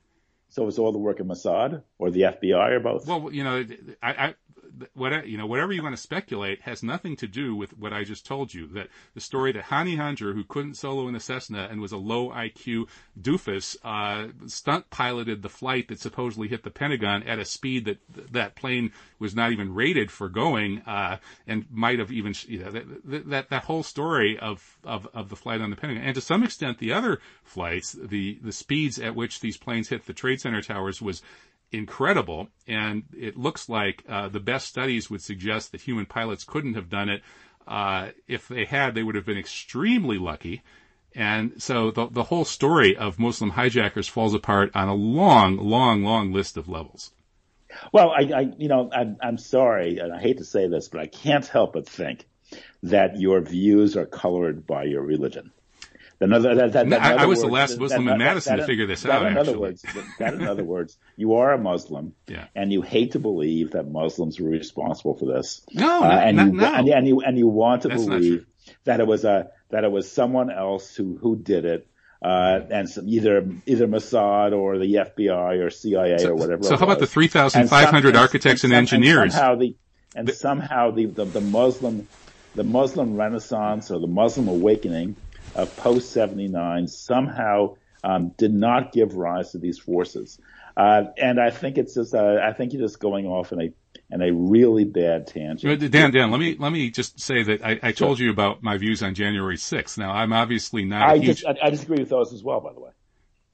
So 0.47 0.63
was 0.63 0.79
all 0.79 0.93
the 0.93 0.97
work 0.97 1.19
of 1.19 1.27
Mossad 1.27 1.83
or 1.99 2.09
the 2.09 2.21
FBI 2.21 2.71
or 2.71 2.79
both? 2.79 3.05
Well, 3.05 3.33
you 3.33 3.43
know, 3.43 3.65
I, 4.01 4.11
I 4.11 4.35
whatever 4.93 5.25
you 5.25 5.37
know, 5.37 5.45
whatever 5.45 5.73
you 5.73 5.83
want 5.83 5.95
to 5.95 6.01
speculate 6.01 6.61
has 6.61 6.83
nothing 6.83 7.15
to 7.17 7.27
do 7.27 7.55
with 7.55 7.77
what 7.77 7.93
I 7.93 8.03
just 8.03 8.25
told 8.25 8.53
you. 8.53 8.67
That 8.67 8.87
the 9.13 9.21
story 9.21 9.51
that 9.53 9.65
Hani 9.65 9.97
Hanjour, 9.97 10.33
who 10.33 10.43
couldn't 10.43 10.75
solo 10.75 11.07
in 11.07 11.15
a 11.15 11.19
Cessna 11.19 11.67
and 11.69 11.81
was 11.81 11.91
a 11.91 11.97
low 11.97 12.29
IQ 12.29 12.87
doofus, 13.19 13.77
uh, 13.83 14.27
stunt 14.47 14.89
piloted 14.89 15.41
the 15.41 15.49
flight 15.49 15.87
that 15.87 15.99
supposedly 15.99 16.47
hit 16.47 16.63
the 16.63 16.71
Pentagon 16.71 17.23
at 17.23 17.39
a 17.39 17.45
speed 17.45 17.85
that 17.85 17.97
that 18.31 18.55
plane 18.55 18.91
was 19.19 19.35
not 19.35 19.51
even 19.51 19.73
rated 19.73 20.11
for 20.11 20.29
going, 20.29 20.79
uh, 20.81 21.17
and 21.47 21.65
might 21.71 21.99
have 21.99 22.11
even 22.11 22.33
you 22.47 22.59
know 22.59 22.71
that 22.71 23.29
that, 23.29 23.49
that 23.49 23.63
whole 23.63 23.83
story 23.83 24.37
of, 24.39 24.77
of 24.83 25.07
of 25.13 25.29
the 25.29 25.35
flight 25.35 25.61
on 25.61 25.69
the 25.69 25.75
Pentagon, 25.75 26.03
and 26.03 26.15
to 26.15 26.21
some 26.21 26.43
extent 26.43 26.79
the 26.79 26.93
other 26.93 27.19
flights, 27.43 27.93
the 27.93 28.39
the 28.41 28.51
speeds 28.51 28.99
at 28.99 29.15
which 29.15 29.39
these 29.39 29.57
planes 29.57 29.89
hit 29.89 30.05
the 30.05 30.13
Trade 30.13 30.41
Center 30.41 30.61
towers 30.61 31.01
was 31.01 31.21
incredible, 31.71 32.47
and 32.67 33.03
it 33.17 33.37
looks 33.37 33.69
like 33.69 34.03
uh, 34.07 34.29
the 34.29 34.39
best 34.39 34.67
studies 34.67 35.09
would 35.09 35.21
suggest 35.21 35.71
that 35.71 35.81
human 35.81 36.05
pilots 36.05 36.43
couldn't 36.43 36.75
have 36.75 36.89
done 36.89 37.09
it. 37.09 37.21
Uh, 37.67 38.09
if 38.27 38.47
they 38.47 38.65
had, 38.65 38.95
they 38.95 39.03
would 39.03 39.15
have 39.15 39.25
been 39.25 39.37
extremely 39.37 40.17
lucky. 40.17 40.63
And 41.13 41.61
so 41.61 41.91
the, 41.91 42.07
the 42.07 42.23
whole 42.23 42.45
story 42.45 42.95
of 42.95 43.19
Muslim 43.19 43.51
hijackers 43.51 44.07
falls 44.07 44.33
apart 44.33 44.71
on 44.75 44.87
a 44.87 44.95
long, 44.95 45.57
long, 45.57 46.03
long 46.03 46.31
list 46.31 46.57
of 46.57 46.69
levels. 46.69 47.11
Well, 47.91 48.11
I, 48.11 48.21
I 48.33 48.41
you 48.57 48.67
know, 48.67 48.89
I'm, 48.93 49.17
I'm 49.21 49.37
sorry, 49.37 49.97
and 49.97 50.13
I 50.13 50.19
hate 50.21 50.37
to 50.37 50.45
say 50.45 50.67
this, 50.67 50.87
but 50.87 51.01
I 51.01 51.07
can't 51.07 51.45
help 51.45 51.73
but 51.73 51.87
think 51.87 52.25
that 52.83 53.19
your 53.19 53.41
views 53.41 53.97
are 53.97 54.05
colored 54.05 54.65
by 54.65 54.83
your 54.83 55.01
religion. 55.01 55.51
Another, 56.19 56.55
that, 56.55 56.73
that, 56.73 56.89
that, 56.89 57.01
I, 57.01 57.23
I, 57.23 57.25
was 57.27 57.37
words, 57.37 57.41
the 57.41 57.53
last 57.53 57.79
Muslim 57.79 58.07
in 58.07 58.17
Madison 58.17 58.57
to 58.57 58.65
figure 58.65 58.87
this 58.87 59.05
out. 59.05 59.25
In 59.27 59.37
other 59.37 59.57
words, 59.57 59.85
that 60.17 60.33
in 60.33 60.47
other 60.47 60.63
words, 60.63 60.97
you 61.15 61.35
are 61.35 61.53
a 61.53 61.59
Muslim, 61.59 62.13
yeah. 62.27 62.45
and 62.55 62.73
you 62.73 62.81
hate 62.81 63.11
to 63.11 63.19
believe 63.19 63.71
that 63.71 63.87
Muslims 63.87 64.39
were 64.39 64.49
responsible 64.49 65.13
for 65.13 65.25
this. 65.25 65.63
No, 65.73 66.03
uh, 66.03 66.07
and, 66.07 66.37
not, 66.37 66.47
you, 66.47 66.51
no. 66.53 66.73
And, 66.73 66.89
and, 66.89 67.07
you 67.07 67.21
and 67.21 67.37
you 67.37 67.47
want 67.47 67.83
to 67.83 67.89
That's 67.89 68.03
believe 68.03 68.47
that 68.85 68.99
it 68.99 69.05
was 69.05 69.25
a 69.25 69.51
that 69.69 69.83
it 69.83 69.91
was 69.91 70.11
someone 70.11 70.49
else 70.49 70.95
who 70.95 71.17
who 71.17 71.35
did 71.35 71.65
it. 71.65 71.87
Uh, 72.19 72.61
and 72.71 72.89
some, 72.89 73.07
either 73.07 73.47
either 73.67 73.87
Mossad 73.87 74.51
or 74.51 74.79
the 74.79 74.95
FBI 74.95 75.63
or 75.63 75.69
CIA 75.69 76.17
so, 76.17 76.29
or 76.29 76.35
whatever. 76.35 76.63
So 76.63 76.75
how 76.75 76.85
about 76.85 76.97
the 76.97 77.05
three 77.05 77.27
thousand 77.27 77.67
five 77.67 77.89
hundred 77.89 78.15
architects 78.15 78.63
and, 78.63 78.73
and, 78.73 78.79
engineers? 78.79 79.21
And 79.21 79.33
somehow 79.33 79.55
the 79.55 79.75
and 80.15 80.27
the, 80.27 80.33
somehow 80.33 80.89
the, 80.89 81.05
the 81.05 81.25
the 81.25 81.41
Muslim 81.41 82.07
the 82.55 82.63
Muslim 82.63 83.15
Renaissance 83.15 83.91
or 83.91 83.99
the 83.99 84.07
Muslim 84.07 84.47
awakening 84.47 85.15
of 85.55 85.75
post 85.75 86.11
79 86.11 86.87
somehow 86.87 87.75
um, 88.03 88.31
did 88.37 88.53
not 88.53 88.91
give 88.91 89.15
rise 89.15 89.51
to 89.51 89.57
these 89.57 89.79
forces. 89.79 90.39
Uh, 90.75 91.05
and 91.17 91.39
I 91.39 91.49
think 91.49 91.77
it's 91.77 91.95
just, 91.95 92.13
uh, 92.13 92.37
I 92.43 92.53
think 92.53 92.73
you're 92.73 92.81
just 92.81 92.99
going 92.99 93.25
off 93.25 93.51
in 93.51 93.61
a, 93.61 93.71
in 94.11 94.21
a 94.21 94.31
really 94.31 94.83
bad 94.83 95.27
tangent. 95.27 95.91
Dan, 95.91 96.11
Dan, 96.11 96.31
let 96.31 96.39
me, 96.39 96.55
let 96.59 96.71
me 96.71 96.91
just 96.91 97.19
say 97.19 97.41
that 97.43 97.65
I, 97.65 97.79
I 97.81 97.91
told 97.91 98.19
you 98.19 98.29
about 98.29 98.61
my 98.61 98.77
views 98.77 99.01
on 99.01 99.15
January 99.15 99.57
6th. 99.57 99.97
Now, 99.97 100.11
I'm 100.11 100.31
obviously 100.33 100.85
not 100.85 101.09
I, 101.09 101.17
huge... 101.17 101.37
dis- 101.37 101.45
I, 101.45 101.67
I 101.67 101.69
disagree 101.71 101.97
with 101.97 102.09
those 102.09 102.31
as 102.31 102.43
well, 102.43 102.59
by 102.59 102.73
the 102.73 102.79
way. 102.79 102.91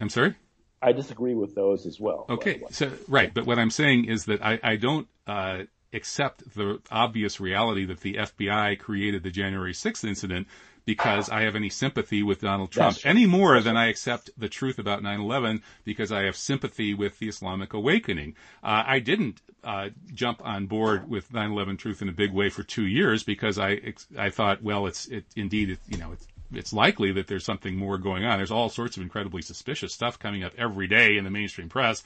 I'm 0.01 0.09
sorry? 0.09 0.35
I 0.81 0.91
disagree 0.91 1.33
with 1.33 1.55
those 1.55 1.85
as 1.85 1.97
well. 1.97 2.25
Okay, 2.29 2.61
so 2.71 2.91
right, 3.07 3.33
but 3.33 3.45
what 3.45 3.57
I'm 3.57 3.71
saying 3.71 4.05
is 4.05 4.25
that 4.25 4.43
I, 4.43 4.59
I 4.61 4.75
don't 4.75 5.07
uh, 5.25 5.59
accept 5.93 6.53
the 6.55 6.81
obvious 6.91 7.39
reality 7.39 7.85
that 7.85 8.01
the 8.01 8.15
FBI 8.15 8.79
created 8.79 9.23
the 9.23 9.31
January 9.31 9.71
6th 9.71 10.03
incident 10.03 10.47
because 10.85 11.29
I 11.29 11.41
have 11.43 11.55
any 11.55 11.69
sympathy 11.69 12.23
with 12.23 12.41
Donald 12.41 12.71
Trump 12.71 12.97
any 13.03 13.25
more 13.25 13.61
than 13.61 13.77
I 13.77 13.87
accept 13.87 14.29
the 14.37 14.49
truth 14.49 14.79
about 14.79 15.01
9/11 15.01 15.61
because 15.83 16.11
I 16.11 16.23
have 16.23 16.35
sympathy 16.35 16.93
with 16.93 17.19
the 17.19 17.27
Islamic 17.27 17.73
awakening. 17.73 18.35
Uh, 18.63 18.83
I 18.85 18.99
didn't 18.99 19.41
uh, 19.63 19.89
jump 20.13 20.41
on 20.43 20.67
board 20.67 21.09
with 21.09 21.31
9/11 21.31 21.77
truth 21.77 22.01
in 22.01 22.09
a 22.09 22.13
big 22.13 22.33
way 22.33 22.49
for 22.49 22.63
two 22.63 22.85
years 22.85 23.23
because 23.23 23.57
I 23.57 23.93
I 24.17 24.29
thought 24.29 24.61
well 24.61 24.87
it's 24.87 25.07
it 25.07 25.25
indeed 25.35 25.69
it, 25.71 25.79
you 25.87 25.97
know 25.97 26.11
it's 26.11 26.27
it's 26.55 26.73
likely 26.73 27.11
that 27.13 27.27
there's 27.27 27.45
something 27.45 27.75
more 27.75 27.97
going 27.97 28.25
on. 28.25 28.37
There's 28.37 28.51
all 28.51 28.69
sorts 28.69 28.97
of 28.97 29.03
incredibly 29.03 29.41
suspicious 29.41 29.93
stuff 29.93 30.19
coming 30.19 30.43
up 30.43 30.53
every 30.57 30.87
day 30.87 31.17
in 31.17 31.23
the 31.23 31.31
mainstream 31.31 31.69
press, 31.69 32.03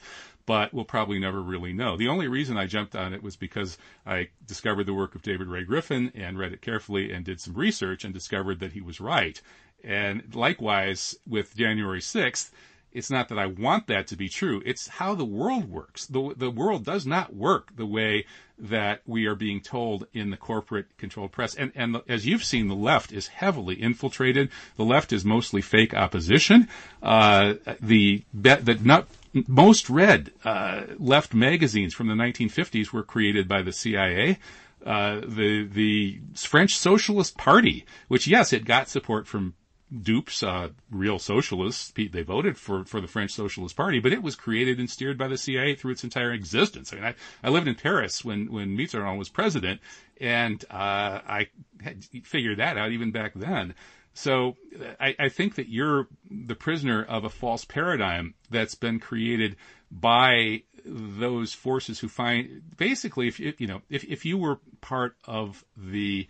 but 0.48 0.72
we'll 0.72 0.82
probably 0.82 1.18
never 1.18 1.42
really 1.42 1.74
know. 1.74 1.98
The 1.98 2.08
only 2.08 2.26
reason 2.26 2.56
I 2.56 2.64
jumped 2.64 2.96
on 2.96 3.12
it 3.12 3.22
was 3.22 3.36
because 3.36 3.76
I 4.06 4.30
discovered 4.46 4.84
the 4.84 4.94
work 4.94 5.14
of 5.14 5.20
David 5.20 5.46
Ray 5.46 5.62
Griffin 5.62 6.10
and 6.14 6.38
read 6.38 6.54
it 6.54 6.62
carefully 6.62 7.12
and 7.12 7.22
did 7.22 7.38
some 7.38 7.52
research 7.52 8.02
and 8.02 8.14
discovered 8.14 8.58
that 8.60 8.72
he 8.72 8.80
was 8.80 8.98
right. 8.98 9.38
And 9.84 10.34
likewise 10.34 11.14
with 11.28 11.54
January 11.54 12.00
6th, 12.00 12.50
it's 12.92 13.10
not 13.10 13.28
that 13.28 13.38
I 13.38 13.44
want 13.44 13.88
that 13.88 14.06
to 14.06 14.16
be 14.16 14.30
true. 14.30 14.62
It's 14.64 14.88
how 14.88 15.14
the 15.14 15.24
world 15.26 15.70
works. 15.70 16.06
The, 16.06 16.32
the 16.34 16.50
world 16.50 16.82
does 16.82 17.04
not 17.04 17.36
work 17.36 17.76
the 17.76 17.84
way 17.84 18.24
that 18.58 19.02
we 19.06 19.26
are 19.26 19.34
being 19.34 19.60
told 19.60 20.06
in 20.14 20.30
the 20.30 20.38
corporate 20.38 20.96
controlled 20.96 21.32
press. 21.32 21.54
And, 21.54 21.72
and 21.74 21.94
the, 21.94 22.04
as 22.08 22.26
you've 22.26 22.42
seen, 22.42 22.68
the 22.68 22.74
left 22.74 23.12
is 23.12 23.28
heavily 23.28 23.74
infiltrated. 23.74 24.48
The 24.76 24.84
left 24.84 25.12
is 25.12 25.26
mostly 25.26 25.60
fake 25.60 25.92
opposition. 25.92 26.68
Uh, 27.02 27.54
the, 27.80 28.24
the 28.32 28.78
not, 28.82 29.06
most 29.46 29.90
read, 29.90 30.32
uh, 30.44 30.82
left 30.98 31.34
magazines 31.34 31.94
from 31.94 32.08
the 32.08 32.14
1950s 32.14 32.92
were 32.92 33.02
created 33.02 33.46
by 33.46 33.62
the 33.62 33.72
CIA. 33.72 34.38
Uh, 34.84 35.20
the 35.26 35.66
the 35.66 36.20
French 36.34 36.76
Socialist 36.76 37.36
Party, 37.36 37.84
which 38.06 38.26
yes, 38.26 38.52
it 38.52 38.64
got 38.64 38.88
support 38.88 39.26
from 39.26 39.54
dupes, 40.02 40.42
uh, 40.42 40.68
real 40.90 41.18
socialists. 41.18 41.92
They 41.96 42.22
voted 42.22 42.58
for, 42.58 42.84
for 42.84 43.00
the 43.00 43.06
French 43.06 43.32
Socialist 43.32 43.76
Party, 43.76 44.00
but 44.00 44.12
it 44.12 44.22
was 44.22 44.36
created 44.36 44.78
and 44.78 44.88
steered 44.88 45.18
by 45.18 45.28
the 45.28 45.38
CIA 45.38 45.74
through 45.74 45.92
its 45.92 46.04
entire 46.04 46.32
existence. 46.32 46.92
I 46.92 46.96
mean, 46.96 47.04
I, 47.04 47.14
I 47.42 47.48
lived 47.48 47.68
in 47.68 47.74
Paris 47.74 48.24
when, 48.24 48.52
when 48.52 48.76
Mitterrand 48.76 49.18
was 49.18 49.28
president, 49.28 49.80
and 50.20 50.62
uh, 50.70 51.20
I 51.26 51.48
had 51.82 52.04
figured 52.24 52.58
that 52.58 52.76
out 52.76 52.92
even 52.92 53.10
back 53.10 53.32
then. 53.34 53.74
So 54.18 54.56
uh, 54.74 54.94
I, 54.98 55.14
I 55.16 55.28
think 55.28 55.54
that 55.54 55.68
you're 55.68 56.08
the 56.28 56.56
prisoner 56.56 57.04
of 57.04 57.22
a 57.22 57.28
false 57.28 57.64
paradigm 57.64 58.34
that's 58.50 58.74
been 58.74 58.98
created 58.98 59.54
by 59.92 60.64
those 60.84 61.52
forces 61.52 62.00
who 62.00 62.08
find 62.08 62.62
basically 62.76 63.28
if 63.28 63.38
you 63.38 63.66
know 63.68 63.80
if 63.88 64.02
if 64.02 64.24
you 64.24 64.36
were 64.36 64.58
part 64.80 65.14
of 65.24 65.64
the 65.76 66.26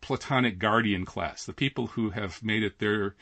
Platonic 0.00 0.58
guardian 0.58 1.04
class, 1.04 1.44
the 1.44 1.52
people 1.52 1.88
who 1.88 2.08
have 2.08 2.42
made 2.42 2.62
it 2.62 2.78
their 2.78 3.14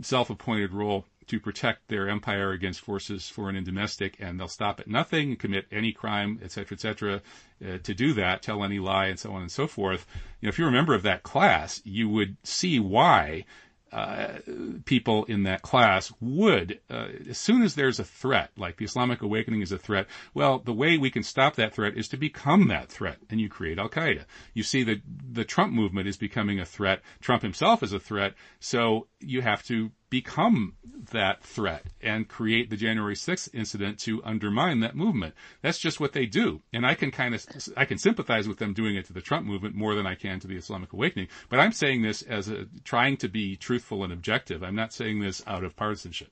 self-appointed 0.00 0.72
role 0.72 1.04
to 1.26 1.40
protect 1.40 1.88
their 1.88 2.08
empire 2.08 2.52
against 2.52 2.80
forces 2.80 3.28
foreign 3.28 3.56
and 3.56 3.66
domestic, 3.66 4.16
and 4.20 4.38
they'll 4.38 4.48
stop 4.48 4.80
at 4.80 4.88
nothing, 4.88 5.36
commit 5.36 5.66
any 5.70 5.92
crime, 5.92 6.40
etc., 6.42 6.74
etc., 6.74 7.22
uh, 7.64 7.78
to 7.82 7.94
do 7.94 8.12
that, 8.14 8.42
tell 8.42 8.62
any 8.64 8.78
lie, 8.78 9.06
and 9.06 9.18
so 9.18 9.32
on 9.32 9.42
and 9.42 9.50
so 9.50 9.66
forth. 9.66 10.06
You 10.40 10.46
know, 10.46 10.50
if 10.50 10.58
you're 10.58 10.68
a 10.68 10.72
member 10.72 10.94
of 10.94 11.02
that 11.02 11.22
class, 11.22 11.80
you 11.84 12.08
would 12.08 12.36
see 12.44 12.78
why 12.78 13.44
uh, 13.92 14.40
people 14.84 15.24
in 15.24 15.44
that 15.44 15.62
class 15.62 16.12
would, 16.20 16.80
uh, 16.90 17.06
as 17.30 17.38
soon 17.38 17.62
as 17.62 17.74
there's 17.74 18.00
a 18.00 18.04
threat, 18.04 18.50
like 18.56 18.76
the 18.76 18.84
Islamic 18.84 19.22
awakening 19.22 19.62
is 19.62 19.72
a 19.72 19.78
threat, 19.78 20.06
well, 20.34 20.58
the 20.58 20.72
way 20.72 20.98
we 20.98 21.10
can 21.10 21.22
stop 21.22 21.54
that 21.54 21.72
threat 21.72 21.96
is 21.96 22.08
to 22.08 22.16
become 22.16 22.68
that 22.68 22.88
threat, 22.88 23.18
and 23.30 23.40
you 23.40 23.48
create 23.48 23.78
Al 23.78 23.88
Qaeda. 23.88 24.24
You 24.54 24.64
see 24.64 24.82
that 24.84 25.00
the 25.32 25.44
Trump 25.44 25.72
movement 25.72 26.08
is 26.08 26.16
becoming 26.16 26.60
a 26.60 26.66
threat. 26.66 27.00
Trump 27.20 27.42
himself 27.42 27.82
is 27.82 27.92
a 27.92 28.00
threat, 28.00 28.34
so 28.58 29.06
you 29.20 29.40
have 29.40 29.62
to 29.64 29.90
become 30.08 30.74
that 31.12 31.42
threat 31.42 31.84
and 32.00 32.28
create 32.28 32.70
the 32.70 32.76
January 32.76 33.14
6th 33.14 33.48
incident 33.52 33.98
to 34.00 34.22
undermine 34.24 34.80
that 34.80 34.96
movement. 34.96 35.34
That's 35.62 35.78
just 35.78 36.00
what 36.00 36.12
they 36.12 36.26
do. 36.26 36.62
And 36.72 36.86
I 36.86 36.94
can 36.94 37.10
kind 37.10 37.34
of, 37.34 37.44
I 37.76 37.84
can 37.84 37.98
sympathize 37.98 38.48
with 38.48 38.58
them 38.58 38.72
doing 38.72 38.96
it 38.96 39.06
to 39.06 39.12
the 39.12 39.20
Trump 39.20 39.46
movement 39.46 39.74
more 39.74 39.94
than 39.94 40.06
I 40.06 40.14
can 40.14 40.40
to 40.40 40.46
the 40.46 40.56
Islamic 40.56 40.92
awakening. 40.92 41.28
But 41.48 41.60
I'm 41.60 41.72
saying 41.72 42.02
this 42.02 42.22
as 42.22 42.48
a, 42.48 42.66
trying 42.84 43.16
to 43.18 43.28
be 43.28 43.56
truthful 43.56 44.04
and 44.04 44.12
objective. 44.12 44.62
I'm 44.62 44.76
not 44.76 44.92
saying 44.92 45.20
this 45.20 45.42
out 45.46 45.64
of 45.64 45.76
partisanship. 45.76 46.28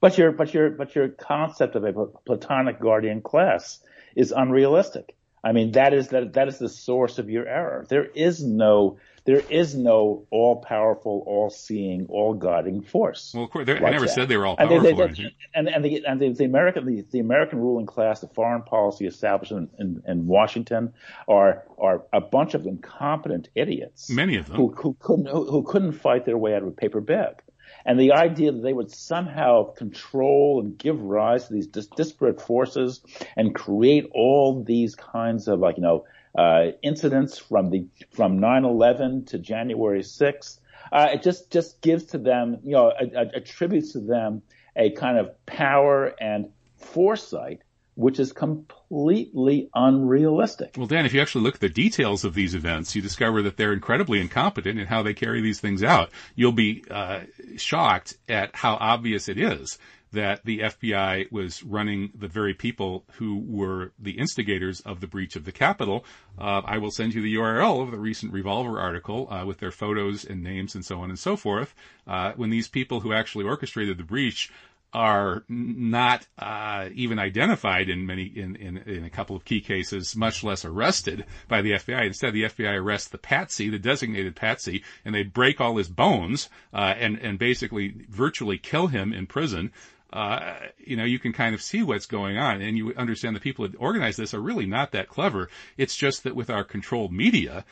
But 0.00 0.16
your, 0.16 0.30
but 0.32 0.54
your, 0.54 0.70
but 0.70 0.94
your 0.94 1.08
concept 1.08 1.74
of 1.74 1.84
a 1.84 2.06
platonic 2.06 2.78
guardian 2.80 3.20
class 3.20 3.80
is 4.14 4.32
unrealistic. 4.32 5.16
I 5.42 5.52
mean, 5.52 5.72
that 5.72 5.94
is 5.94 6.08
that, 6.08 6.32
that 6.34 6.48
is 6.48 6.58
the 6.58 6.68
source 6.68 7.18
of 7.18 7.30
your 7.30 7.46
error. 7.46 7.86
There 7.88 8.04
is 8.04 8.42
no 8.42 8.98
there 9.28 9.42
is 9.50 9.74
no 9.74 10.26
all-powerful, 10.30 11.22
all-seeing, 11.26 12.06
all-guiding 12.08 12.80
force. 12.80 13.32
Well, 13.34 13.44
of 13.44 13.50
course, 13.50 13.68
like 13.68 13.82
I 13.82 13.90
never 13.90 14.06
that. 14.06 14.14
said 14.14 14.28
they 14.28 14.38
were 14.38 14.46
all-powerful. 14.46 14.76
And, 14.78 14.86
they, 14.86 14.92
they, 14.94 15.34
and, 15.54 15.68
and, 15.68 15.84
the, 15.84 16.06
and 16.06 16.18
the, 16.18 16.32
the, 16.32 16.44
American, 16.46 16.86
the, 16.86 17.04
the, 17.10 17.18
American 17.18 17.58
ruling 17.58 17.84
class, 17.84 18.20
the 18.20 18.28
foreign 18.28 18.62
policy 18.62 19.06
establishment 19.06 19.72
in, 19.78 20.02
in, 20.08 20.26
Washington, 20.26 20.94
are 21.28 21.64
are 21.76 22.04
a 22.10 22.22
bunch 22.22 22.54
of 22.54 22.64
incompetent 22.64 23.50
idiots. 23.54 24.08
Many 24.08 24.36
of 24.36 24.46
them 24.46 24.56
who, 24.56 24.74
who 24.74 24.96
couldn't 24.98 25.26
who, 25.26 25.44
who 25.50 25.62
couldn't 25.62 25.92
fight 25.92 26.24
their 26.24 26.38
way 26.38 26.54
out 26.54 26.62
of 26.62 26.68
a 26.68 26.70
paper 26.70 27.02
bag. 27.02 27.42
And 27.88 27.98
the 27.98 28.12
idea 28.12 28.52
that 28.52 28.62
they 28.62 28.74
would 28.74 28.90
somehow 28.90 29.72
control 29.72 30.60
and 30.62 30.76
give 30.76 31.00
rise 31.00 31.46
to 31.46 31.54
these 31.54 31.68
dis- 31.68 31.86
disparate 31.96 32.38
forces 32.38 33.00
and 33.34 33.54
create 33.54 34.10
all 34.12 34.62
these 34.62 34.94
kinds 34.94 35.48
of 35.48 35.60
like, 35.60 35.78
you 35.78 35.82
know, 35.82 36.04
uh, 36.36 36.72
incidents 36.82 37.38
from 37.38 37.70
the, 37.70 37.86
from 38.10 38.40
9-11 38.40 39.28
to 39.28 39.38
January 39.38 40.02
6th, 40.02 40.60
uh, 40.92 41.08
it 41.14 41.22
just, 41.22 41.50
just 41.50 41.80
gives 41.80 42.04
to 42.04 42.18
them, 42.18 42.58
you 42.62 42.72
know, 42.72 42.92
attributes 43.34 43.92
to 43.92 44.00
them 44.00 44.42
a 44.76 44.90
kind 44.90 45.16
of 45.16 45.46
power 45.46 46.14
and 46.20 46.50
foresight 46.76 47.62
which 47.98 48.20
is 48.20 48.32
completely 48.32 49.68
unrealistic. 49.74 50.76
Well, 50.78 50.86
Dan, 50.86 51.04
if 51.04 51.12
you 51.12 51.20
actually 51.20 51.42
look 51.42 51.56
at 51.56 51.60
the 51.60 51.68
details 51.68 52.24
of 52.24 52.32
these 52.32 52.54
events, 52.54 52.94
you 52.94 53.02
discover 53.02 53.42
that 53.42 53.56
they're 53.56 53.72
incredibly 53.72 54.20
incompetent 54.20 54.78
in 54.78 54.86
how 54.86 55.02
they 55.02 55.14
carry 55.14 55.40
these 55.40 55.58
things 55.58 55.82
out. 55.82 56.10
You'll 56.36 56.52
be 56.52 56.84
uh, 56.88 57.22
shocked 57.56 58.16
at 58.28 58.54
how 58.54 58.76
obvious 58.76 59.28
it 59.28 59.36
is 59.36 59.78
that 60.12 60.44
the 60.44 60.60
FBI 60.60 61.30
was 61.30 61.62
running 61.62 62.10
the 62.14 62.28
very 62.28 62.54
people 62.54 63.04
who 63.14 63.42
were 63.46 63.92
the 63.98 64.12
instigators 64.12 64.80
of 64.80 65.00
the 65.00 65.06
breach 65.06 65.36
of 65.36 65.44
the 65.44 65.52
Capitol. 65.52 66.04
Uh, 66.38 66.62
I 66.64 66.78
will 66.78 66.90
send 66.90 67.14
you 67.14 67.20
the 67.20 67.34
URL 67.34 67.82
of 67.82 67.90
the 67.90 67.98
recent 67.98 68.32
Revolver 68.32 68.78
article 68.80 69.30
uh, 69.30 69.44
with 69.44 69.58
their 69.58 69.70
photos 69.70 70.24
and 70.24 70.42
names 70.42 70.74
and 70.74 70.84
so 70.84 71.00
on 71.00 71.10
and 71.10 71.18
so 71.18 71.36
forth. 71.36 71.74
Uh, 72.06 72.32
when 72.36 72.50
these 72.50 72.68
people 72.68 73.00
who 73.00 73.12
actually 73.12 73.44
orchestrated 73.44 73.98
the 73.98 74.04
breach 74.04 74.50
are 74.92 75.44
not 75.48 76.26
uh, 76.38 76.88
even 76.94 77.18
identified 77.18 77.88
in 77.88 78.06
many 78.06 78.24
in, 78.24 78.56
in, 78.56 78.78
in 78.78 79.04
a 79.04 79.10
couple 79.10 79.36
of 79.36 79.44
key 79.44 79.60
cases, 79.60 80.16
much 80.16 80.42
less 80.42 80.64
arrested 80.64 81.24
by 81.46 81.60
the 81.60 81.72
FBI. 81.72 82.06
Instead, 82.06 82.32
the 82.32 82.44
FBI 82.44 82.74
arrests 82.80 83.08
the 83.08 83.18
patsy, 83.18 83.68
the 83.68 83.78
designated 83.78 84.34
patsy, 84.34 84.82
and 85.04 85.14
they 85.14 85.22
break 85.22 85.60
all 85.60 85.76
his 85.76 85.88
bones 85.88 86.48
uh, 86.72 86.94
and 86.96 87.18
and 87.18 87.38
basically 87.38 87.94
virtually 88.08 88.58
kill 88.58 88.86
him 88.86 89.12
in 89.12 89.26
prison. 89.26 89.72
Uh, 90.10 90.54
you 90.78 90.96
know, 90.96 91.04
you 91.04 91.18
can 91.18 91.34
kind 91.34 91.54
of 91.54 91.60
see 91.60 91.82
what's 91.82 92.06
going 92.06 92.38
on, 92.38 92.62
and 92.62 92.78
you 92.78 92.94
understand 92.94 93.36
the 93.36 93.40
people 93.40 93.68
that 93.68 93.76
organize 93.78 94.16
this 94.16 94.32
are 94.32 94.40
really 94.40 94.64
not 94.64 94.92
that 94.92 95.06
clever. 95.06 95.50
It's 95.76 95.94
just 95.94 96.24
that 96.24 96.34
with 96.34 96.48
our 96.48 96.64
controlled 96.64 97.12
media, 97.12 97.66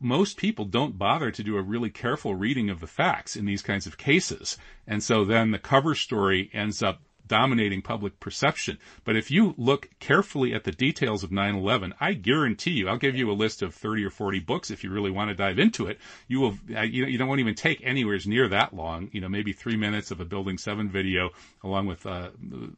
most 0.00 0.36
people 0.36 0.64
don't 0.64 0.98
bother 0.98 1.30
to 1.30 1.42
do 1.42 1.56
a 1.56 1.62
really 1.62 1.90
careful 1.90 2.34
reading 2.34 2.70
of 2.70 2.80
the 2.80 2.86
facts 2.86 3.36
in 3.36 3.46
these 3.46 3.62
kinds 3.62 3.86
of 3.86 3.98
cases. 3.98 4.58
And 4.86 5.02
so 5.02 5.24
then 5.24 5.50
the 5.50 5.58
cover 5.58 5.94
story 5.94 6.50
ends 6.52 6.82
up 6.82 7.00
dominating 7.32 7.80
public 7.80 8.20
perception. 8.20 8.76
But 9.04 9.16
if 9.16 9.30
you 9.30 9.54
look 9.56 9.88
carefully 10.00 10.52
at 10.52 10.64
the 10.64 10.72
details 10.72 11.24
of 11.24 11.30
9/11, 11.30 11.94
I 11.98 12.12
guarantee 12.12 12.72
you, 12.72 12.88
I'll 12.88 12.98
give 12.98 13.16
you 13.16 13.30
a 13.30 13.32
list 13.32 13.62
of 13.62 13.74
30 13.74 14.04
or 14.04 14.10
40 14.10 14.40
books 14.40 14.70
if 14.70 14.84
you 14.84 14.90
really 14.90 15.10
want 15.10 15.30
to 15.30 15.34
dive 15.34 15.58
into 15.58 15.86
it. 15.86 15.98
You 16.28 16.40
will, 16.40 16.58
you 16.68 16.74
know, 16.74 17.08
you 17.08 17.16
don't 17.16 17.40
even 17.40 17.54
take 17.54 17.80
anywhere 17.82 18.18
near 18.26 18.48
that 18.48 18.74
long. 18.74 19.08
You 19.12 19.22
know, 19.22 19.30
maybe 19.30 19.54
three 19.54 19.76
minutes 19.76 20.10
of 20.10 20.20
a 20.20 20.26
Building 20.26 20.58
Seven 20.58 20.90
video, 20.90 21.30
along 21.64 21.86
with 21.86 22.04
uh, 22.04 22.30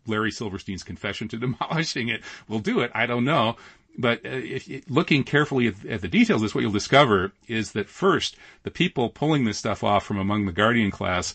Larry 0.06 0.30
Silverstein's 0.30 0.84
confession 0.84 1.26
to 1.28 1.36
demolishing 1.44 2.08
it, 2.08 2.22
will 2.46 2.60
do 2.60 2.78
it. 2.80 2.92
I 2.94 3.06
don't 3.06 3.24
know. 3.24 3.56
But 3.96 4.24
uh, 4.24 4.30
if, 4.30 4.68
looking 4.88 5.24
carefully 5.24 5.68
at, 5.68 5.84
at, 5.84 6.00
the 6.00 6.08
details, 6.08 6.42
is 6.42 6.54
what 6.54 6.62
you'll 6.62 6.72
discover 6.72 7.32
is 7.46 7.72
that 7.72 7.88
first, 7.88 8.36
the 8.62 8.70
people 8.70 9.08
pulling 9.08 9.44
this 9.44 9.58
stuff 9.58 9.84
off 9.84 10.04
from 10.04 10.18
among 10.18 10.46
the 10.46 10.52
Guardian 10.52 10.90
class 10.90 11.34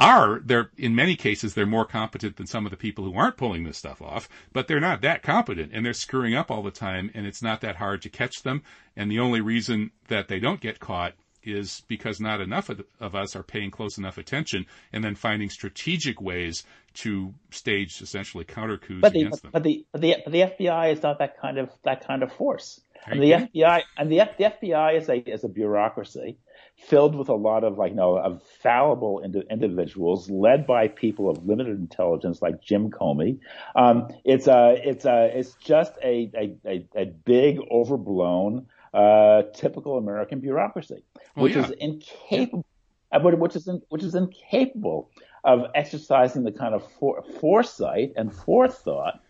are 0.00 0.40
they're 0.44 0.70
in 0.76 0.96
many 0.96 1.14
cases 1.14 1.54
they're 1.54 1.64
more 1.64 1.84
competent 1.84 2.36
than 2.36 2.46
some 2.46 2.66
of 2.66 2.70
the 2.70 2.76
people 2.76 3.04
who 3.04 3.14
aren't 3.14 3.36
pulling 3.36 3.62
this 3.62 3.78
stuff 3.78 4.02
off, 4.02 4.28
but 4.52 4.66
they're 4.66 4.80
not 4.80 5.00
that 5.00 5.22
competent 5.22 5.70
and 5.72 5.86
they're 5.86 5.92
screwing 5.92 6.34
up 6.34 6.50
all 6.50 6.62
the 6.62 6.72
time 6.72 7.10
and 7.14 7.24
it's 7.24 7.42
not 7.42 7.60
that 7.60 7.76
hard 7.76 8.02
to 8.02 8.08
catch 8.08 8.42
them. 8.42 8.62
And 8.96 9.10
the 9.10 9.20
only 9.20 9.40
reason 9.40 9.92
that 10.08 10.26
they 10.26 10.40
don't 10.40 10.60
get 10.60 10.80
caught 10.80 11.14
is 11.44 11.82
because 11.88 12.20
not 12.20 12.40
enough 12.40 12.68
of, 12.68 12.82
of, 13.00 13.14
us 13.14 13.34
are 13.36 13.42
paying 13.42 13.70
close 13.70 13.98
enough 13.98 14.18
attention 14.18 14.66
and 14.92 15.02
then 15.02 15.14
finding 15.14 15.50
strategic 15.50 16.20
ways 16.20 16.64
to 16.94 17.32
stage 17.50 18.00
essentially 18.00 18.44
counter 18.44 18.78
coups 18.78 19.00
but 19.00 19.12
the, 19.12 19.20
against 19.20 19.42
them. 19.42 19.50
But 19.52 19.62
the, 19.62 19.84
but 19.92 20.00
the, 20.00 20.16
the 20.26 20.40
FBI 20.40 20.92
is 20.92 21.02
not 21.02 21.18
that 21.18 21.40
kind 21.40 21.58
of 21.58 21.70
that 21.84 22.06
kind 22.06 22.22
of 22.22 22.32
force. 22.32 22.80
And 23.06 23.20
the 23.20 23.32
FBI 23.32 23.82
and 23.96 24.10
the, 24.10 24.20
the 24.38 24.44
FBI 24.44 24.96
is 24.96 25.08
a 25.08 25.16
is 25.16 25.44
a 25.44 25.48
bureaucracy 25.48 26.38
filled 26.76 27.14
with 27.14 27.28
a 27.28 27.34
lot 27.34 27.64
of 27.64 27.78
like 27.78 27.90
you 27.90 27.96
know 27.96 28.16
of 28.16 28.42
fallible 28.62 29.20
ind- 29.20 29.44
individuals 29.50 30.30
led 30.30 30.66
by 30.66 30.88
people 30.88 31.28
of 31.28 31.44
limited 31.44 31.78
intelligence 31.78 32.40
like 32.40 32.62
Jim 32.62 32.90
Comey. 32.90 33.40
Um, 33.74 34.08
it's 34.24 34.46
a 34.46 34.76
it's 34.82 35.04
a 35.04 35.30
it's 35.34 35.54
just 35.54 35.92
a 36.02 36.30
a, 36.36 36.56
a, 36.64 36.88
a 36.94 37.04
big 37.06 37.58
overblown 37.70 38.66
uh, 38.92 39.42
typical 39.54 39.98
American 39.98 40.40
bureaucracy, 40.40 41.02
well, 41.34 41.44
which 41.44 41.54
yeah. 41.54 41.64
is 41.64 41.70
incapable, 41.72 42.64
yeah. 43.12 43.18
which 43.18 43.56
is 43.56 43.68
in, 43.68 43.80
which 43.88 44.02
is 44.02 44.14
incapable 44.14 45.10
of 45.44 45.66
exercising 45.74 46.44
the 46.44 46.52
kind 46.52 46.74
of 46.74 46.86
for, 46.98 47.22
foresight 47.40 48.12
and 48.16 48.34
forethought 48.34 49.20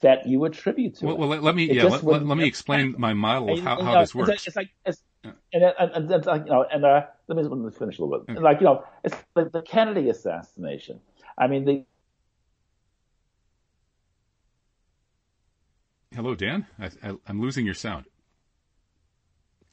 that 0.00 0.26
you 0.26 0.44
attribute 0.44 0.96
to 0.96 1.06
well, 1.06 1.14
it. 1.14 1.18
Well, 1.18 1.28
let, 1.28 1.42
let 1.42 1.54
me 1.54 1.64
It 1.64 1.76
yeah, 1.76 1.84
let, 1.84 2.02
let, 2.02 2.26
let 2.26 2.36
me 2.36 2.44
explain 2.44 2.94
my 2.98 3.12
model 3.14 3.52
of 3.52 3.60
how, 3.60 3.80
how 3.80 4.00
this 4.00 4.14
works. 4.14 4.28
like- 4.28 4.46
It's 4.46 4.56
like, 4.56 4.70
it's, 4.84 5.02
and, 5.24 5.62
and, 5.62 5.90
and 5.92 6.10
it's 6.10 6.26
like, 6.26 6.44
you 6.44 6.50
know, 6.50 6.66
and 6.72 6.84
uh, 6.84 7.06
let 7.28 7.36
me, 7.36 7.44
let 7.44 7.56
me 7.56 7.70
finish 7.70 7.98
a 7.98 8.04
little 8.04 8.24
bit. 8.24 8.42
Like, 8.42 8.60
you 8.60 8.64
know, 8.64 8.84
it's 9.04 9.14
like 9.36 9.52
the 9.52 9.62
Kennedy 9.62 10.10
assassination. 10.10 10.98
I 11.38 11.46
mean, 11.46 11.64
the 11.64 11.84
Hello, 16.14 16.34
Dan. 16.34 16.66
I, 16.78 16.90
I, 17.02 17.14
I'm 17.26 17.40
losing 17.40 17.64
your 17.64 17.74
sound. 17.74 18.04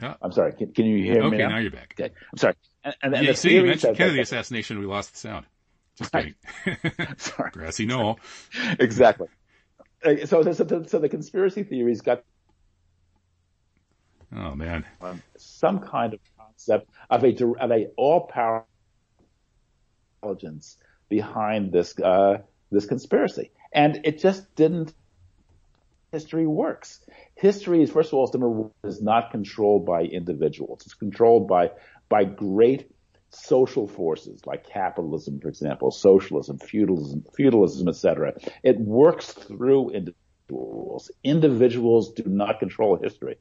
I'm 0.01 0.31
sorry. 0.31 0.53
Can, 0.53 0.71
can 0.73 0.85
you 0.85 1.03
hear 1.03 1.21
okay, 1.23 1.29
me 1.29 1.37
now? 1.39 1.49
now 1.49 1.57
you're 1.57 1.71
back. 1.71 1.93
Okay, 1.99 2.13
I'm 2.31 2.37
sorry. 2.37 2.53
And, 2.83 2.95
and, 3.03 3.15
and 3.15 3.25
Yeah, 3.25 3.31
the 3.31 3.37
see, 3.37 3.55
you 3.55 3.63
mentioned 3.63 3.97
Kennedy 3.97 4.17
that- 4.17 4.23
assassination. 4.23 4.79
We 4.79 4.85
lost 4.85 5.11
the 5.13 5.17
sound. 5.19 5.45
Just 5.97 6.13
Right. 6.13 6.33
kidding. 6.63 6.91
Sorry. 7.17 7.51
Grassy 7.51 7.85
knoll. 7.85 8.19
exactly. 8.79 9.27
Uh, 10.05 10.25
So, 10.25 10.41
so, 10.53 10.63
the, 10.63 10.87
so 10.87 10.99
the 10.99 11.09
conspiracy 11.09 11.63
theories 11.63 11.99
got 11.99 12.23
Oh 14.33 14.55
man. 14.55 14.85
some 15.37 15.79
kind 15.79 16.13
of 16.13 16.19
concept 16.37 16.89
of 17.09 17.23
a 17.25 17.35
of 17.59 17.71
a 17.71 17.87
all 17.97 18.27
powerful 18.27 18.67
intelligence 20.21 20.77
behind 21.09 21.71
this 21.73 21.97
uh, 21.99 22.37
this 22.71 22.85
conspiracy, 22.85 23.51
and 23.73 23.99
it 24.05 24.19
just 24.19 24.53
didn't. 24.55 24.93
History 26.11 26.47
works. 26.47 26.99
History 27.35 27.83
is 27.83 27.91
first 27.91 28.13
of 28.13 28.15
all 28.15 28.73
is 28.83 29.01
not 29.01 29.31
controlled 29.31 29.85
by 29.85 30.03
individuals. 30.03 30.81
It's 30.85 30.95
controlled 30.95 31.47
by 31.47 31.71
by 32.09 32.23
great 32.23 32.91
social 33.31 33.87
forces 33.87 34.45
like 34.45 34.67
capitalism, 34.67 35.39
for 35.39 35.49
example, 35.49 35.91
socialism, 35.91 36.57
feudalism, 36.57 37.23
feudalism, 37.35 37.87
etc. 37.87 38.33
It 38.63 38.79
works 38.79 39.31
through 39.33 39.91
individuals. 39.91 41.11
Individuals 41.23 42.11
do 42.13 42.23
not 42.25 42.59
control 42.59 42.97
history 42.97 43.37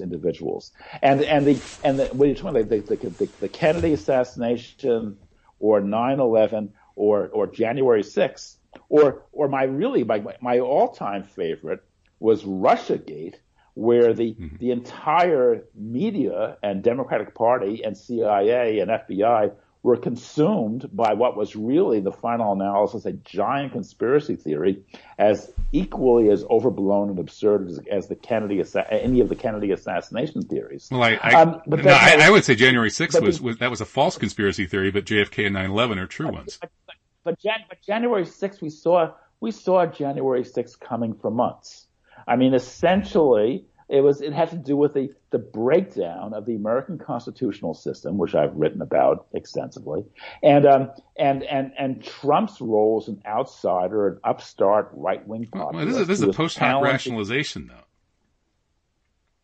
individuals. 0.00 0.72
And 1.02 1.22
and 1.22 1.46
the 1.46 1.60
and 1.84 1.98
the, 1.98 2.06
what 2.06 2.24
are 2.24 2.26
you're 2.26 2.34
talking 2.34 2.60
about, 2.60 2.68
the, 2.68 2.80
the, 2.80 3.08
the, 3.08 3.28
the 3.40 3.48
Kennedy 3.48 3.92
assassination, 3.92 5.16
or 5.60 5.80
9/11, 5.80 6.70
or 6.96 7.28
or 7.28 7.46
January 7.46 8.02
6th, 8.02 8.56
or 8.88 9.22
or 9.32 9.48
my 9.48 9.64
really 9.64 10.04
my 10.04 10.22
my 10.40 10.60
all 10.60 10.88
time 10.88 11.22
favorite 11.22 11.82
was 12.18 12.44
RussiaGate, 12.44 13.36
where 13.74 14.14
the 14.14 14.36
the 14.58 14.70
entire 14.70 15.64
media 15.74 16.56
and 16.62 16.82
Democratic 16.82 17.34
Party 17.34 17.82
and 17.84 17.96
CIA 17.96 18.80
and 18.80 18.90
FBI 18.90 19.52
were 19.86 19.96
consumed 19.96 20.90
by 20.92 21.12
what 21.12 21.36
was 21.36 21.54
really 21.54 22.00
the 22.00 22.10
final 22.10 22.52
analysis 22.52 23.06
a 23.06 23.12
giant 23.12 23.70
conspiracy 23.70 24.34
theory 24.34 24.82
as 25.16 25.52
equally 25.70 26.28
as 26.28 26.44
overblown 26.50 27.08
and 27.08 27.20
absurd 27.20 27.68
as, 27.70 27.78
as 27.88 28.08
the 28.08 28.16
Kennedy 28.16 28.60
any 28.90 29.20
of 29.20 29.28
the 29.28 29.36
Kennedy 29.36 29.70
assassination 29.70 30.42
theories. 30.42 30.88
Well, 30.90 31.04
I, 31.04 31.20
I, 31.22 31.40
Um, 31.40 31.62
but 31.68 31.84
no, 31.84 31.92
I, 31.92 32.16
I 32.20 32.30
would 32.30 32.44
say 32.44 32.56
January 32.56 32.90
6th 32.90 33.22
was, 33.22 33.40
was 33.40 33.58
that 33.58 33.70
was 33.70 33.80
a 33.80 33.84
false 33.84 34.18
conspiracy 34.18 34.66
theory, 34.66 34.90
but 34.90 35.04
JFK 35.04 35.46
and 35.46 35.54
9/11 35.54 35.98
are 35.98 36.06
true 36.08 36.32
ones. 36.32 36.58
But, 37.26 37.40
Jan- 37.40 37.64
but 37.68 37.82
January 37.82 38.22
6th, 38.22 38.62
we 38.62 38.70
saw 38.70 39.12
we 39.40 39.50
saw 39.50 39.84
January 39.84 40.44
6th 40.44 40.78
coming 40.78 41.12
for 41.12 41.28
months. 41.28 41.88
I 42.26 42.36
mean, 42.36 42.54
essentially, 42.54 43.66
it 43.88 44.00
was 44.00 44.20
it 44.20 44.32
had 44.32 44.50
to 44.50 44.56
do 44.56 44.76
with 44.76 44.94
the 44.94 45.12
the 45.30 45.38
breakdown 45.38 46.34
of 46.34 46.46
the 46.46 46.54
American 46.54 46.98
constitutional 46.98 47.74
system, 47.74 48.16
which 48.16 48.36
I've 48.36 48.54
written 48.54 48.80
about 48.80 49.26
extensively, 49.34 50.04
and 50.40 50.66
um 50.66 50.92
and 51.18 51.42
and 51.42 51.72
and 51.76 52.02
Trump's 52.02 52.60
role 52.60 53.00
as 53.02 53.08
an 53.08 53.20
outsider, 53.26 54.06
an 54.06 54.20
upstart 54.22 54.90
right 54.92 55.26
wing 55.26 55.48
Well, 55.52 55.72
this 55.72 55.96
is 55.96 56.06
this 56.06 56.20
is 56.20 56.28
a 56.28 56.32
post 56.32 56.56
hoc 56.58 56.80
rationalization, 56.80 57.66
though. 57.66 57.84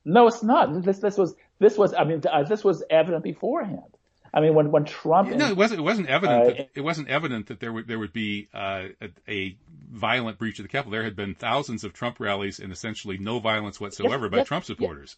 No, 0.05 0.29
it's 0.29 0.45
not. 0.45 0.85
This 0.85 1.01
this 1.01 1.19
was 1.19 1.35
this 1.59 1.77
was 1.77 1.95
I 1.95 2.05
mean 2.05 2.23
uh, 2.31 2.45
this 2.45 2.63
was 2.63 2.85
evident 2.89 3.25
beforehand. 3.25 3.97
I 4.35 4.41
mean, 4.41 4.55
when 4.55 4.71
when 4.71 4.85
Trump 4.85 5.29
no, 5.31 5.49
it 5.49 5.57
wasn't. 5.57 5.81
It 5.81 5.83
wasn't 5.83 6.09
evident. 6.09 6.43
Uh, 6.43 6.47
that, 6.47 6.71
it 6.75 6.81
wasn't 6.81 7.09
evident 7.09 7.49
that 7.49 7.61
there 7.61 7.73
would 7.73 7.87
there 7.87 7.99
would 7.99 8.13
be 8.13 8.49
uh, 8.55 8.85
a, 9.01 9.09
a, 9.29 9.57
violent 9.91 10.39
breach 10.39 10.59
of 10.59 10.63
the 10.63 10.71
Capitol. 10.71 10.93
There 10.93 11.05
had 11.05 11.17
been 11.17 11.35
thousands 11.35 11.85
of 11.85 11.93
Trump 11.93 12.19
rallies 12.19 12.59
and 12.59 12.73
essentially 12.73 13.19
no 13.19 13.41
violence 13.41 13.79
whatsoever 13.79 14.25
yes, 14.25 14.31
by 14.31 14.37
yes, 14.39 14.47
Trump 14.47 14.65
supporters. 14.65 15.17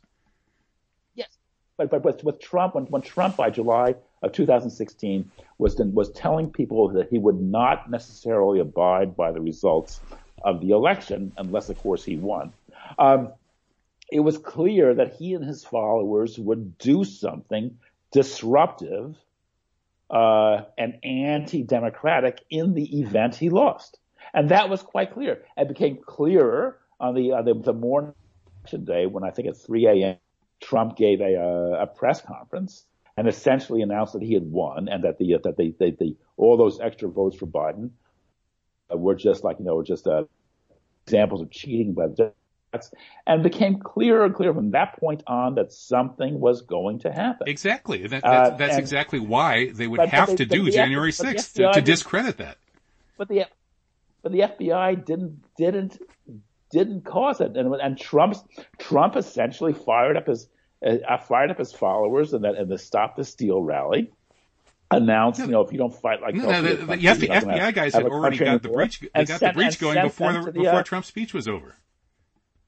Yes, 1.15 1.29
yes. 1.29 1.39
but 1.77 1.91
but 1.91 2.05
with, 2.05 2.25
with 2.25 2.41
Trump, 2.41 2.75
when 2.75 2.87
when 2.87 3.03
Trump 3.03 3.37
by 3.37 3.51
July 3.51 3.95
of 4.21 4.33
2016 4.33 5.31
was 5.59 5.77
was 5.79 6.11
telling 6.11 6.51
people 6.51 6.89
that 6.89 7.09
he 7.09 7.19
would 7.19 7.41
not 7.41 7.89
necessarily 7.89 8.59
abide 8.59 9.17
by 9.17 9.31
the 9.31 9.41
results 9.41 10.01
of 10.43 10.61
the 10.61 10.71
election 10.71 11.33
unless, 11.37 11.69
of 11.69 11.79
course, 11.79 12.05
he 12.05 12.17
won. 12.17 12.53
Um, 12.99 13.33
it 14.11 14.21
was 14.21 14.39
clear 14.39 14.95
that 14.95 15.15
he 15.15 15.35
and 15.35 15.45
his 15.45 15.65
followers 15.65 16.39
would 16.39 16.79
do 16.79 17.05
something 17.05 17.79
disruptive 18.15 19.17
uh, 20.09 20.63
and 20.79 21.05
anti-democratic 21.05 22.41
in 22.49 22.73
the 22.73 23.01
event 23.01 23.35
he 23.35 23.51
lost, 23.51 23.99
and 24.33 24.51
that 24.51 24.71
was 24.71 24.81
quite 24.81 25.13
clear. 25.13 25.43
It 25.57 25.69
became 25.69 25.99
clearer 26.07 26.79
on 27.01 27.15
the 27.15 27.33
uh, 27.33 27.43
the, 27.43 27.55
the 27.55 27.73
morning 27.73 28.15
day 28.85 29.07
when 29.07 29.25
I 29.25 29.31
think 29.31 29.49
at 29.49 29.57
3 29.59 29.87
a.m. 29.87 30.17
Trump 30.63 30.97
gave 30.97 31.21
a, 31.21 31.37
uh, 31.37 31.83
a 31.83 31.87
press 31.87 32.23
conference 32.23 32.87
and 33.17 33.29
essentially 33.29 33.83
announced 33.83 34.15
that 34.15 34.23
he 34.23 34.33
had 34.33 34.45
won 34.45 34.89
and 34.89 35.05
that 35.05 35.19
the 35.19 35.37
that 35.43 35.57
they, 35.57 35.75
they, 35.79 35.91
they 35.91 36.17
all 36.37 36.57
those 36.57 36.81
extra 36.81 37.09
votes 37.09 37.37
for 37.37 37.47
Biden 37.47 37.91
were 38.91 39.15
just 39.15 39.45
like 39.45 39.59
you 39.59 39.65
know 39.65 39.83
just 39.83 40.07
uh, 40.07 40.25
examples 41.07 41.43
of 41.43 41.51
cheating 41.51 41.93
by 41.93 42.07
the 42.07 42.33
and 43.27 43.43
became 43.43 43.79
clearer 43.79 44.25
and 44.25 44.35
clearer 44.35 44.55
from 44.55 44.73
that 44.73 44.99
point 44.99 45.23
on 45.27 45.55
that 45.57 45.73
something 45.73 46.41
was 46.41 46.63
going 46.63 47.01
to 47.01 47.13
happen. 47.13 47.49
Exactly. 47.49 48.07
That, 48.07 48.23
that's, 48.23 48.51
uh, 48.53 48.57
that's 48.57 48.73
and, 48.73 48.81
exactly 48.81 49.21
why 49.21 49.71
they 49.71 49.87
would 49.87 50.01
have 50.01 50.29
they, 50.29 50.37
to 50.37 50.47
do 50.47 50.71
January 50.71 51.13
6th 51.13 51.55
to, 51.55 51.73
to 51.73 51.81
discredit 51.81 52.39
that. 52.39 52.59
But 53.17 53.29
the 53.29 53.47
but 54.23 54.33
the 54.33 54.41
FBI 54.41 55.05
didn't 55.05 55.45
didn't 55.57 55.99
didn't 56.71 57.05
cause 57.05 57.41
it, 57.41 57.57
and 57.57 57.73
and 57.75 57.99
Trump's 57.99 58.43
Trump 58.79 59.17
essentially 59.17 59.73
fired 59.73 60.17
up 60.17 60.27
his 60.27 60.49
uh, 60.85 61.19
fired 61.19 61.51
up 61.51 61.59
his 61.59 61.73
followers 61.73 62.33
and 62.33 62.45
that 62.45 62.57
and 62.57 62.69
the 62.69 62.79
Stop 62.79 63.17
the 63.17 63.25
Steal 63.25 63.63
rally 63.63 64.11
announced, 64.91 65.41
you 65.41 65.47
know, 65.47 65.63
if 65.63 65.73
you 65.73 65.79
don't 65.79 65.95
fight 65.95 66.21
like 66.21 66.35
no, 66.35 66.51
no, 66.51 66.63
the, 66.63 66.75
the, 66.75 66.87
the 66.87 66.97
FBI 66.97 67.59
have, 67.59 67.75
guys 67.75 67.95
had 67.95 68.05
already 68.05 68.39
got 68.39 68.63
the 68.63 68.69
breach. 68.69 69.01
They 69.01 69.09
got 69.25 69.41
sent, 69.41 69.41
the 69.41 69.53
breach 69.53 69.79
going 69.79 70.03
before 70.03 70.33
the, 70.33 70.53
the, 70.53 70.53
before 70.53 70.75
uh, 70.75 70.83
Trump's 70.83 71.09
speech 71.09 71.35
was 71.35 71.49
over. 71.49 71.77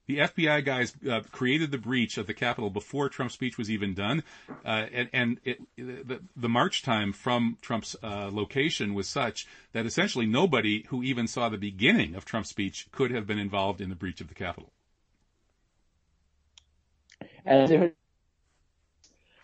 The 0.06 0.18
FBI 0.18 0.64
guys 0.64 0.94
uh, 1.10 1.22
created 1.32 1.72
the 1.72 1.78
breach 1.78 2.16
of 2.16 2.28
the 2.28 2.34
Capitol 2.34 2.70
before 2.70 3.08
Trump's 3.08 3.34
speech 3.34 3.58
was 3.58 3.68
even 3.68 3.92
done, 3.92 4.22
uh, 4.64 4.86
and, 4.92 5.08
and 5.12 5.40
it, 5.44 5.60
the, 5.76 6.20
the, 6.36 6.48
march 6.48 6.82
time 6.82 7.12
from 7.12 7.58
Trump's 7.60 7.96
uh, 8.04 8.30
location 8.32 8.94
was 8.94 9.08
such 9.08 9.48
that 9.72 9.84
essentially 9.84 10.26
nobody 10.26 10.84
who 10.88 11.02
even 11.02 11.26
saw 11.26 11.48
the 11.48 11.58
beginning 11.58 12.14
of 12.14 12.24
Trump's 12.24 12.50
speech 12.50 12.86
could 12.92 13.10
have 13.10 13.26
been 13.26 13.38
involved 13.38 13.80
in 13.80 13.88
the 13.88 13.96
breach 13.96 14.20
of 14.20 14.28
the 14.28 14.34
Capitol. 14.34 14.70
And 17.44 17.92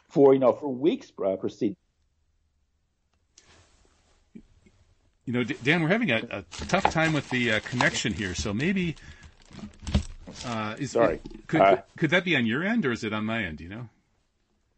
for 0.08 0.34
you 0.34 0.40
know 0.40 0.52
for 0.52 0.72
weeks 0.72 1.10
uh, 1.24 1.36
proceed. 1.36 1.74
You 5.24 5.32
know, 5.32 5.44
Dan, 5.44 5.82
we're 5.82 5.88
having 5.88 6.10
a, 6.10 6.26
a 6.30 6.44
tough 6.66 6.92
time 6.92 7.12
with 7.12 7.30
the 7.30 7.52
uh, 7.52 7.60
connection 7.60 8.12
here, 8.12 8.34
so 8.34 8.52
maybe 8.52 8.96
uh, 10.46 10.76
is, 10.78 10.92
Sorry. 10.92 11.20
Could, 11.46 11.60
uh, 11.60 11.76
could 11.96 12.10
that 12.10 12.24
be 12.24 12.36
on 12.36 12.46
your 12.46 12.62
end 12.62 12.86
or 12.86 12.92
is 12.92 13.04
it 13.04 13.12
on 13.12 13.24
my 13.24 13.44
end? 13.44 13.60
You 13.60 13.68
know? 13.68 13.88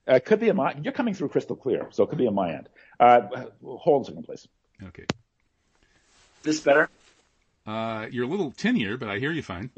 Uh, 0.09 0.15
it 0.15 0.25
could 0.25 0.41
be 0.41 0.51
on 0.51 0.57
my. 0.57 0.75
You're 0.83 0.93
coming 0.93 1.15
through 1.15 1.29
crystal 1.29 1.57
clear, 1.57 1.89
so 1.91 2.05
it 2.05 2.09
could 2.09 2.19
be 2.19 2.27
on 2.27 2.35
my 2.35 2.53
end. 2.53 2.69
Uh, 3.01 3.47
hold 3.65 4.03
a 4.03 4.07
second, 4.07 4.25
please. 4.25 4.47
Okay. 4.83 5.07
This 6.43 6.61
better? 6.61 6.91
Uh, 7.67 8.07
you're 8.11 8.25
a 8.25 8.29
little 8.29 8.51
tinier, 8.51 8.99
but 8.99 9.09
I 9.09 9.19
hear 9.19 9.33
you 9.33 9.43
fine. 9.43 9.71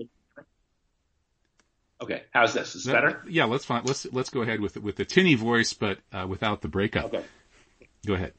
Okay, 2.01 2.25
how's 2.31 2.53
this? 2.53 2.75
Is 2.75 2.85
this 2.85 2.93
better? 2.93 3.25
Yeah, 3.29 3.45
let's 3.45 3.65
find, 3.65 3.87
let's 3.87 4.07
let's 4.13 4.29
go 4.31 4.43
ahead 4.43 4.61
with 4.61 4.77
with 4.77 4.97
the 4.97 5.05
tinny 5.05 5.35
voice, 5.35 5.73
but 5.73 5.99
uh, 6.13 6.27
without 6.29 6.61
the 6.61 6.69
breakup. 6.69 7.07
Okay. 7.07 7.23
Go 8.05 8.15
ahead. 8.15 8.33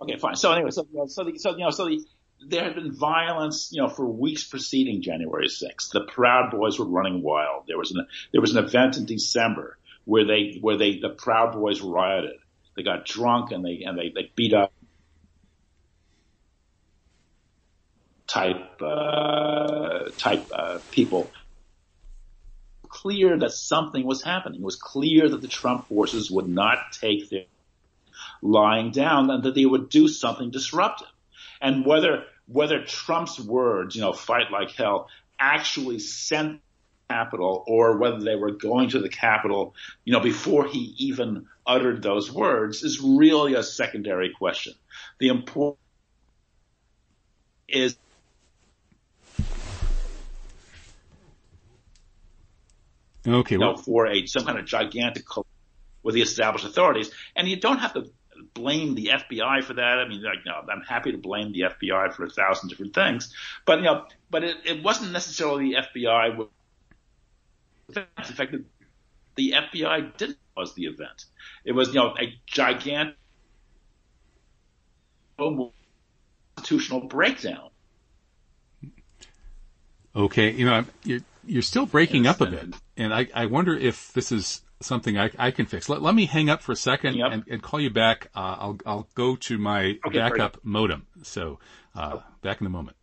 Okay, 0.00 0.16
fine. 0.16 0.36
So 0.36 0.52
anyway, 0.52 0.70
so 0.70 0.86
so 1.08 1.24
the, 1.24 1.38
so 1.38 1.50
you 1.50 1.64
know 1.64 1.70
so 1.70 1.86
the 1.86 2.04
there 2.46 2.64
had 2.64 2.74
been 2.74 2.92
violence, 2.92 3.70
you 3.72 3.82
know, 3.82 3.88
for 3.88 4.06
weeks 4.06 4.44
preceding 4.44 5.02
January 5.02 5.48
6th. 5.48 5.90
The 5.92 6.02
Proud 6.02 6.50
Boys 6.50 6.78
were 6.78 6.86
running 6.86 7.22
wild. 7.22 7.64
There 7.66 7.78
was 7.78 7.92
an 7.92 8.06
there 8.32 8.40
was 8.40 8.54
an 8.54 8.64
event 8.64 8.96
in 8.96 9.06
December 9.06 9.78
where 10.04 10.24
they 10.24 10.58
where 10.60 10.76
they 10.76 10.98
the 10.98 11.10
Proud 11.10 11.52
Boys 11.52 11.80
rioted. 11.80 12.36
They 12.76 12.82
got 12.82 13.04
drunk 13.04 13.52
and 13.52 13.64
they 13.64 13.82
and 13.86 13.98
they, 13.98 14.12
they 14.14 14.32
beat 14.34 14.54
up 14.54 14.72
type 18.26 18.80
uh, 18.80 20.10
type 20.16 20.46
uh, 20.52 20.78
people. 20.90 21.30
Clear 22.88 23.38
that 23.38 23.52
something 23.52 24.04
was 24.04 24.22
happening. 24.22 24.60
It 24.60 24.64
was 24.64 24.76
clear 24.76 25.28
that 25.28 25.40
the 25.40 25.48
Trump 25.48 25.88
forces 25.88 26.30
would 26.30 26.48
not 26.48 26.92
take 26.92 27.30
their 27.30 27.44
lying 28.42 28.90
down 28.90 29.30
and 29.30 29.42
that 29.44 29.54
they 29.54 29.64
would 29.64 29.88
do 29.88 30.08
something 30.08 30.50
disruptive. 30.50 31.08
And 31.60 31.86
whether 31.86 32.24
whether 32.52 32.84
Trump's 32.84 33.40
words, 33.40 33.94
you 33.94 34.02
know, 34.02 34.12
fight 34.12 34.50
like 34.50 34.70
hell, 34.72 35.08
actually 35.38 35.98
sent 35.98 36.60
Capitol 37.08 37.64
or 37.66 37.98
whether 37.98 38.20
they 38.20 38.36
were 38.36 38.52
going 38.52 38.88
to 38.90 39.00
the 39.00 39.08
Capitol, 39.08 39.74
you 40.04 40.12
know, 40.12 40.20
before 40.20 40.66
he 40.66 40.94
even 40.98 41.46
uttered 41.66 42.02
those 42.02 42.32
words 42.32 42.82
is 42.82 43.00
really 43.00 43.54
a 43.54 43.62
secondary 43.62 44.30
question. 44.30 44.72
The 45.18 45.28
important 45.28 45.78
is 47.68 47.96
okay, 53.26 53.56
well, 53.56 53.70
you 53.70 53.76
know, 53.76 53.76
for 53.76 54.06
a 54.06 54.26
some 54.26 54.44
kind 54.44 54.58
of 54.58 54.64
gigantic 54.66 55.24
with 56.02 56.14
the 56.14 56.22
established 56.22 56.64
authorities, 56.64 57.10
and 57.36 57.46
you 57.46 57.56
don't 57.56 57.78
have 57.78 57.94
to 57.94 58.10
blame 58.54 58.94
the 58.94 59.10
FBI 59.12 59.64
for 59.64 59.74
that. 59.74 59.98
I 59.98 60.08
mean, 60.08 60.22
like, 60.22 60.44
know, 60.44 60.60
I'm 60.70 60.82
happy 60.82 61.12
to 61.12 61.18
blame 61.18 61.52
the 61.52 61.62
FBI 61.62 62.14
for 62.14 62.24
a 62.24 62.30
thousand 62.30 62.68
different 62.68 62.94
things, 62.94 63.34
but 63.66 63.78
you 63.78 63.84
know, 63.84 64.06
but 64.30 64.44
it, 64.44 64.56
it 64.64 64.82
wasn't 64.82 65.12
necessarily 65.12 65.74
the 65.74 66.00
FBI. 66.00 66.48
In 67.94 68.04
fact, 68.24 68.54
the 69.34 69.54
FBI 69.56 70.16
didn't 70.16 70.38
cause 70.54 70.74
the 70.74 70.84
event. 70.86 71.24
It 71.64 71.72
was, 71.72 71.88
you 71.88 71.94
know, 71.94 72.14
a 72.18 72.34
gigantic 72.46 73.16
constitutional 76.56 77.00
breakdown. 77.00 77.70
Okay, 80.14 80.52
you 80.52 80.66
know, 80.66 80.84
you're 81.04 81.20
you're 81.46 81.62
still 81.62 81.86
breaking 81.86 82.24
yes, 82.24 82.34
up 82.34 82.48
a 82.48 82.50
bit, 82.50 82.74
and 82.96 83.14
I 83.14 83.28
I 83.34 83.46
wonder 83.46 83.74
if 83.74 84.12
this 84.12 84.30
is 84.30 84.61
something 84.82 85.18
I, 85.18 85.30
I 85.38 85.50
can 85.50 85.66
fix. 85.66 85.88
Let, 85.88 86.02
let 86.02 86.14
me 86.14 86.26
hang 86.26 86.50
up 86.50 86.62
for 86.62 86.72
a 86.72 86.76
second 86.76 87.14
yep. 87.14 87.32
and, 87.32 87.44
and, 87.48 87.62
call 87.62 87.80
you 87.80 87.90
back. 87.90 88.28
Uh, 88.34 88.56
I'll, 88.58 88.78
I'll 88.84 89.08
go 89.14 89.36
to 89.36 89.58
my 89.58 89.98
okay, 90.06 90.18
backup 90.18 90.58
modem. 90.62 91.06
So, 91.22 91.58
uh, 91.94 92.18
back 92.42 92.60
in 92.60 92.66
a 92.66 92.70
moment. 92.70 92.96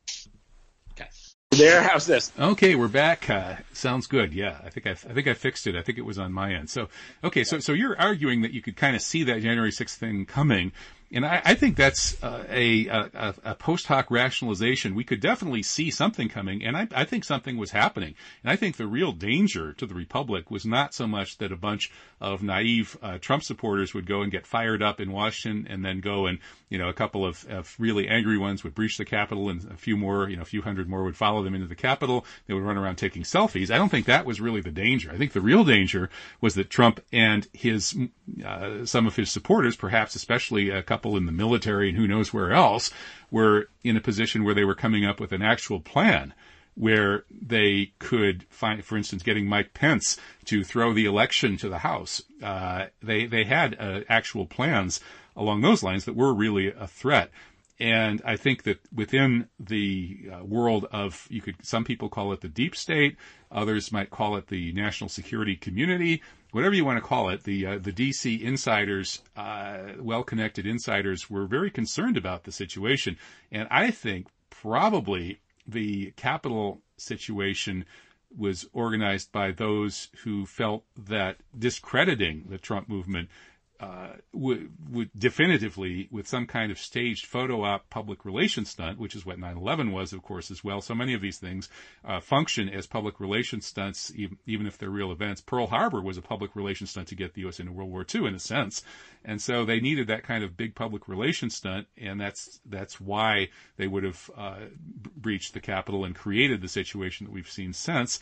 Okay. 0.94 1.10
There, 1.52 1.82
how's 1.82 2.06
this? 2.06 2.32
Okay, 2.40 2.76
we're 2.76 2.88
back. 2.88 3.30
Uh, 3.30 3.56
sounds 3.74 4.08
good. 4.08 4.34
Yeah, 4.34 4.60
I 4.64 4.70
think 4.70 4.88
I, 4.88 4.92
I 4.92 4.96
think 4.96 5.28
I 5.28 5.34
fixed 5.34 5.68
it. 5.68 5.76
I 5.76 5.82
think 5.82 5.98
it 5.98 6.06
was 6.06 6.20
on 6.20 6.32
my 6.32 6.54
end. 6.54 6.70
So, 6.70 6.90
okay, 7.24 7.44
so 7.44 7.60
so 7.60 7.74
you're 7.74 8.00
arguing 8.00 8.44
that 8.44 8.52
you 8.52 8.62
could 8.62 8.78
kind 8.78 8.96
of 8.96 9.02
see 9.02 9.24
that 9.24 9.42
January 9.42 9.72
6th 9.72 9.96
thing 9.96 10.26
coming, 10.26 10.72
and 11.12 11.26
I, 11.26 11.42
I 11.44 11.56
think 11.56 11.76
that's 11.76 12.22
uh, 12.24 12.44
a, 12.50 12.88
a, 12.88 13.36
a, 13.44 13.56
post 13.56 13.88
hoc 13.88 14.12
rationalization. 14.12 14.94
We 14.94 15.04
could 15.04 15.20
definitely 15.20 15.64
see 15.64 15.90
something 15.90 16.30
coming, 16.30 16.64
and 16.64 16.78
I, 16.78 16.88
I, 16.94 17.06
think 17.06 17.24
something 17.24 17.58
was 17.58 17.72
happening. 17.72 18.14
And 18.44 18.52
I 18.52 18.56
think 18.56 18.78
the 18.78 18.86
real 18.86 19.12
danger 19.12 19.74
to 19.74 19.88
the 19.88 19.96
republic 19.96 20.52
was 20.52 20.66
not 20.66 20.94
so 20.94 21.08
much 21.08 21.40
that 21.40 21.52
a 21.52 21.58
bunch 21.58 21.92
of 22.22 22.44
naive 22.44 22.96
uh, 23.02 23.18
Trump 23.18 23.44
supporters 23.44 23.94
would 23.94 24.06
go 24.06 24.22
and 24.22 24.32
get 24.32 24.46
fired 24.46 24.84
up 24.84 25.00
in 25.00 25.12
Washington, 25.12 25.72
and 25.72 25.84
then 25.84 26.00
go 26.00 26.28
and 26.28 26.38
you 26.70 26.78
know 26.78 26.90
a 26.90 26.94
couple 26.94 27.26
of, 27.26 27.44
of, 27.50 27.76
really 27.80 28.08
angry 28.08 28.38
ones 28.38 28.64
would 28.64 28.76
breach 28.76 28.98
the 28.98 29.06
Capitol, 29.06 29.50
and 29.50 29.66
a 29.72 29.78
few 29.78 29.98
more, 29.98 30.30
you 30.30 30.36
know, 30.36 30.44
a 30.44 30.46
few 30.46 30.62
hundred 30.62 30.88
more 30.88 31.04
would 31.04 31.18
follow 31.18 31.44
them 31.44 31.56
into 31.56 31.68
the 31.68 31.76
Capitol. 31.76 32.24
They 32.46 32.54
would 32.54 32.64
run 32.64 32.78
around 32.78 32.98
taking 32.98 33.24
selfies. 33.24 33.72
I 33.72 33.78
don't 33.78 33.90
think 33.90 34.06
that 34.06 34.26
was 34.26 34.40
really 34.40 34.62
the 34.62 34.72
danger. 34.72 35.12
I 35.12 35.18
think 35.18 35.34
the 35.34 35.42
real 35.42 35.64
danger 35.64 36.12
was 36.40 36.54
that 36.54 36.70
Trump 36.70 37.00
and 37.12 37.48
his 37.52 37.98
uh, 38.46 38.86
some 38.86 39.08
of 39.08 39.16
his 39.16 39.32
supporters, 39.32 39.76
perhaps 39.76 40.14
especially 40.14 40.70
a 40.70 40.84
couple 40.84 40.99
couple 41.00 41.16
in 41.16 41.26
the 41.26 41.32
military 41.32 41.90
and 41.90 41.98
who 41.98 42.06
knows 42.06 42.34
where 42.34 42.52
else 42.52 42.92
were 43.32 43.70
in 43.86 43.96
a 43.96 44.02
position 44.02 44.44
where 44.44 44.54
they 44.54 44.66
were 44.66 44.76
coming 44.76 45.06
up 45.06 45.18
with 45.18 45.32
an 45.32 45.42
actual 45.42 45.80
plan 45.80 46.34
where 46.76 47.24
they 47.32 47.94
could 48.00 48.46
find, 48.50 48.84
for 48.84 48.98
instance, 48.98 49.24
getting 49.24 49.48
Mike 49.48 49.74
Pence 49.74 50.18
to 50.46 50.62
throw 50.62 50.94
the 50.94 51.06
election 51.06 51.56
to 51.56 51.70
the 51.70 51.80
House. 51.80 52.22
Uh, 52.44 52.88
they 53.02 53.26
they 53.26 53.46
had 53.46 53.78
uh, 53.80 54.02
actual 54.10 54.46
plans 54.46 55.00
along 55.38 55.62
those 55.62 55.84
lines 55.84 56.04
that 56.04 56.18
were 56.18 56.34
really 56.34 56.68
a 56.68 56.88
threat. 56.88 57.32
And 57.80 58.22
I 58.26 58.36
think 58.36 58.64
that 58.64 58.80
within 58.94 59.48
the 59.58 60.30
uh, 60.34 60.44
world 60.44 60.86
of, 60.92 61.28
you 61.30 61.42
could, 61.42 61.56
some 61.62 61.86
people 61.86 62.10
call 62.10 62.34
it 62.34 62.42
the 62.42 62.50
deep 62.50 62.76
state, 62.76 63.16
others 63.50 63.90
might 63.90 64.10
call 64.10 64.36
it 64.36 64.48
the 64.48 64.74
national 64.74 65.10
security 65.10 65.56
community, 65.56 66.22
whatever 66.52 66.76
you 66.76 66.86
want 66.86 66.98
to 66.98 67.08
call 67.08 67.30
it, 67.30 67.44
the 67.44 67.66
uh, 67.66 67.78
the 67.78 67.92
DC 67.92 68.42
insiders, 68.42 69.22
uh, 69.36 69.94
well-connected 70.00 70.66
insiders, 70.66 71.30
were 71.30 71.46
very 71.46 71.72
concerned 71.72 72.18
about 72.18 72.44
the 72.44 72.52
situation, 72.52 73.18
and 73.52 73.68
I 73.72 73.92
think 73.92 74.28
probably 74.50 75.40
the 75.68 76.12
Capitol 76.12 76.82
situation 76.98 77.86
was 78.36 78.68
organized 78.74 79.32
by 79.32 79.52
those 79.52 80.10
who 80.24 80.46
felt 80.46 80.84
that 80.96 81.38
discrediting 81.58 82.46
the 82.50 82.58
Trump 82.58 82.88
movement 82.88 83.30
uh, 83.80 84.10
would 84.34 85.10
definitively 85.18 86.10
with 86.12 86.28
some 86.28 86.46
kind 86.46 86.70
of 86.70 86.78
staged 86.78 87.26
photo 87.26 87.64
op 87.64 87.90
public 87.90 88.26
relations 88.26 88.70
stunt, 88.70 89.00
which 89.00 89.16
is 89.16 89.26
what 89.26 89.40
9/11 89.40 89.92
was, 89.94 90.12
of 90.12 90.22
course, 90.22 90.52
as 90.52 90.64
well. 90.64 90.82
So 90.82 90.94
many 90.94 91.14
of 91.14 91.22
these 91.22 91.38
things 91.38 91.70
uh, 92.04 92.20
function 92.20 92.68
as 92.68 92.88
public 92.88 93.22
relations 93.22 93.66
stunts, 93.66 94.12
even, 94.16 94.38
even, 94.46 94.68
if 94.68 94.78
they're 94.78 94.90
real 94.90 95.14
events. 95.14 95.40
Pearl 95.40 95.68
Harbor 95.68 96.02
was 96.02 96.18
a 96.18 96.22
public 96.22 96.58
relations 96.58 96.90
stunt 96.90 97.08
to 97.08 97.16
get 97.16 97.34
the 97.36 97.42
U.S. 97.42 97.62
into 97.62 97.72
World 97.72 97.90
War 97.90 98.06
II, 98.14 98.28
in 98.28 98.36
a 98.36 98.40
sense, 98.40 98.84
and 99.24 99.42
so 99.42 99.64
they 99.64 99.80
needed 99.80 100.08
that 100.08 100.24
kind 100.24 100.44
of 100.44 100.58
big 100.58 100.76
public 100.76 101.08
relations 101.08 101.56
stunt, 101.56 101.88
and 101.98 102.20
that's 102.20 102.60
that's 102.66 103.00
why 103.00 103.48
they 103.78 103.88
would 103.88 104.04
have 104.04 104.30
uh, 104.36 104.60
breached 105.16 105.54
the 105.54 105.62
Capitol 105.62 106.04
and 106.04 106.16
created 106.16 106.62
the 106.62 106.68
situation 106.68 107.26
that 107.26 107.32
we've 107.32 107.50
seen 107.50 107.72
since. 107.72 108.20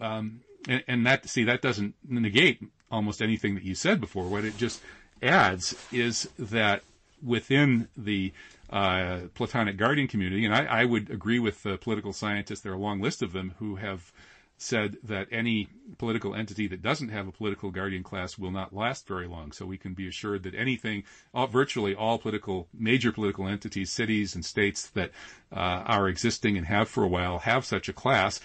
Um, 0.00 0.40
and, 0.68 0.82
and 0.86 1.06
that 1.06 1.28
see 1.28 1.44
that 1.44 1.62
doesn't 1.62 1.94
negate 2.08 2.62
almost 2.90 3.20
anything 3.22 3.54
that 3.54 3.64
you 3.64 3.74
said 3.74 4.00
before. 4.00 4.24
What 4.28 4.44
it 4.44 4.56
just 4.56 4.80
adds 5.22 5.74
is 5.92 6.28
that 6.38 6.82
within 7.22 7.88
the 7.96 8.32
uh, 8.70 9.20
Platonic 9.34 9.76
Guardian 9.76 10.08
community, 10.08 10.44
and 10.44 10.54
I, 10.54 10.64
I, 10.64 10.84
would 10.84 11.10
agree 11.10 11.38
with 11.38 11.62
the 11.62 11.78
political 11.78 12.12
scientists, 12.12 12.60
there 12.60 12.72
are 12.72 12.76
a 12.76 12.78
long 12.78 13.00
list 13.00 13.22
of 13.22 13.32
them 13.32 13.54
who 13.58 13.76
have 13.76 14.12
said 14.58 14.96
that 15.02 15.28
any 15.30 15.68
political 15.98 16.34
entity 16.34 16.66
that 16.66 16.82
doesn't 16.82 17.10
have 17.10 17.28
a 17.28 17.32
political 17.32 17.70
guardian 17.70 18.02
class 18.02 18.38
will 18.38 18.50
not 18.50 18.74
last 18.74 19.06
very 19.06 19.26
long. 19.26 19.52
So 19.52 19.66
we 19.66 19.76
can 19.76 19.92
be 19.92 20.08
assured 20.08 20.42
that 20.44 20.54
anything, 20.54 21.04
all, 21.34 21.46
virtually 21.46 21.94
all 21.94 22.18
political, 22.18 22.66
major 22.72 23.12
political 23.12 23.46
entities, 23.46 23.90
cities 23.90 24.34
and 24.34 24.44
states 24.44 24.88
that 24.90 25.10
uh, 25.52 25.84
are 25.86 26.08
existing 26.08 26.56
and 26.56 26.66
have 26.66 26.88
for 26.88 27.04
a 27.04 27.08
while 27.08 27.40
have 27.40 27.64
such 27.66 27.88
a 27.88 27.92
class. 27.92 28.40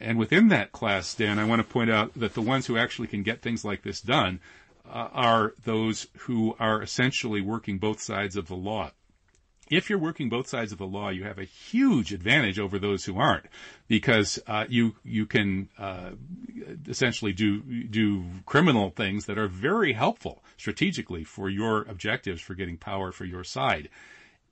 And 0.00 0.18
within 0.18 0.48
that 0.48 0.72
class, 0.72 1.14
Dan, 1.14 1.38
I 1.38 1.44
want 1.44 1.60
to 1.60 1.72
point 1.72 1.90
out 1.90 2.14
that 2.14 2.34
the 2.34 2.42
ones 2.42 2.66
who 2.66 2.76
actually 2.76 3.08
can 3.08 3.22
get 3.22 3.42
things 3.42 3.64
like 3.64 3.82
this 3.82 4.00
done 4.00 4.40
uh, 4.88 5.08
are 5.12 5.54
those 5.64 6.06
who 6.18 6.54
are 6.58 6.82
essentially 6.82 7.40
working 7.40 7.78
both 7.78 8.00
sides 8.00 8.36
of 8.36 8.48
the 8.48 8.54
law. 8.56 8.90
If 9.68 9.90
you're 9.90 9.98
working 9.98 10.28
both 10.28 10.46
sides 10.46 10.70
of 10.70 10.78
the 10.78 10.86
law, 10.86 11.08
you 11.08 11.24
have 11.24 11.38
a 11.38 11.44
huge 11.44 12.12
advantage 12.12 12.60
over 12.60 12.78
those 12.78 13.04
who 13.04 13.18
aren't, 13.18 13.46
because 13.88 14.38
uh, 14.46 14.64
you 14.68 14.94
you 15.02 15.26
can 15.26 15.68
uh, 15.76 16.10
essentially 16.86 17.32
do 17.32 17.62
do 17.62 18.24
criminal 18.44 18.90
things 18.90 19.26
that 19.26 19.38
are 19.38 19.48
very 19.48 19.92
helpful 19.92 20.44
strategically 20.56 21.24
for 21.24 21.48
your 21.48 21.82
objectives 21.82 22.40
for 22.40 22.54
getting 22.54 22.76
power 22.76 23.10
for 23.10 23.24
your 23.24 23.42
side. 23.42 23.88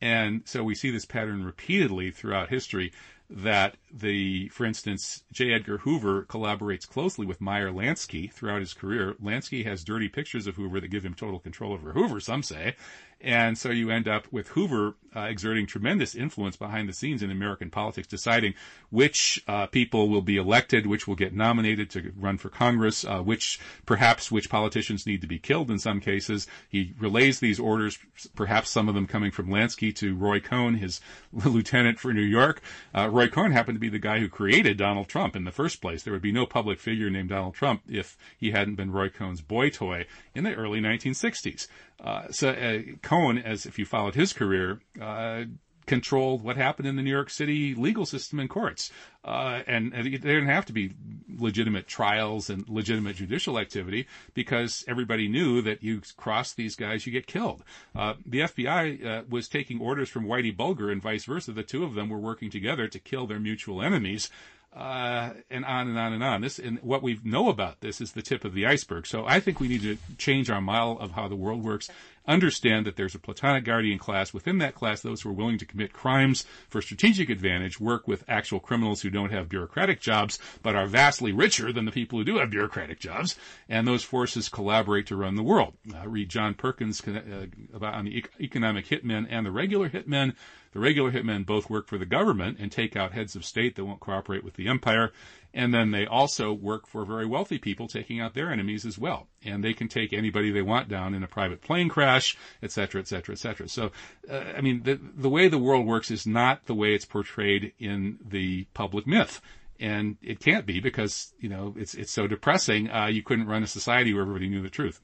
And 0.00 0.42
so 0.46 0.64
we 0.64 0.74
see 0.74 0.90
this 0.90 1.06
pattern 1.06 1.44
repeatedly 1.44 2.10
throughout 2.10 2.50
history 2.50 2.92
that 3.30 3.76
the, 3.92 4.48
for 4.48 4.64
instance, 4.64 5.24
J. 5.32 5.52
Edgar 5.52 5.78
Hoover 5.78 6.24
collaborates 6.24 6.88
closely 6.88 7.24
with 7.24 7.40
Meyer 7.40 7.70
Lansky 7.70 8.30
throughout 8.32 8.60
his 8.60 8.74
career. 8.74 9.14
Lansky 9.22 9.64
has 9.64 9.82
dirty 9.82 10.08
pictures 10.08 10.46
of 10.46 10.56
Hoover 10.56 10.80
that 10.80 10.88
give 10.88 11.04
him 11.04 11.14
total 11.14 11.38
control 11.38 11.72
over 11.72 11.92
Hoover, 11.92 12.20
some 12.20 12.42
say. 12.42 12.76
And 13.24 13.56
so 13.56 13.70
you 13.70 13.90
end 13.90 14.06
up 14.06 14.30
with 14.30 14.48
Hoover 14.48 14.96
uh, 15.16 15.22
exerting 15.22 15.66
tremendous 15.66 16.14
influence 16.14 16.56
behind 16.56 16.88
the 16.88 16.92
scenes 16.92 17.22
in 17.22 17.30
American 17.30 17.70
politics, 17.70 18.06
deciding 18.06 18.52
which 18.90 19.42
uh, 19.48 19.66
people 19.66 20.10
will 20.10 20.20
be 20.20 20.36
elected, 20.36 20.86
which 20.86 21.06
will 21.06 21.14
get 21.14 21.32
nominated 21.32 21.88
to 21.90 22.12
run 22.16 22.36
for 22.36 22.50
Congress, 22.50 23.04
uh, 23.04 23.20
which 23.20 23.58
perhaps 23.86 24.30
which 24.30 24.50
politicians 24.50 25.06
need 25.06 25.22
to 25.22 25.26
be 25.26 25.38
killed 25.38 25.70
in 25.70 25.78
some 25.78 26.00
cases. 26.00 26.46
He 26.68 26.92
relays 26.98 27.40
these 27.40 27.58
orders, 27.58 27.98
perhaps 28.34 28.68
some 28.68 28.88
of 28.88 28.94
them 28.94 29.06
coming 29.06 29.30
from 29.30 29.48
Lansky 29.48 29.94
to 29.96 30.14
Roy 30.14 30.40
Cohn, 30.40 30.74
his 30.74 31.00
lieutenant 31.32 31.98
for 31.98 32.12
New 32.12 32.20
York. 32.20 32.60
Uh, 32.94 33.08
Roy 33.08 33.28
Cohn 33.28 33.52
happened 33.52 33.76
to 33.76 33.80
be 33.80 33.88
the 33.88 33.98
guy 33.98 34.18
who 34.18 34.28
created 34.28 34.76
Donald 34.76 35.08
Trump 35.08 35.34
in 35.34 35.44
the 35.44 35.50
first 35.50 35.80
place. 35.80 36.02
There 36.02 36.12
would 36.12 36.22
be 36.22 36.32
no 36.32 36.44
public 36.44 36.78
figure 36.78 37.08
named 37.08 37.30
Donald 37.30 37.54
Trump 37.54 37.82
if 37.88 38.18
he 38.36 38.50
hadn't 38.50 38.74
been 38.74 38.90
Roy 38.90 39.08
Cohn's 39.08 39.40
boy 39.40 39.70
toy 39.70 40.06
in 40.34 40.44
the 40.44 40.54
early 40.54 40.80
1960s. 40.80 41.68
Uh, 42.00 42.28
so 42.30 42.50
uh, 42.50 42.80
Cohn, 43.02 43.38
as 43.38 43.66
if 43.66 43.78
you 43.78 43.84
followed 43.84 44.14
his 44.14 44.32
career, 44.32 44.80
uh, 45.00 45.44
controlled 45.86 46.42
what 46.42 46.56
happened 46.56 46.88
in 46.88 46.96
the 46.96 47.02
New 47.02 47.10
York 47.10 47.30
City 47.30 47.74
legal 47.74 48.06
system 48.06 48.40
and 48.40 48.48
courts. 48.48 48.90
Uh, 49.24 49.62
and, 49.66 49.92
and, 49.94 50.06
there 50.06 50.34
didn't 50.34 50.46
have 50.46 50.66
to 50.66 50.72
be 50.72 50.92
legitimate 51.38 51.86
trials 51.86 52.50
and 52.50 52.68
legitimate 52.68 53.16
judicial 53.16 53.58
activity 53.58 54.06
because 54.34 54.84
everybody 54.86 55.28
knew 55.28 55.62
that 55.62 55.82
you 55.82 56.00
cross 56.16 56.52
these 56.52 56.76
guys, 56.76 57.06
you 57.06 57.12
get 57.12 57.26
killed. 57.26 57.62
Uh, 57.94 58.14
the 58.26 58.40
FBI 58.40 59.04
uh, 59.04 59.22
was 59.28 59.48
taking 59.48 59.80
orders 59.80 60.08
from 60.08 60.26
Whitey 60.26 60.54
Bulger 60.54 60.90
and 60.90 61.02
vice 61.02 61.24
versa. 61.24 61.52
The 61.52 61.62
two 61.62 61.84
of 61.84 61.94
them 61.94 62.08
were 62.08 62.18
working 62.18 62.50
together 62.50 62.88
to 62.88 62.98
kill 62.98 63.26
their 63.26 63.40
mutual 63.40 63.82
enemies 63.82 64.30
uh, 64.76 65.30
and 65.50 65.64
on 65.64 65.88
and 65.88 65.98
on 65.98 66.12
and 66.12 66.24
on. 66.24 66.40
This 66.40 66.58
and 66.58 66.78
what 66.80 67.02
we 67.02 67.20
know 67.22 67.48
about 67.48 67.80
this 67.80 68.00
is 68.00 68.12
the 68.12 68.22
tip 68.22 68.44
of 68.44 68.54
the 68.54 68.66
iceberg. 68.66 69.06
So 69.06 69.24
I 69.26 69.40
think 69.40 69.60
we 69.60 69.68
need 69.68 69.82
to 69.82 69.96
change 70.18 70.50
our 70.50 70.60
model 70.60 70.98
of 70.98 71.12
how 71.12 71.28
the 71.28 71.36
world 71.36 71.62
works. 71.62 71.90
Understand 72.26 72.86
that 72.86 72.96
there's 72.96 73.14
a 73.14 73.18
platonic 73.18 73.64
guardian 73.64 73.98
class. 73.98 74.32
Within 74.32 74.58
that 74.58 74.74
class, 74.74 75.02
those 75.02 75.20
who 75.20 75.28
are 75.28 75.34
willing 75.34 75.58
to 75.58 75.66
commit 75.66 75.92
crimes 75.92 76.46
for 76.68 76.80
strategic 76.80 77.28
advantage 77.28 77.78
work 77.78 78.08
with 78.08 78.24
actual 78.26 78.60
criminals 78.60 79.02
who 79.02 79.10
don't 79.10 79.30
have 79.30 79.50
bureaucratic 79.50 80.00
jobs, 80.00 80.38
but 80.62 80.74
are 80.74 80.86
vastly 80.86 81.32
richer 81.32 81.70
than 81.70 81.84
the 81.84 81.92
people 81.92 82.18
who 82.18 82.24
do 82.24 82.38
have 82.38 82.48
bureaucratic 82.48 82.98
jobs. 82.98 83.36
And 83.68 83.86
those 83.86 84.04
forces 84.04 84.48
collaborate 84.48 85.06
to 85.08 85.16
run 85.16 85.34
the 85.34 85.42
world. 85.42 85.74
Uh, 85.94 86.08
read 86.08 86.30
John 86.30 86.54
Perkins 86.54 87.06
uh, 87.06 87.46
about 87.74 87.94
on 87.94 88.06
the 88.06 88.24
economic 88.40 88.86
hitmen 88.86 89.26
and 89.28 89.44
the 89.44 89.52
regular 89.52 89.90
hitmen. 89.90 90.34
The 90.72 90.80
regular 90.80 91.12
hitmen 91.12 91.46
both 91.46 91.70
work 91.70 91.86
for 91.86 91.98
the 91.98 92.06
government 92.06 92.58
and 92.58 92.72
take 92.72 92.96
out 92.96 93.12
heads 93.12 93.36
of 93.36 93.44
state 93.44 93.76
that 93.76 93.84
won't 93.84 94.00
cooperate 94.00 94.42
with 94.42 94.54
the 94.54 94.66
empire. 94.66 95.12
And 95.54 95.72
then 95.72 95.92
they 95.92 96.04
also 96.04 96.52
work 96.52 96.86
for 96.86 97.04
very 97.04 97.26
wealthy 97.26 97.58
people 97.58 97.86
taking 97.86 98.20
out 98.20 98.34
their 98.34 98.50
enemies 98.50 98.84
as 98.84 98.98
well. 98.98 99.28
And 99.44 99.62
they 99.62 99.72
can 99.72 99.88
take 99.88 100.12
anybody 100.12 100.50
they 100.50 100.62
want 100.62 100.88
down 100.88 101.14
in 101.14 101.22
a 101.22 101.28
private 101.28 101.62
plane 101.62 101.88
crash, 101.88 102.36
et 102.62 102.72
cetera, 102.72 103.00
et 103.00 103.06
cetera, 103.06 103.34
et 103.34 103.38
cetera. 103.38 103.68
So, 103.68 103.92
uh, 104.28 104.42
I 104.56 104.60
mean, 104.60 104.82
the, 104.82 104.98
the 105.00 105.30
way 105.30 105.48
the 105.48 105.58
world 105.58 105.86
works 105.86 106.10
is 106.10 106.26
not 106.26 106.66
the 106.66 106.74
way 106.74 106.92
it's 106.94 107.04
portrayed 107.04 107.72
in 107.78 108.18
the 108.22 108.64
public 108.74 109.06
myth 109.06 109.40
and 109.80 110.16
it 110.22 110.40
can't 110.40 110.66
be 110.66 110.80
because 110.80 111.32
you 111.40 111.48
know 111.48 111.74
it's 111.76 111.94
it's 111.94 112.12
so 112.12 112.26
depressing. 112.26 112.90
Uh, 112.90 113.06
you 113.06 113.22
couldn't 113.22 113.46
run 113.46 113.62
a 113.62 113.66
society 113.66 114.12
where 114.12 114.22
everybody 114.22 114.48
knew 114.48 114.62
the 114.62 114.70
truth. 114.70 115.00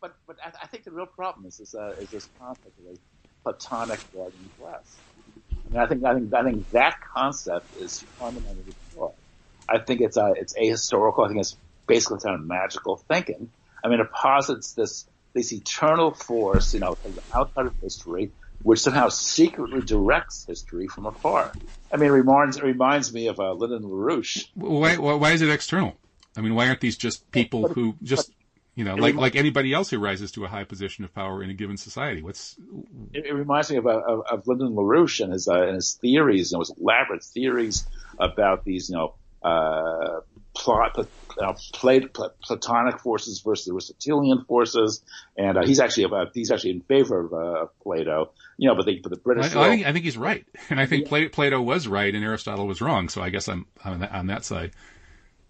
But 0.00 0.16
but 0.26 0.36
I, 0.44 0.66
think 0.66 0.84
the 0.84 0.90
real 0.90 1.06
problem 1.06 1.46
is 1.46 1.58
this 1.58 1.74
uh, 1.74 1.94
is 1.98 2.10
this 2.10 2.28
concept 2.38 2.78
of 2.78 2.98
platonic 3.42 4.00
guardian 4.12 4.50
class. 4.58 4.96
I 5.50 5.72
mean, 5.72 5.82
I 5.82 5.86
think 5.86 6.04
I 6.04 6.14
think 6.14 6.34
I 6.34 6.42
think 6.42 6.70
that 6.70 7.00
concept 7.00 7.66
is 7.80 8.00
fundamentally. 8.18 8.74
I 9.70 9.78
think 9.78 10.00
it's 10.00 10.16
a 10.16 10.32
it's 10.36 10.54
ahistorical. 10.54 11.24
I 11.24 11.28
think 11.28 11.40
it's 11.40 11.56
basically 11.86 12.20
kind 12.20 12.34
of 12.34 12.46
magical 12.46 12.96
thinking. 12.96 13.50
I 13.84 13.88
mean, 13.88 14.00
it 14.00 14.10
posits 14.12 14.72
this 14.72 15.06
this 15.32 15.52
eternal 15.52 16.12
force, 16.12 16.74
you 16.74 16.80
know, 16.80 16.98
outside 17.32 17.66
of 17.66 17.74
history, 17.80 18.32
which 18.62 18.80
somehow 18.80 19.08
secretly 19.08 19.80
directs 19.80 20.44
history 20.46 20.88
from 20.88 21.06
afar. 21.06 21.52
I 21.92 21.96
mean, 21.96 22.08
it 22.08 22.12
reminds 22.12 22.56
it 22.56 22.64
reminds 22.64 23.12
me 23.12 23.28
of 23.28 23.38
uh, 23.38 23.52
Lyndon 23.52 23.82
LaRouche. 23.82 24.46
Why, 24.54 24.96
why 24.96 25.32
is 25.32 25.42
it 25.42 25.48
external? 25.48 25.96
I 26.36 26.40
mean, 26.40 26.54
why 26.54 26.68
aren't 26.68 26.80
these 26.80 26.96
just 26.96 27.30
people 27.30 27.62
but, 27.62 27.72
who 27.72 27.96
just 28.02 28.32
you 28.76 28.84
know, 28.84 28.94
like 28.94 29.16
like 29.16 29.36
anybody 29.36 29.72
else 29.72 29.90
who 29.90 29.98
rises 29.98 30.32
to 30.32 30.44
a 30.44 30.48
high 30.48 30.64
position 30.64 31.04
of 31.04 31.12
power 31.14 31.42
in 31.42 31.50
a 31.50 31.54
given 31.54 31.76
society. 31.76 32.22
What's 32.22 32.56
it, 33.12 33.26
it 33.26 33.34
reminds 33.34 33.70
me 33.70 33.76
of, 33.76 33.86
of, 33.86 34.22
of 34.30 34.46
Lyndon 34.46 34.74
LaRouche 34.74 35.20
and 35.20 35.32
his 35.32 35.48
uh, 35.48 35.62
and 35.62 35.74
his 35.74 35.94
theories, 35.94 36.52
you 36.52 36.56
know, 36.56 36.60
his 36.60 36.72
elaborate 36.80 37.24
theories 37.24 37.86
about 38.18 38.64
these, 38.64 38.88
you 38.88 38.96
know, 38.96 39.14
uh, 39.42 40.20
plot, 40.54 40.98
uh, 40.98 41.54
plat, 41.72 42.02
Platonic 42.42 43.00
forces 43.00 43.40
versus 43.40 43.68
Aristotelian 43.72 44.44
forces, 44.44 45.02
and 45.36 45.56
uh, 45.56 45.64
he's 45.64 45.80
actually 45.80 46.04
about 46.04 46.28
he's 46.34 46.50
actually 46.50 46.70
in 46.70 46.80
favor 46.82 47.20
of 47.20 47.32
uh, 47.32 47.66
Plato. 47.82 48.32
You 48.58 48.68
know, 48.68 48.76
but 48.76 48.86
the, 48.86 49.00
but 49.00 49.10
the 49.10 49.16
British. 49.16 49.54
I, 49.54 49.62
I, 49.62 49.68
think, 49.68 49.86
I 49.86 49.92
think 49.92 50.04
he's 50.04 50.18
right, 50.18 50.44
and 50.68 50.80
I 50.80 50.86
think 50.86 51.10
yeah. 51.10 51.28
Plato 51.32 51.60
was 51.60 51.88
right 51.88 52.14
and 52.14 52.24
Aristotle 52.24 52.66
was 52.66 52.80
wrong. 52.80 53.08
So 53.08 53.22
I 53.22 53.30
guess 53.30 53.48
I'm, 53.48 53.66
I'm 53.84 54.02
on 54.02 54.26
that 54.26 54.44
side. 54.44 54.72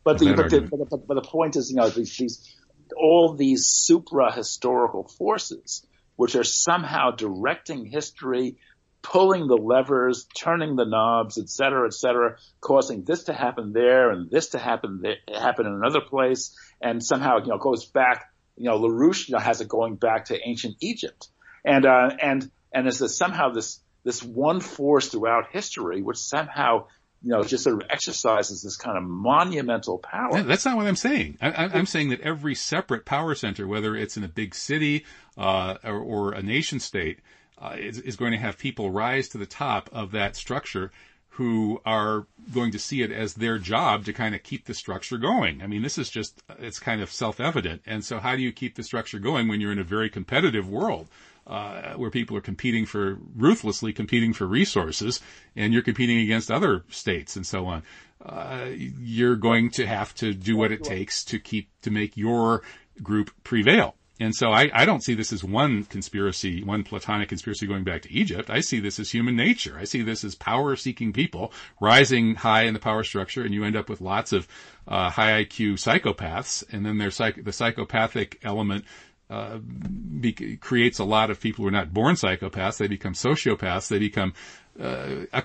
But 0.04 0.18
the, 0.18 0.32
but 0.34 0.50
the, 0.50 0.60
but 0.62 0.90
the, 0.90 0.96
but 0.96 1.14
the 1.14 1.22
point 1.22 1.56
is, 1.56 1.70
you 1.70 1.76
know, 1.76 1.88
these, 1.90 2.16
these 2.16 2.56
all 2.96 3.34
these 3.34 3.66
supra 3.66 4.32
historical 4.32 5.08
forces, 5.08 5.86
which 6.16 6.36
are 6.36 6.44
somehow 6.44 7.10
directing 7.10 7.84
history, 7.84 8.56
pulling 9.02 9.46
the 9.46 9.56
levers, 9.56 10.26
turning 10.36 10.76
the 10.76 10.84
knobs, 10.84 11.38
et 11.38 11.48
cetera, 11.48 11.86
et 11.86 11.94
cetera, 11.94 12.36
causing 12.60 13.04
this 13.04 13.24
to 13.24 13.32
happen 13.32 13.72
there 13.72 14.10
and 14.10 14.30
this 14.30 14.50
to 14.50 14.58
happen 14.58 15.00
there, 15.02 15.16
happen 15.28 15.66
in 15.66 15.72
another 15.72 16.00
place, 16.00 16.56
and 16.80 17.02
somehow 17.02 17.38
you 17.38 17.48
know 17.48 17.58
goes 17.58 17.86
back. 17.86 18.26
You 18.56 18.66
know, 18.66 18.78
LaRouche 18.78 19.28
you 19.28 19.34
know, 19.34 19.38
has 19.38 19.60
it 19.60 19.68
going 19.68 19.96
back 19.96 20.26
to 20.26 20.38
ancient 20.46 20.76
Egypt, 20.80 21.28
and 21.64 21.86
uh, 21.86 22.10
and 22.20 22.50
and 22.72 22.86
is 22.86 22.98
this 22.98 23.16
somehow 23.16 23.50
this 23.50 23.80
this 24.04 24.22
one 24.22 24.60
force 24.60 25.08
throughout 25.08 25.46
history, 25.50 26.02
which 26.02 26.18
somehow 26.18 26.86
you 27.22 27.30
know, 27.30 27.42
just 27.42 27.64
sort 27.64 27.82
of 27.82 27.90
exercises 27.90 28.62
this 28.62 28.76
kind 28.76 28.96
of 28.96 29.04
monumental 29.04 29.98
power. 29.98 30.42
that's 30.42 30.64
not 30.64 30.76
what 30.76 30.86
I'm 30.86 30.96
saying. 30.96 31.36
I, 31.40 31.78
am 31.78 31.84
saying 31.84 32.10
that 32.10 32.20
every 32.20 32.54
separate 32.54 33.04
power 33.04 33.34
center, 33.34 33.66
whether 33.66 33.94
it's 33.94 34.16
in 34.16 34.24
a 34.24 34.28
big 34.28 34.54
city 34.54 35.04
uh, 35.36 35.76
or, 35.84 35.98
or, 35.98 36.32
a 36.32 36.42
nation 36.42 36.80
state, 36.80 37.20
uh, 37.60 37.76
is, 37.78 37.98
is, 37.98 38.16
going 38.16 38.32
to 38.32 38.38
have 38.38 38.58
people 38.58 38.90
rise 38.90 39.28
to 39.28 39.38
the 39.38 39.46
top 39.46 39.90
of 39.92 40.12
that 40.12 40.36
structure 40.36 40.90
who 41.34 41.80
are 41.84 42.26
going 42.52 42.72
to 42.72 42.78
see 42.78 43.02
it 43.02 43.12
as 43.12 43.34
their 43.34 43.58
job 43.58 44.04
to 44.04 44.12
kind 44.12 44.34
of 44.34 44.42
keep 44.42 44.66
the 44.66 44.74
structure 44.74 45.16
going. 45.16 45.62
I 45.62 45.66
mean, 45.66 45.82
this 45.82 45.96
is 45.96 46.10
just, 46.10 46.42
it's 46.58 46.78
kind 46.78 47.00
of 47.00 47.10
self-evident. 47.10 47.82
And 47.86 48.04
so 48.04 48.18
how 48.18 48.36
do 48.36 48.42
you 48.42 48.52
keep 48.52 48.74
the 48.74 48.82
structure 48.82 49.18
going 49.18 49.48
when 49.48 49.60
you're 49.60 49.72
in 49.72 49.78
a 49.78 49.84
very 49.84 50.10
competitive 50.10 50.68
world? 50.68 51.08
uh, 51.50 51.94
where 51.94 52.10
people 52.10 52.36
are 52.36 52.42
competing 52.42 52.86
for 52.86 53.18
ruthlessly 53.36 53.92
competing 53.92 54.32
for 54.32 54.46
resources, 54.46 55.20
and 55.56 55.72
you're 55.72 55.82
competing 55.82 56.18
against 56.18 56.50
other 56.50 56.84
states 56.90 57.36
and 57.36 57.46
so 57.46 57.66
on. 57.66 57.82
Uh, 58.24 58.66
you're 58.70 59.36
going 59.36 59.70
to 59.70 59.86
have 59.86 60.14
to 60.14 60.32
do 60.32 60.56
what 60.56 60.70
it 60.70 60.84
takes 60.84 61.24
to 61.24 61.38
keep 61.38 61.68
to 61.82 61.90
make 61.90 62.16
your 62.16 62.62
group 63.02 63.30
prevail. 63.42 63.96
And 64.20 64.36
so 64.36 64.52
I, 64.52 64.70
I, 64.74 64.84
don't 64.84 65.02
see 65.02 65.14
this 65.14 65.32
as 65.32 65.42
one 65.42 65.84
conspiracy, 65.84 66.62
one 66.62 66.84
platonic 66.84 67.30
conspiracy 67.30 67.66
going 67.66 67.84
back 67.84 68.02
to 68.02 68.12
Egypt. 68.12 68.50
I 68.50 68.60
see 68.60 68.78
this 68.78 69.00
as 69.00 69.10
human 69.10 69.34
nature. 69.34 69.78
I 69.78 69.84
see 69.84 70.02
this 70.02 70.24
as 70.24 70.34
power 70.34 70.76
seeking 70.76 71.14
people 71.14 71.52
rising 71.80 72.34
high 72.34 72.64
in 72.64 72.74
the 72.74 72.80
power 72.80 73.02
structure 73.02 73.42
and 73.42 73.54
you 73.54 73.64
end 73.64 73.76
up 73.76 73.88
with 73.88 74.02
lots 74.02 74.34
of 74.34 74.46
uh, 74.86 75.08
high 75.08 75.42
IQ 75.44 75.74
psychopaths 75.74 76.62
and 76.70 76.84
then 76.84 76.98
there's 76.98 77.16
psych- 77.16 77.42
the 77.42 77.52
psychopathic 77.52 78.38
element 78.42 78.84
uh, 79.30 79.58
be, 79.58 80.32
creates 80.56 80.98
a 80.98 81.04
lot 81.04 81.30
of 81.30 81.40
people 81.40 81.62
who 81.62 81.68
are 81.68 81.72
not 81.72 81.94
born 81.94 82.16
psychopaths. 82.16 82.78
They 82.78 82.88
become 82.88 83.14
sociopaths. 83.14 83.88
They 83.88 84.00
become 84.00 84.34
uh, 84.78 85.40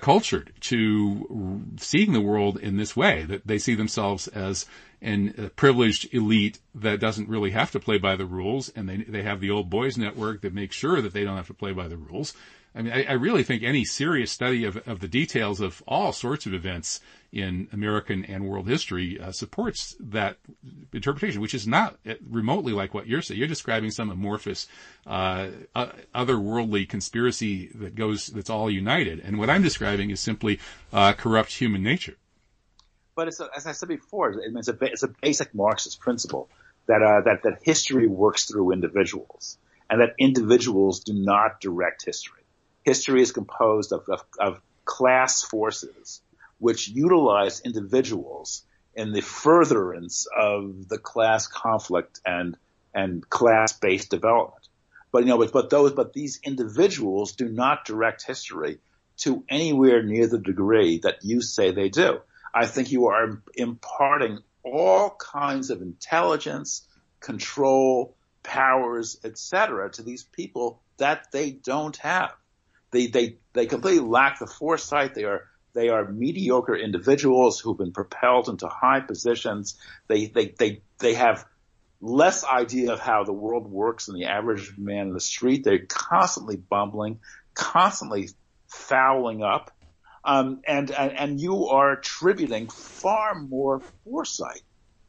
to 0.60 1.62
seeing 1.78 2.12
the 2.12 2.20
world 2.20 2.58
in 2.58 2.76
this 2.76 2.96
way. 2.96 3.24
That 3.24 3.46
they 3.46 3.58
see 3.58 3.74
themselves 3.74 4.28
as 4.28 4.66
an, 5.02 5.34
a 5.38 5.48
privileged 5.50 6.12
elite 6.14 6.58
that 6.74 7.00
doesn't 7.00 7.28
really 7.28 7.50
have 7.50 7.70
to 7.72 7.80
play 7.80 7.98
by 7.98 8.16
the 8.16 8.26
rules, 8.26 8.68
and 8.70 8.88
they 8.88 8.98
they 8.98 9.22
have 9.22 9.40
the 9.40 9.50
old 9.50 9.70
boys 9.70 9.96
network 9.96 10.42
that 10.42 10.54
makes 10.54 10.76
sure 10.76 11.00
that 11.00 11.12
they 11.12 11.24
don't 11.24 11.36
have 11.36 11.48
to 11.48 11.54
play 11.54 11.72
by 11.72 11.88
the 11.88 11.96
rules. 11.96 12.34
I 12.74 12.82
mean, 12.82 12.92
I, 12.92 13.04
I 13.04 13.12
really 13.12 13.42
think 13.42 13.62
any 13.62 13.84
serious 13.86 14.30
study 14.30 14.64
of, 14.64 14.76
of 14.86 15.00
the 15.00 15.08
details 15.08 15.60
of 15.60 15.82
all 15.88 16.12
sorts 16.12 16.44
of 16.44 16.52
events 16.52 17.00
in 17.36 17.68
American 17.72 18.24
and 18.24 18.46
world 18.46 18.68
history 18.68 19.20
uh, 19.20 19.32
supports 19.32 19.96
that 20.00 20.38
interpretation, 20.92 21.40
which 21.40 21.54
is 21.54 21.66
not 21.66 21.98
remotely 22.28 22.72
like 22.72 22.94
what 22.94 23.06
you're 23.06 23.22
saying. 23.22 23.38
You're 23.38 23.48
describing 23.48 23.90
some 23.90 24.10
amorphous, 24.10 24.66
uh, 25.06 25.48
uh, 25.74 25.88
otherworldly 26.14 26.88
conspiracy 26.88 27.68
that 27.74 27.94
goes 27.94 28.28
that's 28.28 28.50
all 28.50 28.70
united, 28.70 29.20
and 29.20 29.38
what 29.38 29.50
I'm 29.50 29.62
describing 29.62 30.10
is 30.10 30.20
simply 30.20 30.58
uh, 30.92 31.12
corrupt 31.12 31.52
human 31.52 31.82
nature. 31.82 32.16
But 33.14 33.28
a, 33.28 33.48
as 33.56 33.66
I 33.66 33.72
said 33.72 33.88
before, 33.88 34.40
it's 34.40 34.68
a, 34.68 34.76
it's 34.82 35.02
a 35.02 35.08
basic 35.08 35.54
Marxist 35.54 36.00
principle 36.00 36.48
that 36.86 37.02
uh, 37.02 37.22
that 37.22 37.42
that 37.42 37.58
history 37.62 38.06
works 38.06 38.44
through 38.46 38.72
individuals, 38.72 39.58
and 39.90 40.00
that 40.00 40.14
individuals 40.18 41.00
do 41.00 41.12
not 41.12 41.60
direct 41.60 42.04
history 42.04 42.42
history 42.86 43.20
is 43.20 43.32
composed 43.32 43.92
of, 43.92 44.08
of, 44.08 44.22
of 44.38 44.60
class 44.86 45.42
forces 45.42 46.22
which 46.58 46.88
utilize 46.88 47.60
individuals 47.60 48.64
in 48.94 49.12
the 49.12 49.20
furtherance 49.20 50.26
of 50.34 50.88
the 50.88 50.98
class 50.98 51.46
conflict 51.46 52.20
and 52.24 52.56
and 52.94 53.28
class-based 53.28 54.10
development. 54.10 54.68
But 55.12 55.24
you 55.24 55.28
know, 55.28 55.38
but, 55.38 55.52
but 55.52 55.70
those, 55.70 55.92
but 55.92 56.14
these 56.14 56.40
individuals 56.42 57.32
do 57.32 57.48
not 57.48 57.84
direct 57.84 58.26
history 58.26 58.78
to 59.18 59.44
anywhere 59.48 60.02
near 60.02 60.26
the 60.26 60.38
degree 60.38 60.98
that 61.02 61.18
you 61.22 61.40
say 61.42 61.70
they 61.70 61.88
do. 61.88 62.20
I 62.54 62.66
think 62.66 62.90
you 62.90 63.08
are 63.08 63.42
imparting 63.54 64.38
all 64.62 65.10
kinds 65.10 65.70
of 65.70 65.82
intelligence, 65.82 66.86
control, 67.20 68.16
powers, 68.42 69.18
etc., 69.24 69.90
to 69.90 70.02
these 70.02 70.24
people 70.24 70.80
that 70.96 71.30
they 71.32 71.50
don't 71.50 71.96
have. 71.98 72.34
They, 72.90 73.08
they, 73.08 73.36
they 73.52 73.66
completely 73.66 74.06
lack 74.06 74.38
the 74.38 74.46
foresight. 74.46 75.14
They 75.14 75.24
are, 75.24 75.44
they 75.76 75.90
are 75.90 76.10
mediocre 76.10 76.74
individuals 76.74 77.60
who've 77.60 77.76
been 77.76 77.92
propelled 77.92 78.48
into 78.48 78.66
high 78.66 79.00
positions. 79.00 79.78
They, 80.08 80.24
they, 80.24 80.54
they, 80.58 80.80
they 80.98 81.14
have 81.14 81.44
less 82.00 82.44
idea 82.44 82.94
of 82.94 83.00
how 83.00 83.24
the 83.24 83.34
world 83.34 83.70
works 83.70 84.06
than 84.06 84.14
the 84.14 84.24
average 84.24 84.72
man 84.78 85.08
in 85.08 85.12
the 85.12 85.20
street. 85.20 85.64
They're 85.64 85.84
constantly 85.86 86.56
bumbling, 86.56 87.20
constantly 87.52 88.30
fouling 88.68 89.42
up. 89.42 89.70
Um, 90.24 90.62
and, 90.66 90.90
and, 90.90 91.12
and 91.12 91.40
you 91.40 91.66
are 91.66 91.92
attributing 91.92 92.68
far 92.68 93.34
more 93.34 93.82
foresight 94.04 94.62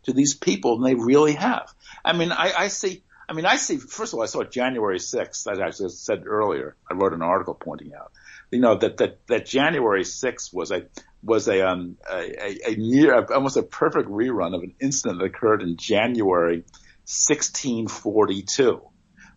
to 0.03 0.11
these 0.11 0.36
people 0.36 0.78
than 0.78 0.86
they 0.86 1.01
really 1.01 1.34
have. 1.34 1.74
I 2.03 2.11
mean, 2.11 2.34
I, 2.34 2.51
I 2.57 2.68
see, 2.68 3.03
I 3.30 3.34
mean, 3.34 3.45
I 3.45 3.55
see, 3.55 3.78
first 3.78 4.11
of 4.11 4.20
all, 4.20 4.24
I 4.24 4.28
saw 4.28 4.43
January 4.43 4.99
6th, 4.99 5.49
as 5.49 5.82
I 5.82 5.88
said 5.88 6.28
earlier. 6.28 6.76
I 6.91 6.93
wrote 6.93 7.13
an 7.13 7.22
article 7.22 7.53
pointing 7.53 7.93
out, 7.93 8.11
you 8.52 8.60
know, 8.60 8.76
that, 8.76 8.98
that, 8.98 9.20
that 9.28 9.45
January 9.45 10.04
6th 10.04 10.54
was 10.54 10.72
a, 10.72 10.88
was 11.24 11.48
a, 11.48 11.68
um, 11.68 11.98
a, 12.10 12.72
a, 12.72 12.76
near, 12.76 13.26
almost 13.34 13.58
a 13.58 13.64
perfect 13.64 14.10
rerun 14.10 14.56
of 14.56 14.64
an 14.64 14.74
incident 14.80 15.20
that 15.20 15.26
occurred 15.26 15.62
in 15.62 15.76
January 15.78 16.64
1642 17.06 18.82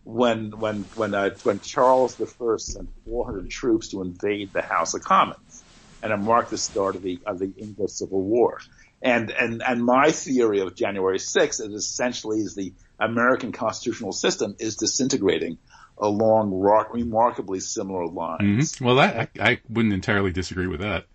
when, 0.03 0.51
when, 0.59 0.83
when, 0.95 1.13
uh, 1.13 1.31
when 1.43 1.59
Charles 1.59 2.19
I 2.19 2.25
sent 2.57 2.89
400 3.05 3.49
troops 3.49 3.89
to 3.89 4.01
invade 4.01 4.53
the 4.53 4.61
House 4.61 4.93
of 4.93 5.03
Commons 5.03 5.63
and 6.01 6.11
it 6.11 6.17
marked 6.17 6.49
the 6.49 6.57
start 6.57 6.95
of 6.95 7.03
the, 7.03 7.19
of 7.25 7.39
the 7.39 7.53
English 7.57 7.91
Civil 7.91 8.21
War. 8.21 8.59
And, 9.01 9.31
and, 9.31 9.61
and 9.65 9.83
my 9.83 10.11
theory 10.11 10.61
of 10.61 10.75
January 10.75 11.17
6th 11.17 11.61
is 11.61 11.73
essentially 11.73 12.39
is 12.39 12.55
the 12.55 12.73
American 12.99 13.51
constitutional 13.51 14.11
system 14.11 14.55
is 14.59 14.75
disintegrating 14.75 15.57
along 16.01 16.51
remarkably 16.51 17.59
similar 17.59 18.07
lines. 18.07 18.73
Mm-hmm. 18.73 18.85
Well, 18.85 18.95
that, 18.95 19.29
I, 19.39 19.51
I 19.51 19.59
wouldn't 19.69 19.93
entirely 19.93 20.31
disagree 20.31 20.67
with 20.67 20.81
that. 20.81 21.05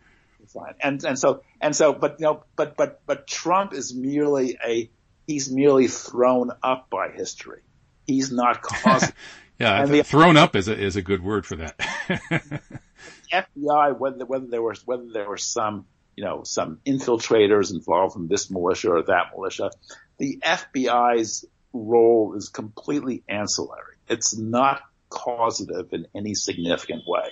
Fine. 0.47 0.75
And, 0.81 1.05
and 1.05 1.19
so, 1.19 1.43
and 1.61 1.75
so, 1.75 1.93
but, 1.93 2.21
you 2.21 2.27
know, 2.27 2.45
but, 2.55 2.77
but, 2.77 3.03
but 3.05 3.27
Trump 3.27 3.75
is 3.75 3.95
merely 3.95 4.57
a, 4.65 4.89
he's 5.27 5.51
merely 5.51 5.89
thrown 5.89 6.53
up 6.63 6.89
by 6.89 7.11
history. 7.11 7.63
He's 8.07 8.31
not 8.31 8.63
causing. 8.63 9.13
yeah, 9.59 9.85
the, 9.87 10.05
thrown 10.05 10.37
up 10.37 10.55
is 10.55 10.69
a, 10.69 10.79
is 10.79 10.95
a 10.95 11.03
good 11.03 11.23
word 11.23 11.45
for 11.45 11.57
that. 11.57 11.79
FBI, 13.33 13.99
whether, 13.99 14.25
whether 14.25 14.47
there 14.47 14.63
was, 14.63 14.87
whether 14.87 15.07
there 15.13 15.29
were 15.29 15.37
some, 15.37 15.87
you 16.15 16.25
know, 16.25 16.45
some 16.45 16.79
infiltrators 16.87 17.73
involved 17.73 18.17
in 18.17 18.29
this 18.29 18.51
militia 18.53 18.93
or 18.93 19.03
that 19.03 19.33
militia, 19.35 19.71
the 20.19 20.41
FBI's 20.45 21.45
role 21.73 22.35
is 22.37 22.49
completely 22.49 23.25
ancillary. 23.29 23.96
It's 24.09 24.37
not 24.37 24.83
causative 25.09 25.93
in 25.93 26.07
any 26.15 26.35
significant 26.35 27.03
way. 27.07 27.29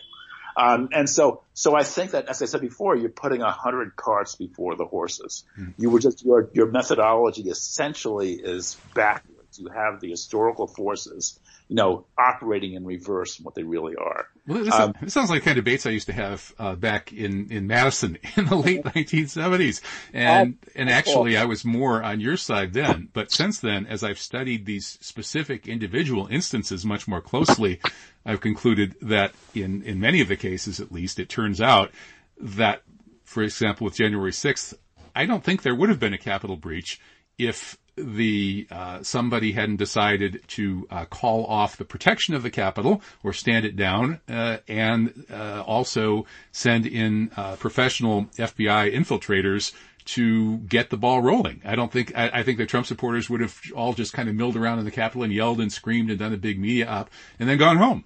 Um, 0.57 0.89
and 0.93 1.11
so, 1.11 1.43
so 1.53 1.75
I 1.75 1.83
think 1.83 2.13
that, 2.13 2.29
as 2.29 2.41
I 2.41 2.47
said 2.47 2.61
before, 2.61 2.95
you're 2.97 3.09
putting 3.09 3.43
a 3.43 3.51
hundred 3.51 3.97
carts 3.97 4.37
before 4.37 4.77
the 4.77 4.85
horses. 4.85 5.45
Mm. 5.59 5.75
You 5.79 5.91
were 5.91 5.99
just 5.99 6.25
your 6.25 6.49
your 6.53 6.71
methodology 6.71 7.43
essentially 7.43 8.35
is 8.35 8.77
backwards. 8.95 9.59
You 9.59 9.69
have 9.69 10.01
the 10.01 10.11
historical 10.11 10.69
forces 10.69 11.41
you 11.69 11.77
know, 11.77 12.07
operating 12.19 12.75
in 12.75 12.85
reverse 12.85 13.37
from 13.37 13.45
what 13.45 13.55
they 13.55 13.63
really 13.63 13.97
are. 13.97 14.29
Well, 14.47 14.63
this, 14.63 14.75
um, 14.75 14.93
sounds 15.07 15.31
like 15.31 15.41
the 15.41 15.45
kind 15.47 15.59
of 15.59 15.65
debates 15.65 15.87
I 15.87 15.91
used 15.91 16.09
to 16.09 16.13
have 16.13 16.53
uh, 16.59 16.75
back 16.75 17.13
in, 17.13 17.51
in 17.51 17.67
Madison 17.67 18.19
in 18.37 18.45
the 18.47 18.57
late 18.57 18.85
1970s. 18.85 19.81
And, 20.13 20.59
and 20.75 20.91
actually 20.91 21.37
I 21.39 21.45
was 21.45 21.65
more 21.65 22.03
on 22.03 22.21
your 22.21 22.37
side 22.37 22.75
then. 22.75 23.09
But 23.13 23.33
since 23.33 23.61
then, 23.61 23.87
as 23.87 24.05
I've 24.05 24.19
studied 24.19 24.67
these 24.67 24.99
specific 25.01 25.67
individual 25.67 26.27
instances 26.27 26.85
much 26.85 27.09
more 27.09 27.23
closely, 27.23 27.81
I've 28.27 28.43
concluded 28.43 28.97
that 29.01 29.33
in, 29.55 29.83
in 29.83 29.99
many 29.99 30.21
of 30.21 30.29
the 30.29 30.37
cases, 30.37 30.79
at 30.79 30.93
least, 30.93 31.19
it 31.19 31.31
turns 31.31 31.61
out 31.61 31.91
that, 32.39 32.83
for 33.23 33.43
example, 33.43 33.87
with 33.87 33.95
January 33.95 34.33
6th, 34.33 34.75
I 35.15 35.25
don't 35.25 35.43
think 35.43 35.63
there 35.63 35.75
would 35.75 35.89
have 35.89 36.01
been 36.01 36.13
a 36.13 36.19
Capitol 36.19 36.57
breach 36.57 37.01
if 37.39 37.79
the 37.97 38.67
uh, 38.71 39.03
somebody 39.03 39.53
hadn't 39.53 39.77
decided 39.77 40.43
to 40.49 40.87
uh, 40.91 41.05
call 41.05 41.47
off 41.47 41.77
the 41.77 41.85
protection 41.85 42.35
of 42.35 42.43
the 42.43 42.51
Capitol 42.51 43.03
or 43.23 43.33
stand 43.33 43.65
it 43.65 43.77
down, 43.77 44.21
uh, 44.29 44.59
and 44.69 45.27
uh, 45.31 45.63
also 45.67 46.27
send 46.53 46.87
in 46.87 47.31
uh, 47.37 47.57
professional 47.57 48.25
FBI 48.37 48.93
infiltrators 48.93 49.73
to 50.05 50.59
get 50.59 50.91
the 50.91 50.97
ball 50.97 51.23
rolling. 51.23 51.63
I 51.65 51.77
don't 51.77 51.91
think 51.91 52.13
I, 52.17 52.31
I, 52.35 52.43
think 52.43 52.59
the 52.59 52.67
Trump 52.67 52.87
supporters 52.87 53.31
would 53.31 53.41
have 53.41 53.59
all 53.75 53.95
just 53.95 54.13
kind 54.13 54.29
of 54.29 54.35
milled 54.35 54.57
around 54.57 54.79
in 54.79 54.85
the 54.85 54.91
Capitol 54.91 55.23
and 55.23 55.33
yelled 55.33 55.61
and 55.61 55.73
screamed 55.73 56.11
and 56.11 56.19
done 56.19 56.35
a 56.35 56.37
big 56.37 56.59
media 56.59 56.87
op 56.87 57.11
and 57.39 57.49
then 57.49 57.59
gone 57.59 57.77
home. 57.77 58.05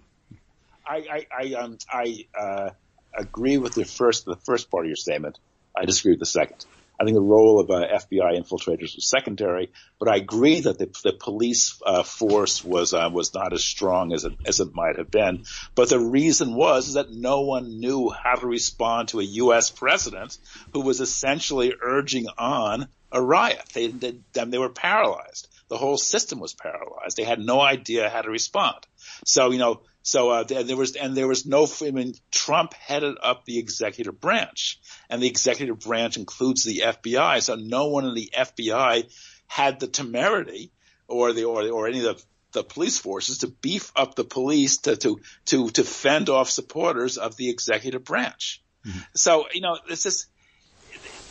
I 0.86 0.96
I 0.96 1.26
I, 1.36 1.54
um, 1.54 1.78
I 1.90 2.26
uh, 2.38 2.70
agree 3.16 3.58
with 3.58 3.74
the 3.74 3.84
first 3.84 4.24
the 4.24 4.36
first 4.36 4.70
part 4.70 4.84
of 4.84 4.88
your 4.88 4.96
statement. 4.96 5.38
I 5.76 5.84
disagree 5.84 6.12
with 6.12 6.20
the 6.20 6.26
second. 6.26 6.64
I 7.00 7.04
think 7.04 7.14
the 7.14 7.20
role 7.20 7.60
of 7.60 7.70
uh, 7.70 7.86
FBI 7.86 8.36
infiltrators 8.38 8.96
was 8.96 9.08
secondary, 9.08 9.70
but 10.00 10.08
I 10.08 10.16
agree 10.16 10.60
that 10.60 10.78
the, 10.78 10.86
the 11.04 11.12
police 11.12 11.80
uh, 11.86 12.02
force 12.02 12.64
was 12.64 12.92
uh, 12.92 13.08
was 13.12 13.32
not 13.34 13.52
as 13.52 13.64
strong 13.64 14.12
as 14.12 14.24
it 14.24 14.32
as 14.44 14.58
it 14.58 14.74
might 14.74 14.96
have 14.96 15.10
been. 15.10 15.44
But 15.76 15.90
the 15.90 16.00
reason 16.00 16.54
was 16.54 16.94
that 16.94 17.12
no 17.12 17.42
one 17.42 17.78
knew 17.78 18.10
how 18.10 18.34
to 18.34 18.46
respond 18.46 19.08
to 19.08 19.20
a 19.20 19.24
U.S. 19.24 19.70
president 19.70 20.36
who 20.72 20.80
was 20.80 21.00
essentially 21.00 21.72
urging 21.80 22.26
on 22.36 22.88
a 23.12 23.22
riot. 23.22 23.62
They 23.74 23.88
they, 23.88 24.18
they 24.32 24.58
were 24.58 24.68
paralyzed. 24.68 25.48
The 25.68 25.76
whole 25.76 25.98
system 25.98 26.40
was 26.40 26.54
paralyzed. 26.54 27.16
They 27.16 27.24
had 27.24 27.38
no 27.38 27.60
idea 27.60 28.08
how 28.08 28.22
to 28.22 28.30
respond. 28.30 28.78
So 29.24 29.50
you 29.52 29.58
know 29.58 29.82
so 30.02 30.30
uh, 30.30 30.44
there 30.44 30.76
was 30.76 30.96
and 30.96 31.16
there 31.16 31.28
was 31.28 31.44
no. 31.44 31.66
I 31.82 31.90
mean, 31.90 32.14
Trump 32.30 32.72
headed 32.74 33.16
up 33.22 33.44
the 33.44 33.58
executive 33.58 34.20
branch, 34.20 34.80
and 35.10 35.22
the 35.22 35.26
executive 35.26 35.80
branch 35.80 36.16
includes 36.16 36.64
the 36.64 36.82
FBI. 36.84 37.42
So 37.42 37.56
no 37.56 37.88
one 37.88 38.06
in 38.06 38.14
the 38.14 38.32
FBI 38.34 39.12
had 39.46 39.80
the 39.80 39.86
temerity 39.86 40.72
or 41.08 41.32
the 41.32 41.44
or, 41.44 41.68
or 41.68 41.88
any 41.88 41.98
of 41.98 42.16
the 42.16 42.24
the 42.52 42.64
police 42.64 42.98
forces 42.98 43.38
to 43.38 43.48
beef 43.48 43.92
up 43.94 44.14
the 44.14 44.24
police 44.24 44.78
to 44.78 44.96
to 44.96 45.20
to 45.46 45.68
to 45.70 45.84
fend 45.84 46.28
off 46.28 46.50
supporters 46.50 47.18
of 47.18 47.36
the 47.36 47.50
executive 47.50 48.04
branch. 48.04 48.62
Mm-hmm. 48.86 48.98
So 49.14 49.46
you 49.52 49.60
know, 49.60 49.78
it's 49.88 50.02
just 50.02 50.26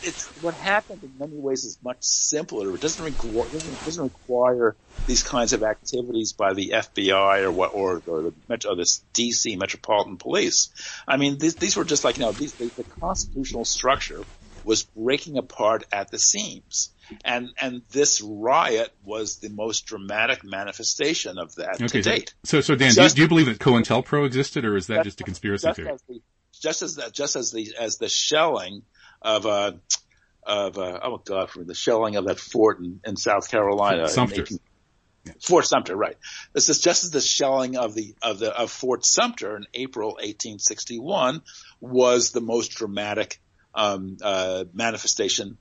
it's 0.02 0.26
what 0.42 0.54
happened 0.54 1.02
in 1.02 1.12
many 1.18 1.36
ways 1.36 1.64
is 1.64 1.78
much 1.82 1.98
simpler. 2.00 2.74
It 2.74 2.80
doesn't 2.80 3.04
require 3.04 3.48
doesn't, 3.48 3.84
doesn't 3.84 4.04
require 4.04 4.76
these 5.06 5.22
kinds 5.22 5.52
of 5.52 5.62
activities 5.62 6.32
by 6.32 6.54
the 6.54 6.70
FBI 6.70 7.42
or 7.42 7.50
what 7.50 7.74
or, 7.74 8.02
or 8.06 8.22
the 8.22 8.34
metro, 8.48 8.72
or 8.72 8.76
this 8.76 9.02
DC 9.14 9.58
Metropolitan 9.58 10.16
Police. 10.16 10.70
I 11.06 11.16
mean, 11.16 11.38
these, 11.38 11.56
these 11.56 11.76
were 11.76 11.84
just 11.84 12.04
like 12.04 12.18
you 12.18 12.24
know 12.24 12.32
these, 12.32 12.52
the, 12.54 12.66
the 12.66 12.84
constitutional 12.84 13.64
structure 13.64 14.22
was 14.64 14.84
breaking 14.84 15.38
apart 15.38 15.84
at 15.92 16.10
the 16.10 16.18
seams. 16.18 16.90
And 17.24 17.48
and 17.60 17.82
this 17.90 18.20
riot 18.20 18.94
was 19.02 19.38
the 19.38 19.48
most 19.48 19.86
dramatic 19.86 20.44
manifestation 20.44 21.38
of 21.38 21.54
that 21.54 21.76
okay, 21.76 21.86
to 21.86 22.02
date. 22.02 22.34
So 22.44 22.60
so 22.60 22.74
Dan, 22.74 22.92
just, 22.92 23.16
do, 23.16 23.22
you, 23.22 23.28
do, 23.28 23.34
you, 23.34 23.42
believe 23.42 23.58
that 23.58 23.64
COINTELPRO 23.64 24.26
existed, 24.26 24.64
or 24.66 24.76
is 24.76 24.88
that 24.88 25.04
just 25.04 25.20
a 25.22 25.24
conspiracy 25.24 25.66
just 25.66 25.76
theory? 25.76 25.88
As 25.88 26.02
the, 26.02 26.20
just 26.60 26.82
as 26.82 26.96
the, 26.96 27.10
just 27.10 27.36
as 27.36 27.50
the 27.50 27.74
as 27.78 27.96
the 27.96 28.08
shelling 28.08 28.82
of 29.22 29.46
uh, 29.46 29.72
of 30.44 30.78
uh, 30.78 31.00
oh 31.02 31.18
god, 31.18 31.50
from 31.50 31.66
the 31.66 31.74
shelling 31.74 32.16
of 32.16 32.26
that 32.26 32.38
fort 32.38 32.78
in, 32.80 33.00
in 33.04 33.16
South 33.16 33.50
Carolina, 33.50 34.08
Sumter. 34.08 34.42
18, 34.42 34.58
Fort 35.42 35.66
Sumter, 35.66 35.96
right? 35.96 36.16
This 36.52 36.68
is 36.68 36.80
just 36.80 37.04
as 37.04 37.10
the 37.10 37.20
shelling 37.20 37.76
of 37.76 37.94
the 37.94 38.14
of 38.22 38.38
the 38.38 38.56
of 38.56 38.70
Fort 38.70 39.04
Sumter 39.04 39.56
in 39.56 39.66
April 39.74 40.10
1861 40.12 41.42
was 41.80 42.30
the 42.30 42.40
most 42.40 42.68
dramatic 42.68 43.40
um, 43.74 44.16
uh, 44.22 44.64
manifestation 44.72 45.58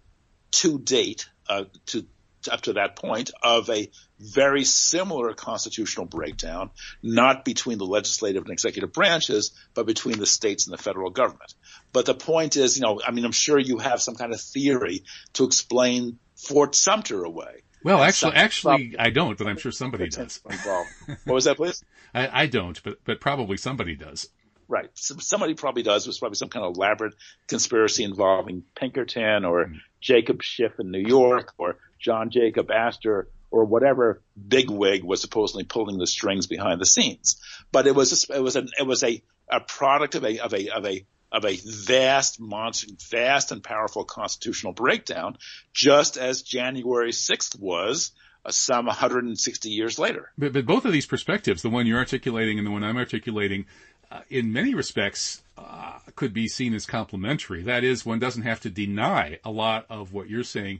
to 0.52 0.80
date 0.80 1.28
uh, 1.50 1.66
to 1.88 2.06
up 2.50 2.62
to 2.62 2.74
that 2.74 2.96
point 2.96 3.32
of 3.44 3.70
a 3.70 3.90
very 4.20 4.64
similar 4.64 5.34
constitutional 5.34 6.06
breakdown, 6.06 6.72
not 7.04 7.46
between 7.46 7.78
the 7.78 7.86
legislative 7.86 8.44
and 8.44 8.52
executive 8.52 8.92
branches, 8.92 9.52
but 9.74 9.86
between 9.86 10.20
the 10.20 10.26
states 10.26 10.66
and 10.66 10.74
the 10.74 10.82
federal 10.82 11.10
government. 11.10 11.54
But 11.94 12.06
the 12.06 12.16
point 12.16 12.58
is, 12.58 12.78
you 12.78 12.84
know, 12.84 13.02
I 13.06 13.12
mean, 13.12 13.26
I'm 13.26 13.32
sure 13.32 13.60
you 13.60 13.78
have 13.78 14.02
some 14.02 14.16
kind 14.16 14.34
of 14.34 14.42
theory 14.42 15.04
to 15.34 15.46
explain 15.46 16.20
Fort 16.36 16.76
Sumter 16.76 17.24
away. 17.24 17.64
Well, 17.84 18.02
actually, 18.02 18.34
actually, 18.34 18.96
I 18.98 19.12
don't, 19.12 19.38
but 19.38 19.48
I'm 19.48 19.58
sure 19.58 19.72
somebody 19.72 20.10
does. 20.10 20.42
what 20.44 21.34
was 21.34 21.46
that, 21.46 21.58
please? 21.58 21.84
I, 22.14 22.44
I 22.44 22.46
don't, 22.48 22.82
but 22.84 22.98
but 23.06 23.22
probably 23.22 23.58
somebody 23.58 23.96
does. 23.96 24.30
Right. 24.70 24.90
somebody 24.94 25.54
probably 25.54 25.84
does. 25.84 26.06
It 26.06 26.10
was 26.10 26.20
probably 26.20 26.36
some 26.36 26.50
kind 26.50 26.66
of 26.66 26.76
elaborate 26.76 27.14
conspiracy 27.48 28.04
involving 28.04 28.64
Pinkerton 28.76 29.46
or 29.46 29.68
mm. 29.68 29.78
Jacob 30.02 30.44
Schiff 30.44 30.74
in 30.80 30.92
New 30.92 31.00
York 31.00 31.54
or 31.58 31.78
John 32.00 32.32
Jacob 32.32 32.70
Astor 32.70 33.30
or 33.52 33.66
whatever 33.66 34.22
bigwig 34.48 35.04
was 35.04 35.22
supposedly 35.22 35.64
pulling 35.64 35.98
the 35.98 36.08
strings 36.08 36.48
behind 36.48 36.82
the 36.82 36.86
scenes. 36.86 37.42
But 37.72 37.88
it 37.88 37.96
was 37.96 38.28
a, 38.30 38.38
it 38.38 38.42
was 38.42 38.56
a 38.56 38.66
it 38.80 38.86
was 38.86 39.04
a, 39.04 39.22
a 39.50 39.60
product 39.60 40.16
of 40.16 40.24
a 40.26 40.40
of 40.40 40.54
a 40.54 40.70
of 40.70 40.86
a 40.86 41.06
of 41.32 41.46
a 41.46 41.58
vast 41.58 42.40
monster, 42.40 42.88
vast 43.10 43.52
and 43.52 43.64
powerful 43.64 44.06
constitutional 44.06 44.74
breakdown, 44.74 45.38
just 45.74 46.18
as 46.18 46.42
January 46.42 47.12
6th 47.12 47.60
was 47.60 48.12
uh, 48.46 48.52
some 48.52 48.86
160 48.86 49.70
years 49.70 50.00
later. 50.00 50.32
But, 50.38 50.54
but 50.54 50.66
both 50.66 50.86
of 50.86 50.94
these 50.94 51.06
perspectives, 51.06 51.62
the 51.62 51.70
one 51.70 51.86
you're 51.86 51.98
articulating 51.98 52.58
and 52.58 52.66
the 52.66 52.72
one 52.72 52.84
I'm 52.84 52.98
articulating, 52.98 53.66
uh, 54.10 54.22
in 54.30 54.54
many 54.54 54.74
respects, 54.74 55.42
uh, 55.58 56.00
could 56.16 56.34
be 56.34 56.48
seen 56.48 56.74
as 56.74 56.86
complementary. 56.86 57.62
That 57.64 57.84
is, 57.84 58.06
one 58.06 58.20
doesn't 58.20 58.44
have 58.44 58.62
to 58.62 58.70
deny 58.70 59.40
a 59.44 59.52
lot 59.52 59.86
of 59.90 60.14
what 60.14 60.30
you're 60.30 60.44
saying 60.44 60.80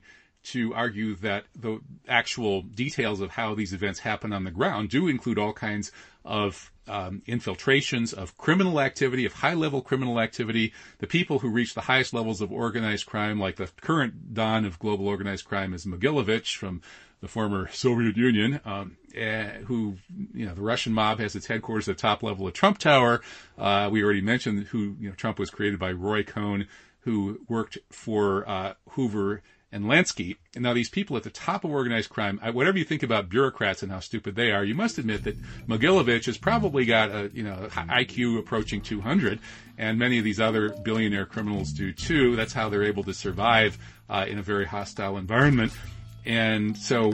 to 0.52 0.74
argue 0.74 1.16
that 1.16 1.46
the 1.56 1.80
actual 2.08 2.62
details 2.62 3.22
of 3.22 3.32
how 3.32 3.56
these 3.56 3.74
events 3.74 4.00
happen 4.00 4.32
on 4.34 4.44
the 4.44 4.52
ground 4.52 4.90
do 4.90 5.08
include 5.08 5.38
all 5.38 5.54
kinds 5.54 5.92
of 6.24 6.72
um, 6.88 7.22
infiltrations 7.26 8.14
of 8.14 8.38
criminal 8.38 8.80
activity, 8.80 9.26
of 9.26 9.34
high 9.34 9.54
level 9.54 9.82
criminal 9.82 10.20
activity. 10.20 10.74
The 11.00 11.08
people 11.08 11.40
who 11.40 11.50
reach 11.50 11.74
the 11.74 11.82
highest 11.82 12.14
levels 12.14 12.42
of 12.42 12.52
organized 12.52 13.06
crime, 13.06 13.40
like 13.40 13.58
the 13.58 13.70
current 13.82 14.34
don 14.34 14.66
of 14.66 14.80
global 14.80 15.08
organized 15.08 15.46
crime, 15.46 15.74
is 15.74 15.86
Mogilevich 15.86 16.56
from 16.56 16.82
the 17.20 17.28
former 17.28 17.68
Soviet 17.72 18.16
Union, 18.16 18.60
um, 18.64 18.98
uh, 19.20 19.64
who, 19.66 19.98
you 20.34 20.46
know, 20.46 20.54
the 20.54 20.62
Russian 20.62 20.94
mob 20.94 21.20
has 21.20 21.36
its 21.36 21.48
headquarters 21.48 21.90
at 21.90 21.98
the 21.98 22.02
top 22.02 22.22
level 22.22 22.48
of 22.48 22.54
Trump 22.54 22.78
Tower. 22.78 23.22
Uh, 23.58 23.90
we 23.92 24.04
already 24.04 24.22
mentioned 24.22 24.68
who, 24.68 24.96
you 25.00 25.10
know, 25.10 25.16
Trump 25.16 25.40
was 25.40 25.50
created 25.50 25.80
by 25.80 25.92
Roy 25.92 26.24
Cohn, 26.24 26.68
who 27.02 27.40
worked 27.48 27.78
for 27.90 28.48
uh, 28.48 28.74
Hoover 28.90 29.42
and 29.72 29.86
Lansky. 29.86 30.38
And 30.56 30.64
now 30.64 30.74
these 30.74 30.90
people 30.90 31.18
at 31.18 31.24
the 31.24 31.30
top 31.30 31.64
of 31.64 31.72
organized 31.72 32.10
crime, 32.10 32.40
whatever 32.54 32.78
you 32.78 32.84
think 32.84 33.04
about 33.04 33.30
bureaucrats 33.30 33.84
and 33.84 33.92
how 33.92 34.00
stupid 34.00 34.36
they 34.36 34.52
are, 34.52 34.64
you 34.64 34.76
must 34.76 34.98
admit 34.98 35.24
that 35.24 35.38
Mogilevich 35.68 36.26
has 36.26 36.38
probably 36.38 36.86
got 36.86 37.10
a, 37.10 37.30
you 37.34 37.44
know, 37.44 37.68
IQ 37.72 38.40
approaching 38.40 38.82
200 38.82 39.40
and 39.78 40.00
many 40.00 40.18
of 40.18 40.24
these 40.24 40.40
other 40.40 40.70
billionaire 40.70 41.26
criminals 41.26 41.72
do 41.72 41.92
too. 41.92 42.36
That's 42.36 42.54
how 42.54 42.70
they're 42.70 42.84
able 42.84 43.04
to 43.04 43.14
survive 43.14 43.78
uh, 44.10 44.26
in 44.28 44.38
a 44.38 44.44
very 44.44 44.66
hostile 44.66 45.18
environment. 45.18 45.74
And 46.28 46.78
so 46.78 47.14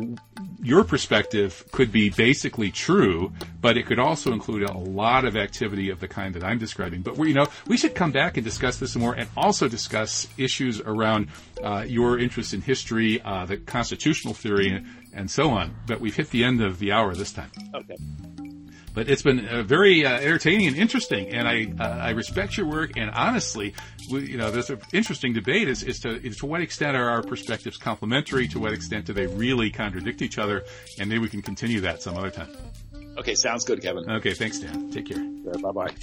your 0.59 0.84
perspective 0.84 1.64
could 1.72 1.91
be 1.91 2.09
basically 2.09 2.72
true, 2.72 3.32
but 3.61 3.78
it 3.78 3.86
could 3.86 3.99
also 3.99 4.34
include 4.34 4.64
a 4.64 4.76
lot 4.76 5.24
of 5.24 5.38
activity 5.38 5.91
of 5.91 5.99
the 5.99 6.07
kind 6.07 6.34
that 6.34 6.43
I'm 6.43 6.57
describing. 6.57 7.03
But 7.03 7.16
we, 7.16 7.28
you 7.28 7.36
know, 7.36 7.47
we 7.68 7.78
should 7.78 7.93
come 7.93 8.11
back 8.11 8.38
and 8.38 8.43
discuss 8.43 8.78
this 8.78 8.95
more 8.95 9.14
and 9.14 9.30
also 9.38 9.68
discuss 9.68 10.28
issues 10.36 10.82
around 10.82 11.28
uh, 11.61 11.86
your 11.88 12.18
interest 12.18 12.55
in 12.55 12.61
history, 12.61 13.22
uh, 13.22 13.45
the 13.45 13.57
constitutional 13.57 14.34
theory, 14.34 14.70
and, 14.70 14.88
and 15.14 15.30
so 15.30 15.51
on. 15.51 15.76
But 15.86 16.01
we've 16.01 16.16
hit 16.16 16.32
the 16.32 16.43
end 16.43 16.61
of 16.61 16.80
the 16.80 16.91
hour 16.91 17.14
this 17.14 17.32
time. 17.32 17.51
Okay. 17.76 17.95
But 18.93 19.09
it's 19.09 19.23
been 19.23 19.47
uh, 19.47 19.63
very 19.63 20.05
uh, 20.05 20.19
entertaining 20.19 20.67
and 20.67 20.75
interesting, 20.77 21.29
and 21.29 21.47
I 21.47 21.73
uh, 21.79 21.87
I 21.87 22.11
respect 22.11 22.57
your 22.57 22.67
work. 22.67 22.91
And 22.95 23.09
honestly, 23.09 23.73
we, 24.11 24.29
you 24.29 24.37
know, 24.37 24.51
there's 24.51 24.69
an 24.69 24.79
interesting 24.91 25.33
debate 25.33 25.67
as, 25.67 25.83
as 25.83 25.99
to 26.01 26.19
to 26.19 26.45
what 26.45 26.61
extent 26.61 26.95
are 26.95 27.09
our 27.09 27.23
perspectives 27.23 27.77
complementary, 27.77 28.47
to 28.49 28.59
what 28.59 28.73
extent 28.73 29.05
do 29.05 29.13
they 29.13 29.25
really 29.25 29.71
contradict 29.71 30.21
each 30.21 30.37
other, 30.37 30.63
and 30.99 31.09
maybe 31.09 31.19
we 31.19 31.29
can 31.29 31.41
continue 31.41 31.81
that 31.81 32.01
some 32.03 32.15
other 32.15 32.29
time. 32.29 32.49
Okay, 33.17 33.35
sounds 33.35 33.63
good, 33.65 33.81
Kevin. 33.81 34.09
Okay, 34.09 34.33
thanks, 34.33 34.59
Dan. 34.59 34.91
Take 34.91 35.07
care. 35.07 35.23
Yeah, 35.23 35.53
bye 35.61 35.71
bye. 35.71 35.93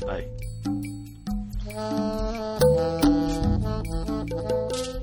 Bye. 4.86 4.96